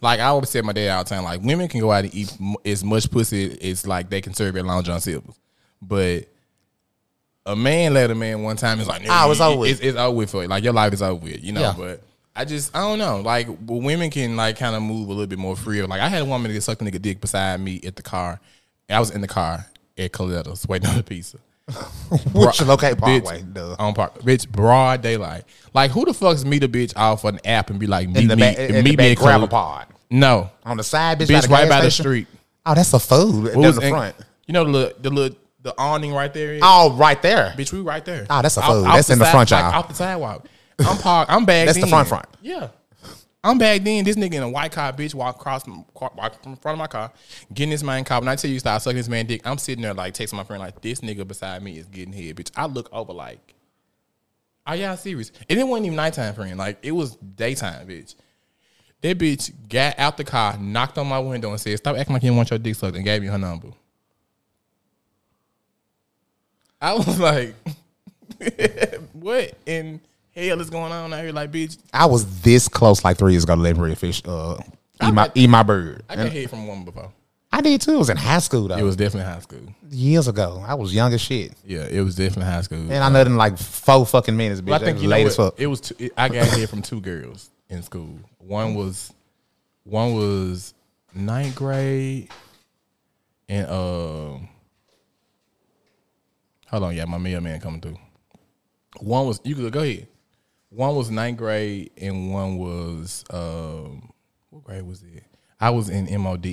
[0.00, 2.12] like I always say, my dad all the time, like women can go out and
[2.12, 5.36] eat m- as much pussy as like they can serve at Long John Silver's,
[5.80, 6.24] but
[7.48, 9.80] a man let a man one time is like, Ah, "Nigga, it's over with." It's,
[9.80, 10.48] it's over with for you.
[10.48, 11.60] Like your life is over with, you know.
[11.60, 11.74] Yeah.
[11.76, 12.02] But
[12.36, 13.20] I just I don't know.
[13.20, 15.82] Like women can like kind of move a little bit more free.
[15.82, 18.40] Like I had a woman that sucked a nigga dick beside me at the car.
[18.88, 19.66] I was in the car
[19.98, 21.38] at Coletta's waiting on the pizza.
[22.32, 23.76] Which Bro- okay bitch, Parkway, duh.
[23.78, 25.44] On park, bitch, broad daylight.
[25.74, 28.28] Like, who the fuck's meet a bitch off an app and be like, meet In
[28.28, 31.42] the me, back, meet me at gravel Col- pod No, on the side, bitch, bitch,
[31.42, 32.26] the right by the street.
[32.64, 33.54] Oh, that's a food.
[33.54, 34.16] What was the in- front.
[34.46, 36.54] You know the little, the little, the awning right there.
[36.54, 36.60] is?
[36.64, 37.54] Oh, right there.
[37.56, 38.26] bitch, we right there.
[38.30, 39.74] Oh, that's a off That's in the side- front, like, y'all.
[39.74, 40.46] Off the sidewalk.
[40.80, 41.30] I'm parked.
[41.30, 41.68] I'm bagged.
[41.68, 41.90] That's the in.
[41.90, 42.26] front front.
[42.40, 42.68] Yeah.
[43.42, 44.04] I'm back then.
[44.04, 46.86] This nigga in a white car, bitch, walk across from, walk from front of my
[46.88, 47.12] car,
[47.52, 48.20] getting this man car.
[48.20, 50.44] When I tell you start sucking this man dick, I'm sitting there like texting my
[50.44, 52.50] friend like, this nigga beside me is getting head, bitch.
[52.56, 53.54] I look over like,
[54.66, 55.32] are y'all serious?
[55.48, 56.58] And it wasn't even nighttime, friend.
[56.58, 58.16] Like it was daytime, bitch.
[59.00, 62.22] That bitch got out the car, knocked on my window, and said, "Stop acting like
[62.24, 63.68] you want your dick sucked," and gave me her number.
[66.80, 67.54] I was like,
[69.12, 70.00] "What in
[70.34, 73.44] hell is going on out here?" Like, bitch, I was this close like three years
[73.44, 74.56] ago to letting Fish uh,
[75.02, 76.02] eat my got- eat my bird.
[76.08, 77.12] I got hit from woman before.
[77.50, 77.94] I did too.
[77.94, 78.76] It was in high school though.
[78.76, 79.60] It was definitely high school.
[79.90, 80.62] years ago.
[80.66, 82.78] I was young as shit, Yeah, it was definitely high school.
[82.92, 84.60] and I nothing like four fucking minutes.
[84.60, 85.52] Bitch, I think you know late as what?
[85.54, 85.60] fuck.
[85.60, 85.80] It was.
[85.80, 88.18] Two, it, I got hit from two girls in school.
[88.36, 89.12] One was,
[89.84, 90.74] one was
[91.14, 92.28] ninth grade,
[93.48, 94.48] and um,
[96.70, 97.98] hold on, yeah, my mailman coming through.
[99.00, 100.08] One was you could go ahead.
[100.70, 104.12] One was ninth grade, and one was um,
[104.50, 105.24] what grade was it?
[105.60, 106.46] I was in MOD.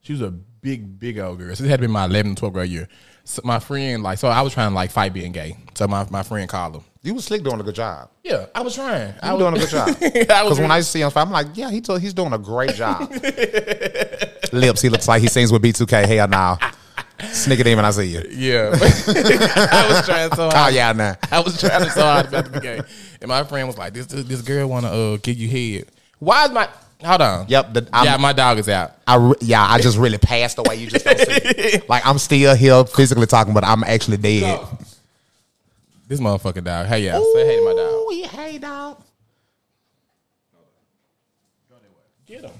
[0.00, 1.54] She was a big, big old girl.
[1.54, 2.88] So it had been my 11th, 12th grade year.
[3.24, 5.56] So my friend, like, so I was trying to like fight being gay.
[5.74, 6.84] So my, my friend called him.
[7.02, 8.10] You was slick doing a good job.
[8.24, 9.14] Yeah, I was trying.
[9.22, 9.96] I You was doing a good job.
[10.42, 13.10] Because when I see him, I'm like, yeah, he told, he's doing a great job.
[14.52, 16.06] Lips, he looks like he sings with B2K.
[16.06, 16.58] Hell now.
[17.30, 18.22] Snicker demon, I see you.
[18.30, 20.74] yeah, I was trying so Oh, hard.
[20.74, 21.14] yeah, nah.
[21.30, 22.80] I was trying so hard about to be gay,
[23.20, 25.86] and my friend was like, "This this girl want to uh give you head."
[26.18, 26.68] Why is my
[27.04, 27.46] hold on?
[27.48, 28.92] Yep, the- I'm- yeah, my dog is out.
[29.06, 30.76] I yeah, I just really passed away.
[30.76, 31.86] You just don't see it.
[31.88, 34.58] Like I'm still here physically talking, but I'm actually dead.
[36.08, 36.86] This motherfucking dog.
[36.86, 37.92] Hey, yeah, say hey to my dog.
[37.92, 39.02] Ooh, hey dog.
[42.26, 42.50] Get him.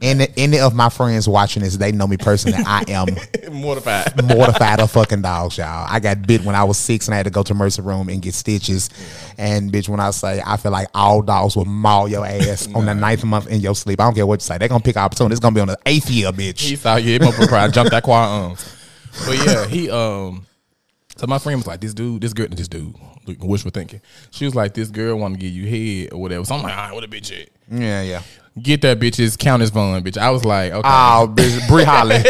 [0.00, 2.58] Any any of my friends watching this, they know me personally.
[2.64, 3.08] I am
[3.52, 4.22] Mortified.
[4.24, 5.86] mortified of fucking dogs, y'all.
[5.88, 8.08] I got bit when I was six and I had to go to Mercy Room
[8.08, 8.90] and get stitches.
[9.38, 12.86] And bitch, when I say I feel like all dogs will maul your ass on
[12.86, 14.00] the ninth month in your sleep.
[14.00, 14.58] I don't care what you say.
[14.58, 15.32] They're gonna pick opportunity.
[15.32, 16.60] It's gonna be on the eighth year, bitch.
[16.60, 17.12] He saw you.
[17.12, 18.74] He probably jumped that quiet arms.
[19.26, 20.44] But yeah, he um.
[21.16, 22.94] So my friend was like, "This dude, this girl, this dude,
[23.40, 24.00] wishful thinking."
[24.30, 26.76] She was like, "This girl want to give you head or whatever." So I'm like,
[26.76, 28.22] "All right, what a bitch at?" yeah, yeah.
[28.62, 30.16] Get that bitch's count as fun, bitch.
[30.18, 30.88] I was like, okay.
[30.88, 32.16] Oh, bitch, Bree Holly.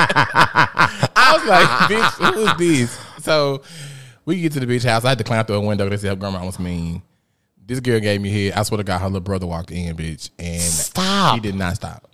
[0.00, 2.56] I was like, bitch, who is
[2.88, 2.98] this?
[3.24, 3.62] So
[4.24, 5.04] we get to the beach house.
[5.04, 5.88] I had to climb through a window.
[5.88, 7.02] They said her grandma was mean.
[7.66, 8.54] This girl gave me head.
[8.54, 11.34] I swear to God, her little brother walked in, bitch, and Stop.
[11.34, 12.08] He did not stop.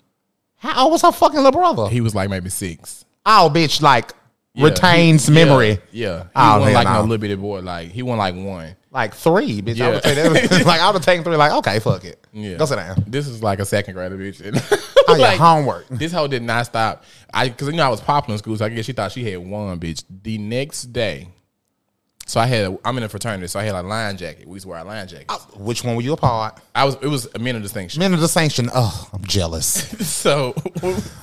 [0.57, 1.87] How old was her fucking little brother?
[1.89, 3.05] He was like maybe six.
[3.25, 4.11] Oh, bitch, like
[4.53, 5.79] Yeah, retains he- memory.
[5.91, 6.23] Yeah, yeah.
[6.23, 6.93] he Oh, wasn't like no.
[6.93, 7.59] no little bitty boy.
[7.61, 8.75] Like he won like one.
[8.95, 9.81] Like three, bitch.
[9.81, 10.63] I would take that.
[10.65, 11.35] like I would take three.
[11.35, 12.25] Like okay, fuck it.
[12.31, 13.03] Yeah, Go sit down.
[13.05, 14.41] This is like a second grader, bitch.
[15.07, 15.87] Oh, yeah, Like, homework.
[15.89, 17.03] This hoe did not stop.
[17.31, 19.29] I because you know I was popular in school, so I guess she thought she
[19.29, 20.03] had one, bitch.
[20.23, 21.27] The next day,
[22.25, 24.47] so I had a, I'm in a fraternity, so I had a line jacket.
[24.47, 25.29] We used to wear a line jacket.
[25.57, 26.59] Which one were you a part?
[26.73, 27.99] I was it was a men of distinction.
[27.99, 28.69] Men of distinction.
[28.73, 29.67] Oh, I'm jealous.
[30.09, 30.55] so,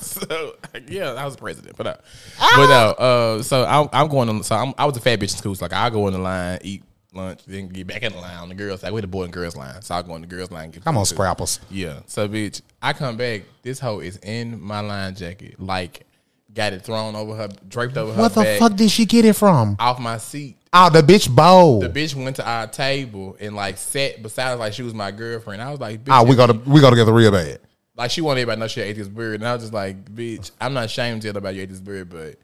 [0.01, 0.55] so
[0.87, 1.97] yeah, I was president, but uh,
[2.39, 4.45] but uh, uh so I'm, I'm going on.
[4.45, 5.55] So I'm, I was a fat bitch in school.
[5.55, 6.85] So like I go in the line, eat
[7.15, 8.83] lunch, then get back in the line on the girls.
[8.83, 10.71] Like we the boy and girls line, so I go in the girls line.
[10.71, 11.15] Get Come on, food.
[11.15, 11.61] scrappers.
[11.71, 12.01] Yeah.
[12.07, 13.43] So bitch, I come back.
[13.63, 16.07] This hoe is in my line jacket, like
[16.55, 19.25] got it thrown over her, draped over her What the back, fuck did she get
[19.25, 19.77] it from?
[19.79, 20.57] off my seat.
[20.75, 21.81] Oh, the bitch bowl.
[21.81, 25.11] The bitch went to our table and like sat beside us like she was my
[25.11, 25.61] girlfriend.
[25.63, 27.59] I was like, bitch, Oh, we gotta we gotta get the real bad.
[27.97, 30.05] like she wanted everybody to know she ate this bird, and I was just like,
[30.15, 32.37] bitch, I'm not ashamed to tell about you ate this bird, but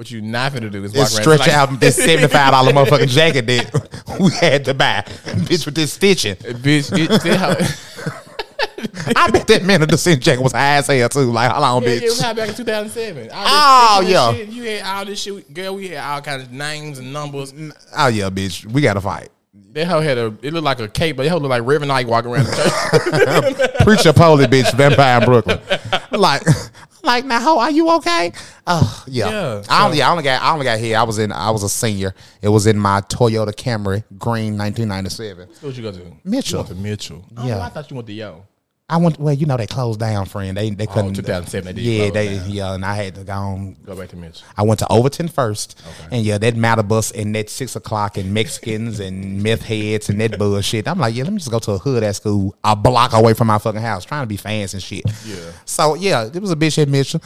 [0.00, 2.72] what you not finna do is walk around stretch like, out this seventy five dollar
[2.72, 5.02] motherfucking jacket that we had to buy,
[5.44, 6.36] bitch, with this stitching.
[6.36, 6.90] bitch.
[6.98, 7.50] It, how,
[9.14, 11.30] I bet that man of the sin jacket was high as hell too.
[11.30, 12.22] Like, hold on, yeah, it was bitch.
[12.22, 13.24] hot back in 2007.
[13.24, 14.32] This Oh, yeah.
[14.32, 15.74] shit, you had all this shit, girl.
[15.76, 17.52] We had all kinds of names and numbers.
[17.52, 19.28] Mm, oh yeah, bitch, we gotta fight.
[19.72, 21.92] That hoe had a, it looked like a cape, but that hoe looked like Reverend
[21.92, 23.80] Ike walking around the church.
[23.84, 25.60] Preacher Polly, bitch, vampire in Brooklyn.
[26.10, 26.42] Like,
[27.02, 28.32] like now, how are you okay?
[28.66, 30.96] Oh yeah, Yeah, I only, I only got, I only got here.
[30.96, 32.14] I was in, I was a senior.
[32.42, 35.48] It was in my Toyota Camry, green, nineteen ninety seven.
[35.60, 36.12] what you go to?
[36.24, 36.58] Mitchell.
[36.60, 37.24] You went to Mitchell.
[37.36, 37.60] Oh, Yeah.
[37.60, 38.44] I thought you went to Yo.
[38.90, 39.20] I went.
[39.20, 40.56] Well, you know they closed down, friend.
[40.56, 41.14] They they oh, couldn't.
[41.14, 42.50] 2007 they Yeah, they down.
[42.50, 43.76] yeah, and I had to go on.
[43.86, 44.44] Go back to Mitchell.
[44.56, 46.16] I went to Overton first, Okay.
[46.16, 50.20] and yeah, that matter bus and that six o'clock and Mexicans and meth heads and
[50.20, 50.88] that bullshit.
[50.88, 53.34] I'm like, yeah, let me just go to a hood at school, a block away
[53.34, 55.04] from my fucking house, trying to be fancy and shit.
[55.24, 55.36] Yeah.
[55.64, 57.22] So yeah, it was a bitch at Mitchell,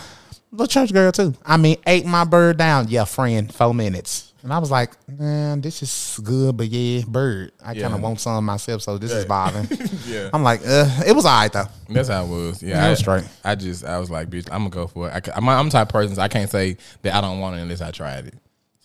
[0.53, 1.35] little church girl too.
[1.47, 2.89] I mean, ate my bird down.
[2.89, 7.51] Yeah, friend, four minutes, and I was like, man, this is good, but yeah, bird.
[7.65, 7.83] I Yeah.
[7.83, 9.67] kind of want some myself, so this is bothering.
[10.07, 10.29] Yeah.
[10.35, 11.65] I'm like, uh, it was alright though.
[11.89, 12.63] That's how it was.
[12.63, 13.25] Yeah, Yeah, I, was straight.
[13.43, 15.29] I just, I was like, bitch, I'm gonna go for it.
[15.29, 17.61] I, I'm, I'm the type of person I can't say that I don't want it
[17.63, 18.35] unless I tried it.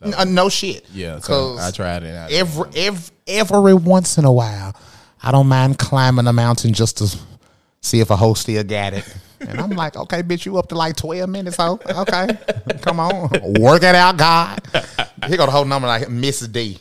[0.01, 0.85] So, Uh, no shit.
[0.93, 2.15] yeah, so I tried it.
[2.15, 4.73] I, every every every once in a while,
[5.21, 7.17] I don't mind climbing a mountain just to
[7.81, 9.03] see if a host still got it.
[9.41, 11.79] And I'm like, okay, bitch, you up to like twelve minutes, ho?
[11.85, 12.27] Okay,
[12.81, 13.29] come on,
[13.59, 14.61] work it out, God.
[15.27, 16.79] Here go the whole number like Miss D.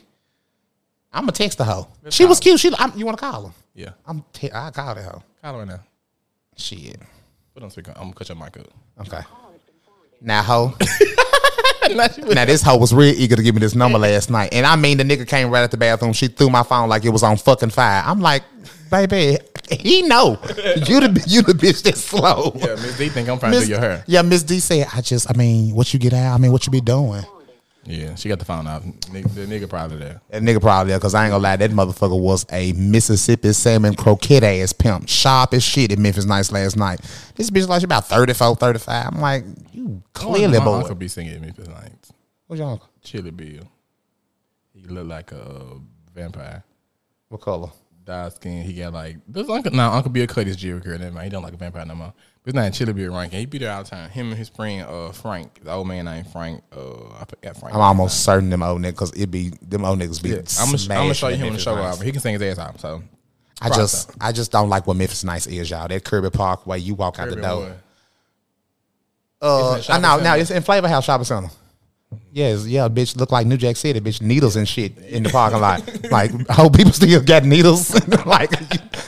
[1.12, 1.88] I'm gonna text the hoe.
[2.10, 2.60] She was cute.
[2.60, 3.52] She, I'm, you want to call her?
[3.74, 4.24] yeah, I'm.
[4.32, 5.22] Te- I call that hoe.
[5.42, 5.80] call her right now.
[6.56, 7.00] Shit.
[7.54, 7.92] Put on speaker.
[7.96, 8.66] I'm gonna cut your mic up.
[9.00, 9.20] Okay.
[10.20, 10.74] Now, hoe.
[11.90, 14.66] Now Now this hoe was real eager to give me this number last night, and
[14.66, 16.12] I mean the nigga came right at the bathroom.
[16.12, 18.02] She threw my phone like it was on fucking fire.
[18.04, 18.42] I'm like,
[18.90, 19.38] baby,
[19.80, 20.38] he know
[20.86, 22.52] you the you the bitch that's slow.
[22.56, 24.04] yeah, Miss D think I'm trying to do your hair.
[24.06, 26.34] yeah, Miss D said, I just, I mean, what you get out?
[26.34, 27.24] I mean, what you be doing?
[27.84, 28.82] Yeah, she got the phone out.
[28.82, 30.20] The nigga probably there.
[30.28, 33.94] That nigga probably there because I ain't gonna lie, that motherfucker was a Mississippi salmon
[33.94, 37.00] croquette ass pimp, sharp as shit at Memphis Nights last night.
[37.34, 39.06] This bitch like she about 34, 35.
[39.06, 40.74] I'm like, you clearly my boy.
[40.74, 42.12] uncle be singing at me for nights.
[42.46, 42.90] What's your uncle?
[43.02, 43.64] Chili Bill.
[44.74, 45.80] He look like a
[46.14, 46.64] vampire.
[47.28, 47.70] What color?
[48.08, 48.62] Dark skin.
[48.64, 49.70] He got like this uncle.
[49.70, 50.98] Now Uncle Bill cut his Jerry curl.
[50.98, 51.24] Never mind.
[51.24, 52.14] He don't like a vampire no more.
[52.42, 53.38] But his name Chili Bill ranking.
[53.38, 54.08] He be there all the time.
[54.08, 55.62] Him and his friend uh Frank.
[55.62, 56.62] The old man named Frank.
[56.74, 57.74] Uh, I forgot Frank.
[57.74, 60.72] I'm almost certain them old niggas, because it be, them old niggas be Yeah, I'm
[60.72, 61.76] gonna I'm show you him on the show.
[61.76, 62.00] Nights.
[62.00, 62.80] He can sing his ass off.
[62.80, 63.02] So
[63.60, 65.86] I just I just don't like what Memphis Nights is, y'all.
[65.86, 67.60] That Kirby Park way you walk out the door.
[67.60, 67.78] Wood.
[69.42, 71.50] Uh, I know now it's in Flavor House Shopping Center.
[72.32, 74.22] Yes, yeah, bitch, look like New Jack City, bitch.
[74.22, 75.82] Needles and shit in the parking lot.
[76.10, 77.90] like, whole people still got needles.
[78.26, 78.50] like,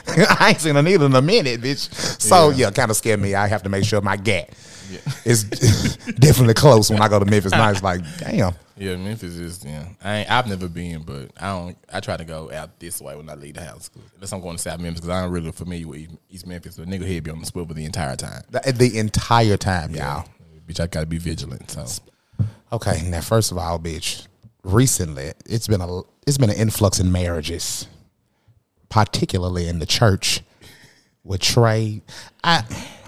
[0.41, 1.93] I ain't seen a needle in a minute, bitch.
[2.21, 3.35] So yeah, kind of scared me.
[3.35, 4.51] I have to make sure my gat
[5.25, 5.45] is
[6.19, 7.83] definitely close when I go to Memphis Nights.
[7.83, 8.55] Like, damn.
[8.77, 9.65] Yeah, Memphis is.
[9.65, 11.77] Yeah, I ain't, I've never been, but I don't.
[11.93, 13.91] I try to go out this way when I leave the house.
[14.15, 16.77] Unless I'm going to South Memphis because I'm really familiar with East- Memphis.
[16.77, 18.43] The nigga head be on the swivel the entire time.
[18.51, 20.27] The, the entire time, y'all.
[20.67, 21.71] Bitch, I gotta be vigilant.
[21.71, 21.85] So
[22.73, 24.27] Okay, now first of all, bitch,
[24.63, 27.89] recently it's been a it's been an influx in marriages,
[28.89, 30.43] particularly in the church
[31.25, 32.03] with trade.
[32.45, 32.65] I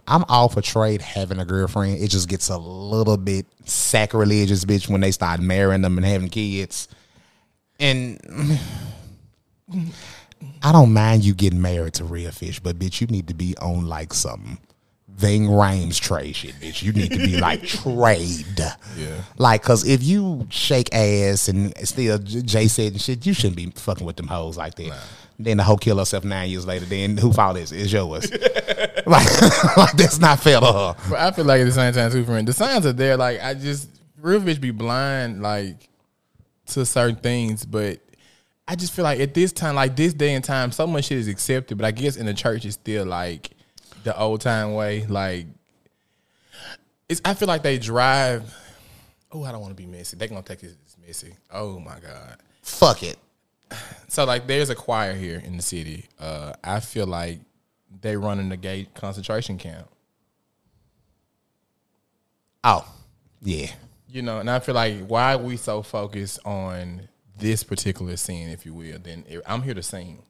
[0.07, 2.03] I'm all for trade having a girlfriend.
[2.03, 6.29] It just gets a little bit sacrilegious, bitch, when they start marrying them and having
[6.29, 6.89] kids.
[7.79, 8.21] And
[10.63, 13.57] I don't mind you getting married to real fish, but bitch, you need to be
[13.59, 14.59] on like some
[15.23, 16.83] Ving Rhames trade shit, bitch.
[16.83, 18.45] You need to be like trade.
[18.97, 19.23] Yeah.
[19.37, 23.71] Like, cause if you shake ass and still Jay said and shit, you shouldn't be
[23.71, 24.99] fucking with them hoes like that.
[25.39, 26.87] Then the hoe kill herself nine years later.
[26.87, 27.83] Then who fault is it?
[27.83, 28.33] It's yours.
[29.07, 29.07] like,
[29.77, 30.97] like that's not fair to her.
[31.09, 33.17] But I feel like at the same time too, friend, the signs are there.
[33.17, 33.91] Like I just
[34.21, 35.89] real bitch be blind like
[36.67, 38.01] to certain things, but
[38.67, 41.19] I just feel like at this time, like this day and time, so much shit
[41.19, 41.79] is accepted.
[41.79, 43.53] But I guess in the church, it's still like
[44.05, 45.07] the old time way.
[45.07, 45.47] Like
[47.09, 48.55] it's, I feel like they drive.
[49.31, 50.17] Oh, I don't want to be messy.
[50.17, 51.35] They're gonna take it as messy.
[51.51, 52.37] Oh my god.
[52.63, 53.19] Fuck it.
[54.09, 56.07] So like, there's a choir here in the city.
[56.21, 57.41] Uh, I feel like
[58.03, 59.89] they running the gay concentration camp.
[62.65, 62.87] Oh,
[63.41, 63.69] yeah.
[64.09, 67.09] You know, and I feel like why are we so focused on
[67.39, 68.99] this particular scene, if you will?
[68.99, 70.23] Then it- I'm here to sing.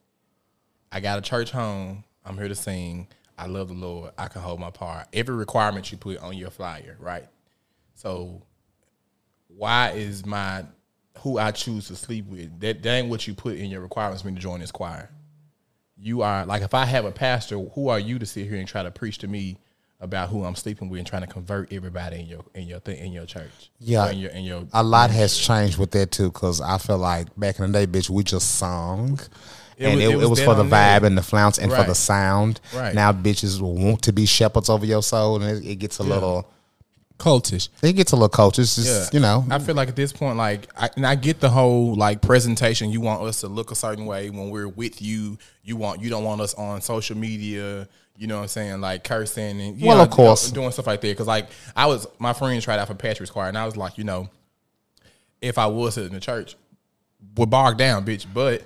[0.91, 2.05] I got a church home.
[2.25, 3.07] I'm here to sing.
[3.43, 4.11] I love the Lord.
[4.17, 5.07] I can hold my part.
[5.11, 7.25] Every requirement you put on your flyer, right?
[7.93, 8.41] So
[9.49, 10.63] why is my
[11.19, 14.21] who I choose to sleep with that, that ain't what you put in your requirements
[14.21, 15.09] for me to join this choir?
[15.97, 18.67] You are like if I have a pastor, who are you to sit here and
[18.67, 19.57] try to preach to me
[19.99, 22.97] about who I'm sleeping with and trying to convert everybody in your in your thing
[22.97, 23.71] in your church?
[23.79, 24.09] Yeah.
[24.09, 27.27] In your in your A lot has changed with that too, because I feel like
[27.37, 29.19] back in the day, bitch, we just sung.
[29.83, 30.99] It and was- it, it was was for the on there.
[30.99, 32.59] vibe and the flounce and for the sound.
[32.75, 32.93] Right.
[32.95, 36.49] Now bitches want to be shepherds over your soul, and it, it gets a little,
[37.19, 37.69] cultish.
[37.81, 38.47] it gets a little.
[38.49, 39.05] It's just Yeah.
[39.13, 41.95] you know, I feel like at this point, like, I, and I get the whole
[41.95, 42.89] like presentation.
[42.89, 45.37] You want us to look a certain way when we're with you.
[45.63, 47.87] You want you don't want us on social media.
[48.15, 48.79] You know what I'm saying?
[48.81, 50.51] Like cursing and you Well, know, of course.
[50.51, 51.07] doing stuff like that.
[51.07, 53.97] Because like I was, my friends tried out for Patrick's choir, and I was like,
[53.97, 54.29] you know,
[55.41, 56.55] if I was in the church,
[57.37, 58.25] would bog down, bitch.
[58.31, 58.63] But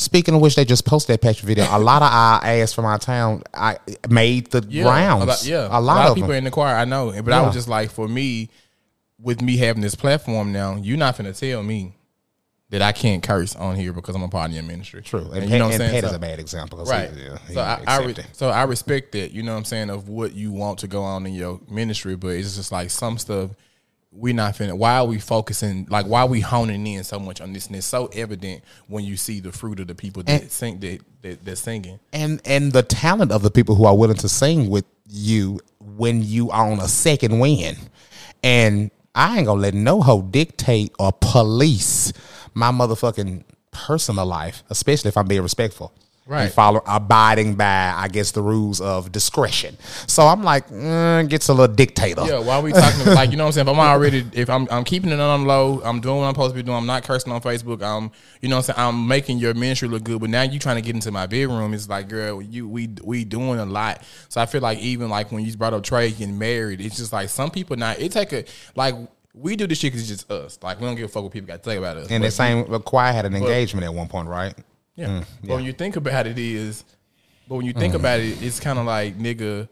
[0.00, 1.64] Speaking of which, they just posted that patch video.
[1.70, 3.76] A lot of our ass from our town, I
[4.08, 5.24] made the yeah, rounds.
[5.24, 6.38] a lot, yeah, a lot, of people them.
[6.38, 6.74] in the choir.
[6.74, 8.48] I know, but I was just like, for me,
[9.20, 11.94] with me having this platform now, you're not gonna tell me
[12.70, 15.02] that I can't curse on here because I'm a part of your ministry.
[15.02, 15.92] True, and, And Pat, you know what I'm and saying?
[15.92, 17.10] Pat is So- a bad example, right.
[17.10, 19.32] he- yeah, he so I, I re- so I respect that.
[19.32, 22.16] You know what I'm saying of what you want to go on in your ministry,
[22.16, 23.50] but it's just like some stuff
[24.12, 24.76] we not finna.
[24.76, 25.86] Why are we focusing?
[25.88, 27.66] Like why are we honing in so much on this?
[27.68, 30.80] And it's so evident when you see the fruit of the people that And- sing
[30.80, 32.00] that that that singing.
[32.12, 35.60] and and the talent of the people who are willing to sing with you
[35.96, 37.76] when you are on a second win.
[38.42, 42.12] And I ain't gonna let no hoe dictate or police
[42.54, 45.92] my motherfucking personal life, especially if I'm being respectful.
[46.30, 46.44] Right.
[46.44, 49.76] And follow abiding by, I guess, the rules of discretion.
[50.06, 52.24] So I'm like, mm, gets a little dictator.
[52.24, 53.66] Yeah, why are we talking like you know what I'm saying?
[53.66, 56.54] If I'm already if I'm I'm keeping it on low, I'm doing what I'm supposed
[56.54, 56.78] to be doing.
[56.78, 57.82] I'm not cursing on Facebook.
[57.82, 58.88] I'm you know what I'm saying.
[58.88, 61.74] I'm making your ministry look good, but now you trying to get into my bedroom.
[61.74, 64.04] It's like, girl, you we we doing a lot.
[64.28, 67.12] So I feel like even like when you brought up Trey getting married, it's just
[67.12, 67.98] like some people not.
[67.98, 68.44] It take a
[68.76, 68.94] like
[69.34, 70.60] we do this shit because it's just us.
[70.62, 72.08] Like we don't give a fuck what people got to think about us.
[72.08, 74.54] And But the same, choir had an engagement at one point, right?
[75.00, 75.24] Yeah.
[75.42, 76.84] But when you think about it, is
[77.48, 77.78] but when you Mm.
[77.80, 79.68] think about it, it's kind of like nigga.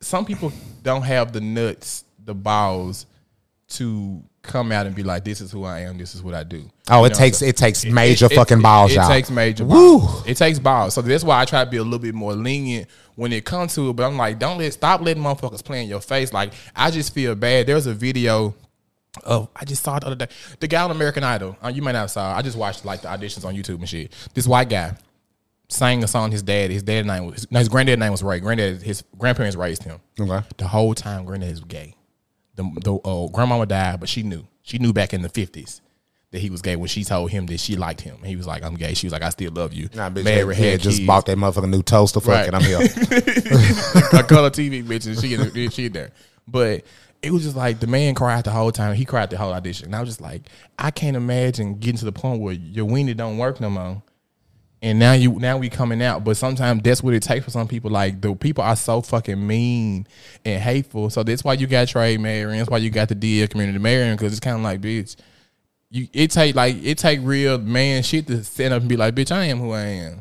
[0.00, 0.52] Some people
[0.82, 3.06] don't have the nuts, the balls,
[3.68, 5.96] to come out and be like, "This is who I am.
[5.96, 8.60] This is what I do." Oh, You it know, takes so- it takes major fucking
[8.60, 9.08] balls it, out.
[9.08, 10.00] takes major Woo.
[10.00, 10.24] balls.
[10.26, 10.94] It takes balls.
[10.94, 13.74] So that's why I try to be a little bit more lenient when it comes
[13.76, 13.92] to it.
[13.94, 16.32] But I'm like, don't let stop letting motherfuckers play in your face.
[16.32, 17.66] Like I just feel bad.
[17.68, 18.54] There's a video
[19.24, 20.28] of I just saw it the other day.
[20.60, 21.56] The guy on American Idol.
[21.62, 22.32] Uh, you might not have saw.
[22.34, 22.38] it.
[22.38, 24.12] I just watched like the auditions on YouTube and shit.
[24.34, 24.96] This white guy
[25.68, 26.30] sang a song.
[26.32, 26.70] His dad.
[26.70, 27.50] His dad name was.
[27.50, 28.40] No, his granddad name was Ray.
[28.40, 28.82] Granddad.
[28.82, 30.00] His grandparents raised him.
[30.18, 30.46] Okay.
[30.56, 31.94] The whole time, granddad was gay.
[32.54, 34.46] The the uh, grandmama died, but she knew.
[34.62, 35.80] She knew back in the fifties
[36.30, 38.16] that he was gay when she told him that she liked him.
[38.24, 40.56] He was like, "I'm gay." She was like, "I still love you." Nah, bitch, Married,
[40.58, 41.06] yeah, had just kids.
[41.06, 42.20] bought that motherfucking new toaster.
[42.20, 42.48] Fuck Right.
[42.48, 42.78] it, I'm here.
[42.80, 46.10] I call a color TV bitch, and she in she in there.
[46.48, 46.84] But
[47.22, 48.94] it was just like the man cried the whole time.
[48.94, 49.86] He cried the whole audition.
[49.86, 50.42] And I was just like,
[50.78, 54.02] I can't imagine getting to the point where your weenie don't work no more.
[54.84, 57.68] And now you now we coming out, but sometimes that's what it takes for some
[57.68, 57.88] people.
[57.92, 60.08] Like the people are so fucking mean
[60.44, 61.08] and hateful.
[61.10, 62.58] So that's why you got Trey Marion.
[62.58, 65.14] That's why you got the DL community Marion because it's kind of like, bitch,
[65.90, 69.14] you it take like it take real man shit to stand up and be like,
[69.14, 70.20] bitch, I am who I am.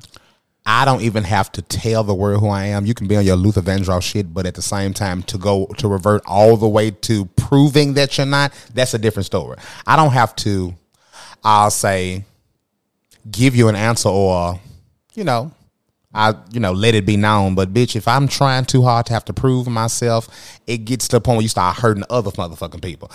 [0.66, 2.86] I don't even have to tell the world who I am.
[2.86, 5.66] You can be on your Luther Vandross shit, but at the same time, to go
[5.78, 9.58] to revert all the way to proving that you're not, that's a different story.
[9.88, 10.76] I don't have to.
[11.44, 12.26] I'll say,
[13.30, 14.60] give you an answer or,
[15.16, 15.52] you know,
[16.14, 17.56] I you know let it be known.
[17.56, 21.18] But bitch, if I'm trying too hard to have to prove myself, it gets to
[21.18, 23.12] the point where you start hurting other motherfucking people.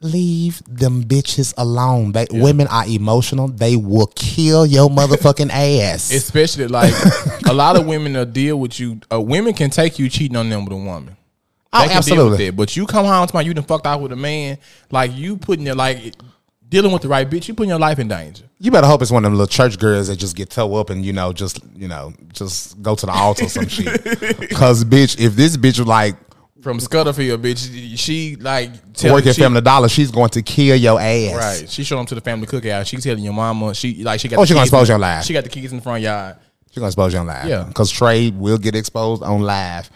[0.00, 2.12] Leave them bitches alone.
[2.12, 3.48] They, Women are emotional.
[3.48, 6.10] They will kill your motherfucking ass.
[6.12, 6.92] Especially like
[7.46, 9.00] a lot of women will deal with you.
[9.12, 11.16] Uh, women can take you cheating on them with a woman.
[11.72, 12.46] Oh, They with absolutely.
[12.46, 12.56] that.
[12.56, 14.58] But you come home to my you done fucked out with a man,
[14.90, 16.14] like you putting your like
[16.68, 18.44] dealing with the right bitch, you putting your life in danger.
[18.58, 20.90] You better hope it's one of them little church girls that just get toe up
[20.90, 24.02] and you know just you know just go to the altar some shit.
[24.50, 26.16] Cause bitch, if this bitch like
[26.64, 30.98] From Scudderfield, bitch, she like tell work at Family Dollar, she's going to kill your
[30.98, 31.60] ass.
[31.60, 32.86] Right, she showed them to the family cookout.
[32.86, 34.38] She telling your mama, she like she got.
[34.38, 35.24] Oh, the she gonna expose in- your life.
[35.24, 36.36] She got the keys in the front yard.
[36.70, 37.46] She gonna expose you on live.
[37.46, 37.70] Yeah.
[37.74, 39.90] Cause trade will get exposed on live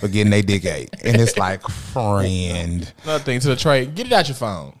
[0.00, 0.90] for getting they dick ate.
[1.04, 2.92] And it's like, friend.
[3.04, 4.76] Another thing to the trade, get it out your phone.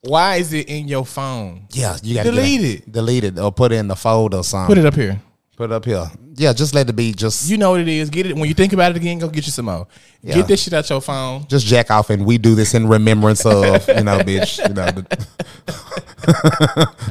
[0.00, 1.68] Why is it in your phone?
[1.70, 2.90] Yeah, you gotta Delete it.
[2.90, 4.74] Delete it or put it in the folder or something.
[4.74, 5.20] Put it up here.
[5.56, 6.10] Put it up here.
[6.34, 8.08] Yeah, just let it be just You know what it is.
[8.08, 9.18] Get it when you think about it again.
[9.18, 9.86] Go get you some more.
[10.22, 10.36] Yeah.
[10.36, 11.46] Get this shit out your phone.
[11.46, 14.66] just jack off and we do this in remembrance of, you know, bitch.
[14.66, 15.04] You know, the,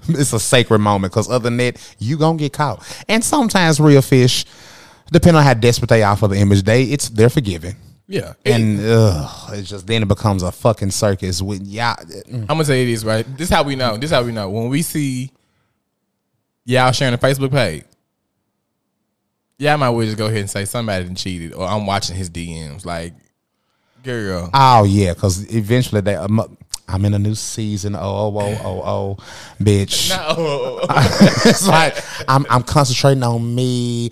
[0.20, 2.84] it's a sacred moment because other than that, you gonna get caught.
[3.08, 4.46] And sometimes real fish,
[5.12, 7.76] depending on how desperate they are for the image, they it's they're forgiving.
[8.08, 11.96] Yeah, And ugh, it's just then it becomes a fucking circus with yeah.
[11.96, 12.42] Mm.
[12.42, 13.26] I'm gonna say this right.
[13.38, 13.96] This is how we know.
[13.98, 15.32] This is how we know when we see
[16.66, 17.84] y'all sharing a Facebook page.
[19.62, 22.32] Yeah, I might well just go ahead and say somebody cheated, or I'm watching his
[22.32, 22.84] DMs.
[22.84, 23.14] Like,
[24.04, 26.16] girl, Oh yeah, because eventually they.
[26.16, 26.58] Um,
[26.88, 27.96] I'm in a new season.
[27.96, 29.18] Oh oh oh oh oh,
[29.64, 30.10] bitch.
[30.38, 30.80] no,
[31.46, 31.96] it's like
[32.28, 34.10] I'm I'm concentrating on me,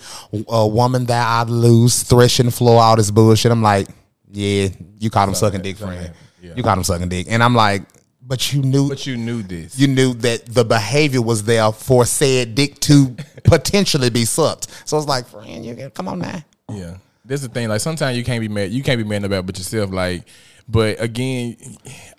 [0.48, 3.52] a woman that I lose, threshing floor, all this bullshit.
[3.52, 3.88] I'm like,
[4.32, 4.68] yeah,
[5.00, 6.14] you caught him sucking dick, friend.
[6.44, 6.54] yeah.
[6.56, 7.82] You caught him sucking dick, and I'm like,
[8.30, 9.78] but you knew but you knew this.
[9.80, 14.68] you knew that the behavior was there for said dick to potentially be sucked.
[14.88, 16.44] So it's like, friend, you can come on now.
[16.70, 17.68] Yeah, this is the thing.
[17.70, 18.70] Like sometimes you can't be mad.
[18.70, 19.90] You can't be mad about but yourself.
[19.90, 20.26] Like,
[20.68, 21.58] but again,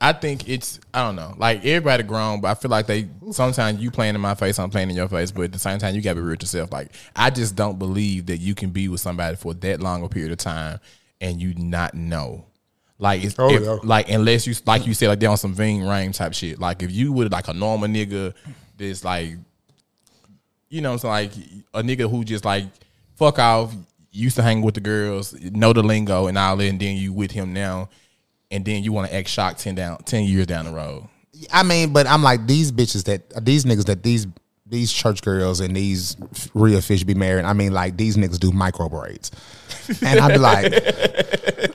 [0.00, 1.32] I think it's I don't know.
[1.38, 4.70] Like everybody grown, but I feel like they sometimes you playing in my face, I'm
[4.70, 5.30] playing in your face.
[5.30, 6.72] But at the same time, you gotta be real with yourself.
[6.72, 10.08] Like I just don't believe that you can be with somebody for that long a
[10.08, 10.80] period of time
[11.20, 12.46] and you not know.
[13.01, 13.78] Like it's oh, if- yeah.
[13.82, 16.60] like unless you like you said like they on some Ving Rhames type shit.
[16.60, 18.35] Like if you would like a normal nigga
[18.77, 19.36] that's like
[20.68, 21.32] you know, it's like
[21.74, 22.66] a nigga who just like
[23.16, 23.74] fuck off,
[24.12, 27.12] used to hang with the girls, know the lingo and all that, and then you
[27.12, 27.89] with him now,
[28.51, 31.09] and then you want to act shocked ten down ten years down the road.
[31.52, 34.27] I mean, but I'm like these bitches that these niggas that these
[34.66, 36.16] these church girls and these
[36.55, 37.44] real fish be married.
[37.44, 39.31] I mean, like these niggas do micro braids,
[40.02, 40.72] and I'd be like,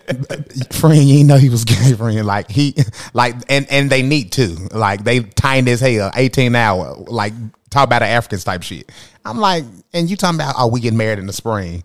[0.71, 2.25] friend, you know he was gay, friend.
[2.25, 2.75] Like he,
[3.13, 6.95] like, and and they need to, Like they tight as hell, eighteen hour.
[7.07, 7.33] Like
[7.69, 8.91] talk about the Africans type shit.
[9.25, 9.63] I'm like,
[9.93, 11.83] and you talking about oh we get married in the spring.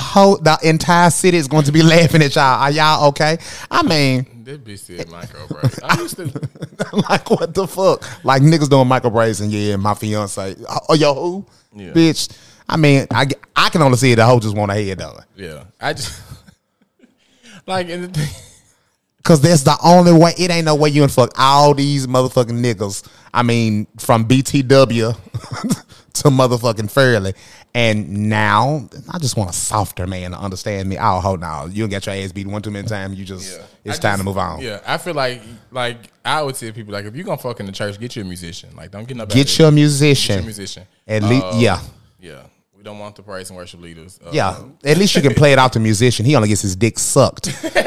[0.00, 2.44] Whole, the entire city is going to be laughing at y'all.
[2.60, 3.38] Are y'all okay?
[3.68, 5.60] I mean, This bitch said micro bro.
[5.82, 6.24] I used to
[7.10, 8.24] like what the fuck?
[8.24, 10.54] Like niggas doing micro braids and yeah, my fiance.
[10.88, 11.46] Oh, yo, who?
[11.74, 11.90] Yeah.
[11.92, 12.30] Bitch.
[12.68, 13.26] I mean, I,
[13.56, 14.16] I can only see it.
[14.16, 15.24] The hoe just want her head done.
[15.34, 15.64] yeah.
[15.80, 16.20] I just
[17.68, 18.28] like and the thing,
[19.24, 20.32] Cause that's the only way.
[20.38, 23.06] It ain't no way you and fuck all these motherfucking niggas.
[23.34, 25.14] I mean, from BTW
[26.14, 27.34] to motherfucking Fairly.
[27.74, 30.96] And now I just want a softer man to understand me.
[30.98, 31.70] Oh, hold on.
[31.72, 33.18] You don't get your ass beat one too many times.
[33.18, 33.64] You just Yeah.
[33.84, 34.60] it's I time just- to move on.
[34.62, 37.66] Yeah, I feel like like I would tell people like if you gonna fuck in
[37.66, 38.70] the church, get you a musician.
[38.74, 40.36] Like don't get no Get your musician.
[40.36, 40.84] Get your musician.
[41.06, 41.80] At least, Uh, yeah.
[42.18, 42.42] Yeah.
[42.78, 44.20] We don't want the praise and worship leaders.
[44.24, 46.24] Uh, Yeah, at least you can play it out to musician.
[46.24, 47.48] He only gets his dick sucked.
[47.74, 47.80] Are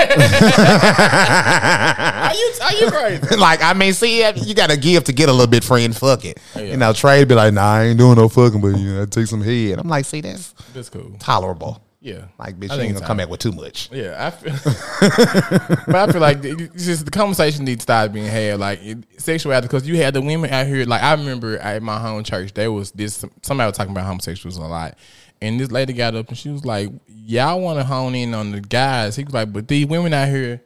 [2.34, 3.36] you are you crazy?
[3.38, 5.96] like, I mean, see, you got to give to get a little bit, friend.
[5.96, 6.40] Fuck it.
[6.56, 6.62] Yeah.
[6.64, 9.28] You know, Trey be like, nah, I ain't doing no fucking, but you know, take
[9.28, 9.80] some head.
[9.80, 11.16] I'm like, see, that's That's cool.
[11.20, 11.82] tolerable.
[12.04, 12.26] Yeah.
[12.40, 13.90] Like, bitch, I you ain't gonna come back with too much.
[13.92, 14.54] Yeah, I feel,
[15.86, 18.98] but I feel like it's just the conversation needs to start being had, like it,
[19.22, 20.84] sexuality, because you had the women out here.
[20.86, 24.58] Like I remember at my home church, there was this somebody was talking about homosexuals
[24.58, 24.98] a lot,
[25.44, 28.52] and this lady got up and she was like, "Y'all want to hone in on
[28.52, 30.64] the guys?" He was like, "But these women out here,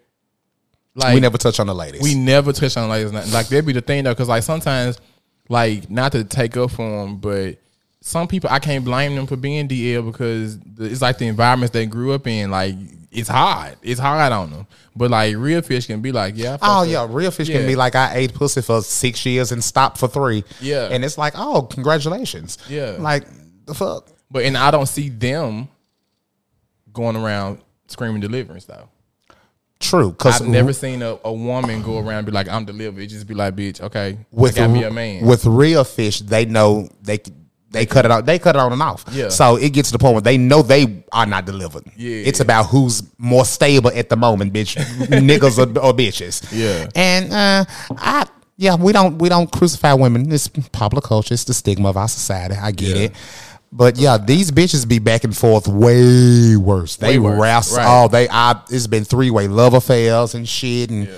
[0.96, 2.02] like we never touch on the ladies.
[2.02, 3.12] we never touch on the ladies.
[3.12, 5.02] Like that'd be the thing though, because like sometimes,
[5.50, 7.58] like not to take up for them, but
[8.08, 11.88] some people I can't blame them for being DL because it's like the environments they
[11.88, 12.52] grew up in.
[12.52, 12.76] Like
[13.12, 14.68] it's hard, it's hard on them.
[14.96, 17.58] But like real fish can be like, yeah, Oh fucked yeah, real fish Yeah.
[17.58, 20.44] can be like I ate pussy for six years and stopped for three.
[20.62, 20.90] Yeah.
[20.92, 22.60] and it's like, oh, congratulations.
[22.70, 22.96] Yeah.
[23.00, 23.24] like
[23.66, 24.08] the fuck.
[24.30, 25.68] But and I don't see them
[26.94, 28.88] going around screaming deliverance though.
[29.80, 33.02] True, because I've never seen a, a woman go around and be like, I'm delivered.
[33.02, 35.26] It just be like, bitch, okay, with I got me a man.
[35.26, 37.18] with real fish, they know they
[37.72, 38.26] they cut it out.
[38.26, 39.04] They cut it on and off.
[39.12, 39.30] Yeah.
[39.30, 41.84] So it gets to the point where they know they are not delivered.
[41.98, 42.24] Yeah.
[42.26, 44.76] It's about who's more stable at the moment, bitch.
[45.08, 46.48] Niggas or, or bitches.
[46.54, 46.88] Yeah.
[46.96, 47.66] And uh,
[47.98, 48.28] I
[48.58, 50.32] yeah, we don't we don't crucify women.
[50.32, 51.34] It's popular culture.
[51.34, 52.56] It's the stigma of our society.
[52.56, 53.04] I get Yeah.
[53.04, 53.12] it.
[53.72, 56.96] But yeah, these bitches be back and forth way worse.
[56.96, 57.78] They Way worse, wrestle.
[57.78, 58.04] right.
[58.04, 61.14] Oh, they I it's been three way love affairs and shit and Yeah.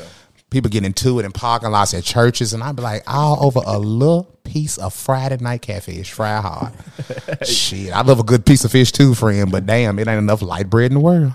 [0.49, 3.61] People get into it in parking lots at churches and I'd be like, all over
[3.65, 6.73] a little piece of Friday night catfish, fry hard.
[7.47, 7.91] shit.
[7.93, 10.69] I love a good piece of fish too, friend, but damn, it ain't enough light
[10.69, 11.33] bread in the world.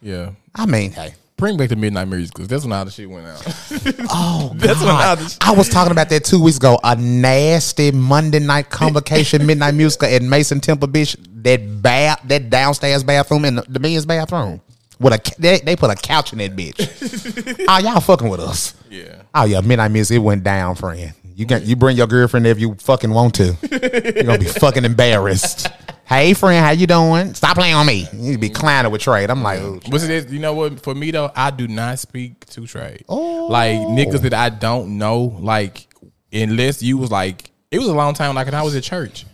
[0.00, 0.30] Yeah.
[0.54, 1.14] I mean, hey.
[1.36, 2.46] Bring back the midnight musicals.
[2.46, 3.42] That's when all the shit went out.
[4.08, 5.18] Oh, That's when God.
[5.18, 6.78] I was- I was talking about that two weeks ago.
[6.84, 11.16] A nasty Monday night convocation midnight musical at Mason Temple Beach.
[11.42, 14.60] That bath, that downstairs bathroom in the, the men's bathroom.
[15.04, 17.66] With a they, they put a couch in that bitch.
[17.68, 18.72] oh, y'all fucking with us.
[18.88, 19.20] yeah.
[19.34, 21.12] Oh yeah, midnight miss It went down, friend.
[21.34, 23.54] You got you bring your girlfriend there if you fucking want to.
[23.70, 25.68] You're gonna be fucking embarrassed.
[26.06, 27.34] hey friend, how you doing?
[27.34, 28.08] Stop playing on me.
[28.14, 29.28] You be clowning with trade.
[29.28, 30.80] I'm like, ooh, What's it you know what?
[30.80, 33.04] For me though, I do not speak to trade.
[33.06, 33.48] Oh.
[33.48, 35.86] Like niggas that I don't know, like
[36.32, 39.26] unless you was like it was a long time, like when I was at church.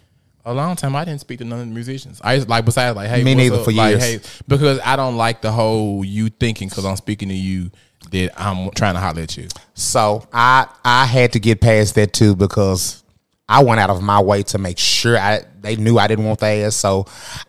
[0.51, 2.21] A long time I didn't speak to none of the musicians.
[2.25, 3.65] I just like besides like hey Me neither up?
[3.65, 4.03] for Like, years.
[4.03, 7.71] hey, because I don't like the whole you thinking because I'm speaking to you
[8.11, 9.47] that I'm trying to holler at you.
[9.75, 13.03] So I I had to get past that too because
[13.49, 16.41] I went out of my way to make sure I they knew I didn't want
[16.41, 16.75] their ass.
[16.77, 17.07] So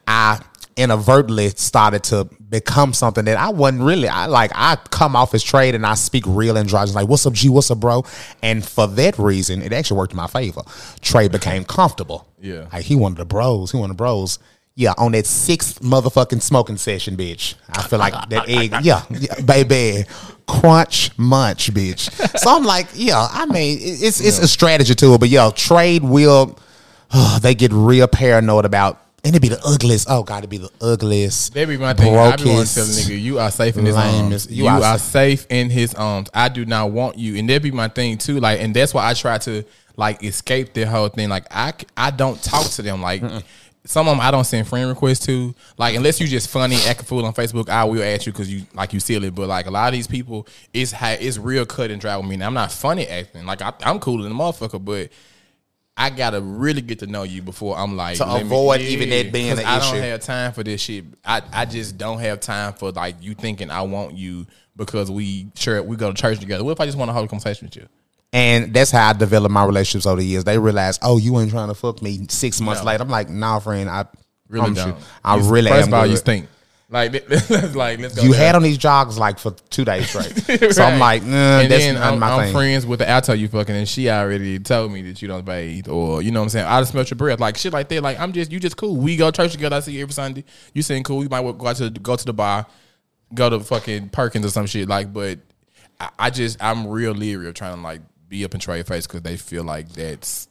[0.07, 0.39] I
[0.77, 4.07] inadvertently started to become something that I wasn't really.
[4.07, 7.33] I like I come off as trade and I speak real androgynous like what's up
[7.33, 8.03] G what's up bro
[8.41, 10.61] and for that reason it actually worked in my favor.
[11.01, 12.27] Trade became comfortable.
[12.41, 12.67] Yeah.
[12.73, 13.71] like he wanted the bros.
[13.71, 14.39] He wanted the bros.
[14.73, 17.55] Yeah, on that sixth motherfucking smoking session, bitch.
[17.69, 18.73] I feel like that egg.
[18.83, 20.05] Yeah, yeah, baby,
[20.47, 22.09] crunch munch, bitch.
[22.39, 23.27] So I'm like, yeah.
[23.31, 26.57] I mean, it- it's it's a strategy to it, but yo, trade will.
[27.41, 30.07] they get real paranoid about, and it'd be the ugliest.
[30.09, 31.53] Oh god, it'd be the ugliest.
[31.53, 32.15] That be my thing.
[32.15, 34.49] I be want to tell the nigga, you are safe in his arms.
[34.49, 36.29] you You, are are, sa- safe in his arms.
[36.33, 38.39] I do not want you, and that be my thing too.
[38.39, 39.63] Like, and that's why I try to
[39.95, 41.29] like escape the whole thing.
[41.29, 43.01] Like, I I don't talk to them.
[43.01, 43.21] Like,
[43.85, 45.53] some of them I don't send friend requests to.
[45.77, 48.65] Like, unless you just funny acting fool on Facebook, I will ask you because you
[48.73, 49.29] like you silly.
[49.29, 52.25] But like a lot of these people, it's ha- it's real cut and dry with
[52.25, 52.35] me.
[52.35, 53.45] And I'm not funny acting.
[53.45, 55.09] Like I, I'm cooler than a motherfucker, but.
[55.97, 59.09] I gotta really get to know you before I'm like To let me- avoid even
[59.09, 59.87] that being an I issue.
[59.87, 61.05] I don't have time for this shit.
[61.23, 65.47] I, I just don't have time for like you thinking I want you because we
[65.55, 66.63] sure we go to church together.
[66.63, 67.87] What if I just want to hold a conversation with you?
[68.33, 70.45] And that's how I developed my relationships over the years.
[70.45, 72.87] They realize, oh, you ain't trying to fuck me six months No.
[72.87, 73.03] later.
[73.03, 74.05] I'm like, nah, friend, I
[74.47, 74.97] Really you, don't.
[75.23, 75.93] I You- really first am.
[75.93, 76.47] of all, you stink.
[76.91, 78.21] Like, let's like let's go.
[78.21, 78.47] You there.
[78.47, 80.73] had on these joggers like for two days straight.
[80.73, 82.53] So I'm like, nah, and that's then not I'm, my I'm thing.
[82.53, 85.87] friends with the alto you fucking, and she already told me that you don't bathe,
[85.87, 86.67] or you know what I'm saying.
[86.67, 88.03] I just smell your breath, like shit like that.
[88.03, 88.97] Like I'm just you just cool.
[88.97, 89.77] We go to church together.
[89.77, 90.43] I see you every Sunday.
[90.73, 91.19] You saying cool.
[91.19, 92.67] We might go out to go to the bar,
[93.33, 94.89] go to fucking Perkins or some shit.
[94.89, 95.39] Like, but
[95.99, 99.07] I, I just I'm real leery of trying to like be up in your face
[99.07, 100.49] because they feel like that's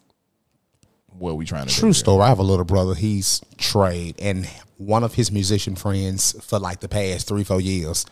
[1.19, 1.87] what we trying to True do.
[1.87, 2.23] True story.
[2.23, 2.95] I have a little brother.
[2.95, 4.47] He's trade, and
[4.77, 8.07] one of his musician friends for like the past three, four years.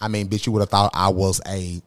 [0.00, 1.82] I mean, bitch, you would have thought I was a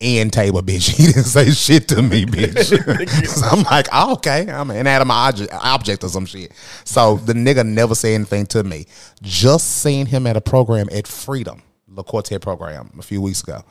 [0.00, 0.88] end table bitch.
[0.96, 3.26] He didn't say shit to me, bitch.
[3.28, 6.52] so I'm like, oh, okay, I'm an inanimate object, object or some shit.
[6.84, 8.86] So the nigga never said anything to me.
[9.22, 13.64] Just seeing him at a program at Freedom, the Quartet program, a few weeks ago.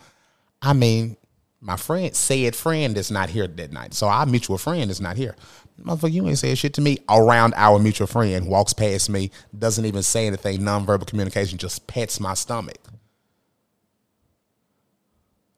[0.62, 1.18] I mean,
[1.60, 3.94] my friend said friend is not here that night.
[3.94, 5.36] So our mutual friend is not here.
[5.82, 9.86] Motherfucker, you ain't saying shit to me around our mutual friend, walks past me, doesn't
[9.86, 12.78] even say anything, nonverbal communication, just pets my stomach.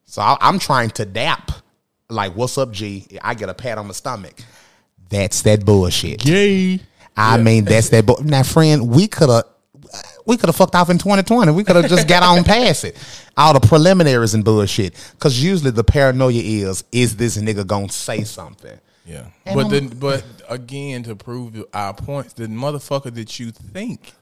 [0.06, 1.52] So I, I'm trying to dap,
[2.10, 3.06] like, what's up, G?
[3.22, 4.36] I get a pat on the stomach.
[5.10, 6.26] That's that bullshit.
[6.26, 6.80] Yay.
[7.18, 8.06] I mean, that's that.
[8.06, 9.46] But now, friend, we could have.
[10.26, 11.52] We could have fucked off in 2020.
[11.52, 12.98] We could have just got on past it.
[13.38, 14.96] All the preliminaries and bullshit.
[15.12, 18.78] Because usually the paranoia is, is this nigga gonna say something?
[19.06, 24.14] Yeah, And but then, but again, to prove our points, the motherfucker that you think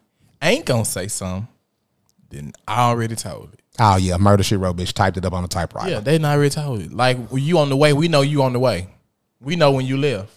[0.41, 1.47] ain't gonna say something,
[2.29, 3.61] then I already told it.
[3.79, 4.93] Oh yeah, murder shit wrote, bitch.
[4.93, 5.89] Typed it up on a typewriter.
[5.89, 6.91] Yeah, they not already told it.
[6.91, 8.87] Like you on the way, we know you on the way.
[9.39, 10.29] We know when you live.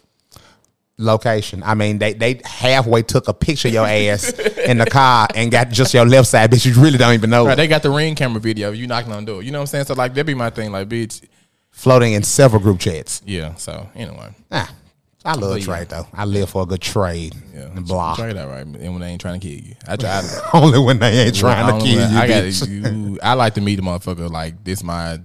[0.98, 1.62] Location.
[1.62, 4.32] I mean, they they halfway took a picture of your ass
[4.66, 6.64] in the car and got just your left side, bitch.
[6.64, 7.46] You really don't even know.
[7.46, 8.70] Right, they got the ring camera video.
[8.70, 9.42] of You knocking on the door.
[9.42, 9.84] You know what I'm saying?
[9.86, 10.72] So like that be my thing.
[10.72, 11.22] Like bitch,
[11.76, 13.22] Floating in several group chats.
[13.26, 13.54] yeah.
[13.56, 14.72] So anyway, Ah,
[15.24, 15.64] I love But yeah.
[15.66, 16.06] trade though.
[16.14, 17.34] I live for a good trade.
[17.54, 17.66] yeah.
[17.66, 18.16] And block.
[18.18, 18.60] Trade that right.
[18.66, 20.22] And when they ain't trying to kill you, I try.
[20.22, 22.16] to- Only when they ain't trying to kill you.
[22.18, 23.18] I got you.
[23.22, 24.82] I like to meet a motherfucker like this.
[24.82, 25.20] My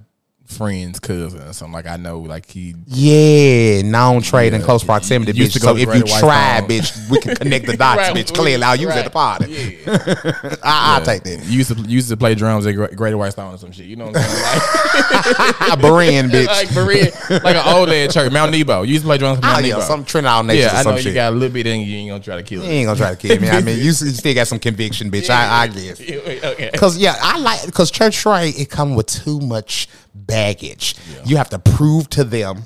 [0.52, 1.74] friend's cousin or something.
[1.74, 2.76] Like I know, like he.
[2.88, 5.60] Yeah, known trade in close proximity, bitch.
[5.60, 6.70] So if you try, Farm.
[6.70, 8.34] bitch, we can connect the dots, Right, bitch.
[8.34, 9.52] Clearly, I'll use it at the party.
[9.82, 10.56] Yeah.
[10.64, 11.46] I, I'll take that.
[11.46, 13.86] used to used to play drums at Greater White Stone or some shit.
[13.86, 14.62] You know what I'm saying?
[15.72, 16.48] A Berean, bitch.
[16.48, 17.12] Like, like Berea,
[17.44, 18.82] like an old ass church, Mount Nebo.
[18.84, 19.86] You used to play drums at Oh Mount yeah, Nebo.
[19.86, 21.14] some Trinidad Nation yeah, I know you shit.
[21.14, 21.86] got a little bit in you.
[21.86, 23.50] You ain't gonna try to kill you ain't gonna try to kill me.
[23.50, 25.30] I mean, you, you still got some conviction, bitch.
[25.30, 26.02] I, I guess.
[26.02, 26.72] okay.
[26.76, 28.58] Cause yeah, I like because church right.
[28.58, 30.96] it come with too much baggage.
[31.26, 32.64] You have to prove to them.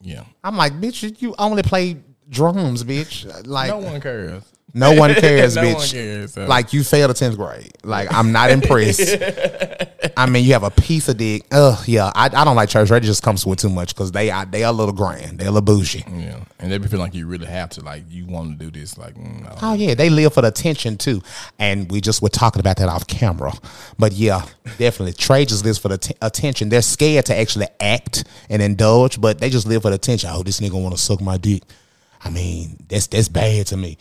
[0.00, 0.24] Yeah.
[0.42, 1.96] I'm like, bitch, you- only play
[2.28, 3.46] drums, bitch.
[3.46, 4.42] Like No one cares.
[4.74, 5.74] No one cares, No bitch.
[5.76, 6.46] one cares, so.
[6.46, 7.72] Like you failed the tenth grade.
[7.84, 9.00] Like I'm not impressed.
[10.16, 11.46] I mean, you have a piece of dick.
[11.52, 12.10] Ugh, yeah.
[12.14, 12.90] I, I don't like church.
[12.90, 15.38] It just comes with too much because they are they are a little grand.
[15.38, 16.04] They're a little bougie.
[16.08, 18.70] Yeah, and they be feeling like you really have to, like you want to do
[18.70, 19.54] this, like mm, no.
[19.62, 21.22] Oh yeah, they live for the attention too,
[21.58, 23.52] and we just were talking about that off camera.
[23.98, 24.46] But yeah,
[24.78, 26.68] definitely, trade just lives for the t- attention.
[26.68, 30.30] They're scared to actually act and indulge, but they just live for the attention.
[30.32, 31.62] Oh, this nigga want to suck my dick.
[32.22, 33.98] I mean, that's that's bad to me,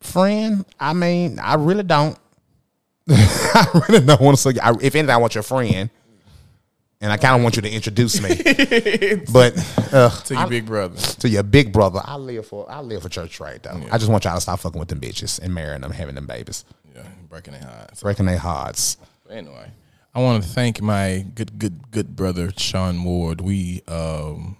[0.00, 0.64] friend.
[0.78, 2.18] I mean, I really don't.
[3.54, 4.56] I really don't want to suck.
[4.62, 5.90] I, if anything, I want your friend,
[7.00, 8.28] and I kind of want you to introduce me.
[9.32, 9.54] but
[9.92, 10.96] uh, to your big brother.
[10.96, 12.00] to your big brother.
[12.04, 13.82] I live for I live for church right though.
[13.90, 16.26] I just want y'all to stop fucking with them bitches and marrying them, having them
[16.26, 16.64] babies,
[16.94, 18.02] Yeah, breaking their hearts.
[18.02, 18.96] breaking their hearts.
[19.28, 19.70] Anyway,
[20.14, 23.40] I want to thank my good, good, good brother Shon Ward.
[23.40, 24.56] We um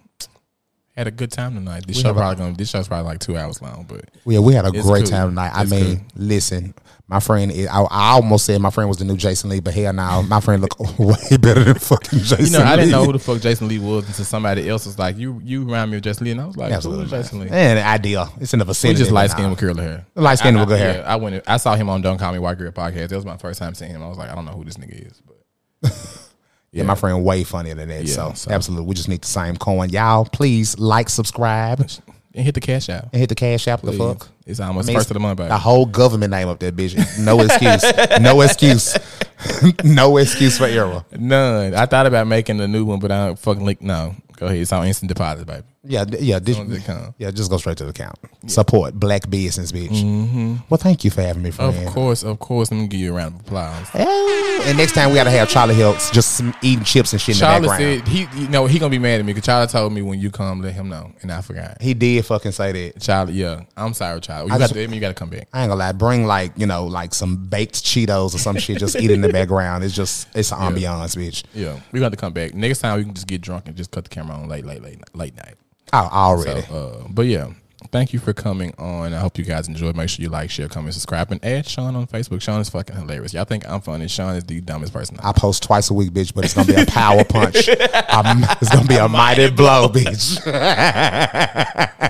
[0.96, 1.86] had a good time tonight.
[1.86, 2.56] This show have a- probably gonna.
[2.56, 5.10] This show's probably like two hours long, but Yeah, we had a great cool.
[5.10, 5.52] time tonight.
[5.54, 6.06] I mean, cool.
[6.16, 6.74] listen,
[7.10, 9.74] my friend, is, I, I almost said my friend was the new Jason Lee, but
[9.74, 12.38] hell now, my friend look way better than fucking Jason.
[12.38, 12.44] Lee.
[12.44, 14.98] You know, I didn't know who the fuck Jason Lee was until somebody else was
[14.98, 17.24] like, "You, you remind me of Jason Lee," and I was like, Absolutely, "Who is
[17.24, 18.98] Jason Lee?" And idea, it's in the We vicinity.
[19.00, 20.06] just light skinned with curly hair.
[20.14, 20.94] Light skinned I- with good hair.
[20.98, 21.42] Yeah, I went.
[21.46, 23.08] I saw him on Don't Call Me White Girl podcast.
[23.08, 24.02] That was my first time seeing him.
[24.02, 25.92] I was like, I don't know who this nigga is, but
[26.72, 28.04] Yeah, my friend way funnier than that.
[28.04, 29.90] Yeah, so, so- absolutely, we just need the same coin.
[29.90, 31.90] Y'all, please like, subscribe,
[32.34, 33.04] and hit the cash out.
[33.12, 33.82] And hit the cash app.
[33.82, 34.28] The fuck.
[34.46, 35.48] It's almost I mean, first of the month, baby.
[35.48, 36.96] The whole government name up there, bitch.
[37.18, 37.82] No excuse.
[38.20, 38.96] no excuse.
[39.84, 41.04] no excuse for error.
[41.16, 41.74] None.
[41.74, 43.80] I thought about making a new one, but I don't fucking link.
[43.80, 44.58] No, go ahead.
[44.58, 45.62] It's on instant deposit, baby.
[45.82, 46.36] Yeah, d- yeah.
[46.36, 47.14] As it come.
[47.16, 48.16] yeah, just go straight to the account.
[48.46, 50.60] Support black business, bitch.
[50.68, 51.72] Well, thank you for having me, friend.
[51.74, 51.86] Mm-hmm.
[51.88, 52.70] Of course, of course.
[52.70, 53.88] Let me give you a round of applause.
[53.94, 54.68] Yeah.
[54.68, 57.40] And next time we gotta have Charlie Hills just some eating chips and shit in
[57.40, 58.06] Charlie the background.
[58.06, 60.20] said he, you know, he gonna be mad at me because Charlie told me when
[60.20, 61.80] you come, let him know, and I forgot.
[61.80, 63.00] he did fucking say that.
[63.00, 64.48] Charlie, yeah, I'm sorry, Charlie.
[64.48, 65.48] You I got just- to, you got to come back.
[65.54, 65.92] I ain't gonna lie.
[65.92, 68.76] Bring like you know like some baked Cheetos or some shit.
[68.78, 69.82] Just eat in the background.
[69.82, 71.42] It's just it's an ambiance, bitch.
[71.54, 72.98] Yeah, we got to come back next time.
[72.98, 75.34] We can just get drunk and just cut the camera on late, late, late, late
[75.36, 75.54] night.
[75.92, 76.62] Oh, already.
[76.62, 77.52] So, uh, but yeah,
[77.90, 79.12] thank you for coming on.
[79.12, 79.96] I hope you guys enjoyed.
[79.96, 82.40] Make sure you like, share, comment, subscribe, and add Shon on Facebook.
[82.42, 83.34] Shon is fucking hilarious.
[83.34, 84.08] Y'all think I'm funny?
[84.08, 85.18] Sean is the dumbest person.
[85.22, 87.68] I post twice a week, bitch, but it's gonna be a power punch.
[88.10, 90.40] Um, it's gonna be a mighty blow, bitch.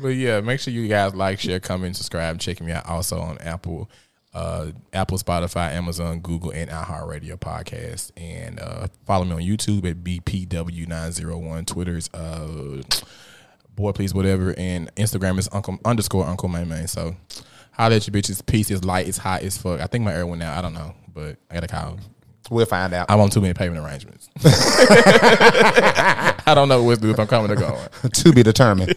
[0.00, 2.38] But yeah, make sure you guys like, share, comment, subscribe.
[2.38, 3.90] Check me out also on Apple,
[4.32, 8.12] uh, Apple, Spotify, Amazon, Google, and iHeartRadio podcast.
[8.16, 11.66] And uh, follow me on YouTube at BPW901.
[11.66, 12.82] Twitter's uh,
[13.74, 16.86] boy please whatever, and Instagram is Uncle underscore Uncle May May.
[16.86, 17.16] So
[17.72, 18.44] holla at your bitches.
[18.44, 19.08] Peace is light.
[19.08, 19.80] It's hot as fuck.
[19.80, 20.56] I think my air went out.
[20.56, 21.98] I don't know, but I gotta call.
[22.50, 23.06] We'll find out.
[23.08, 24.28] I'm on too many payment arrangements.
[26.50, 27.88] I don't know what's due if I'm coming or going.
[28.12, 28.88] to be determined.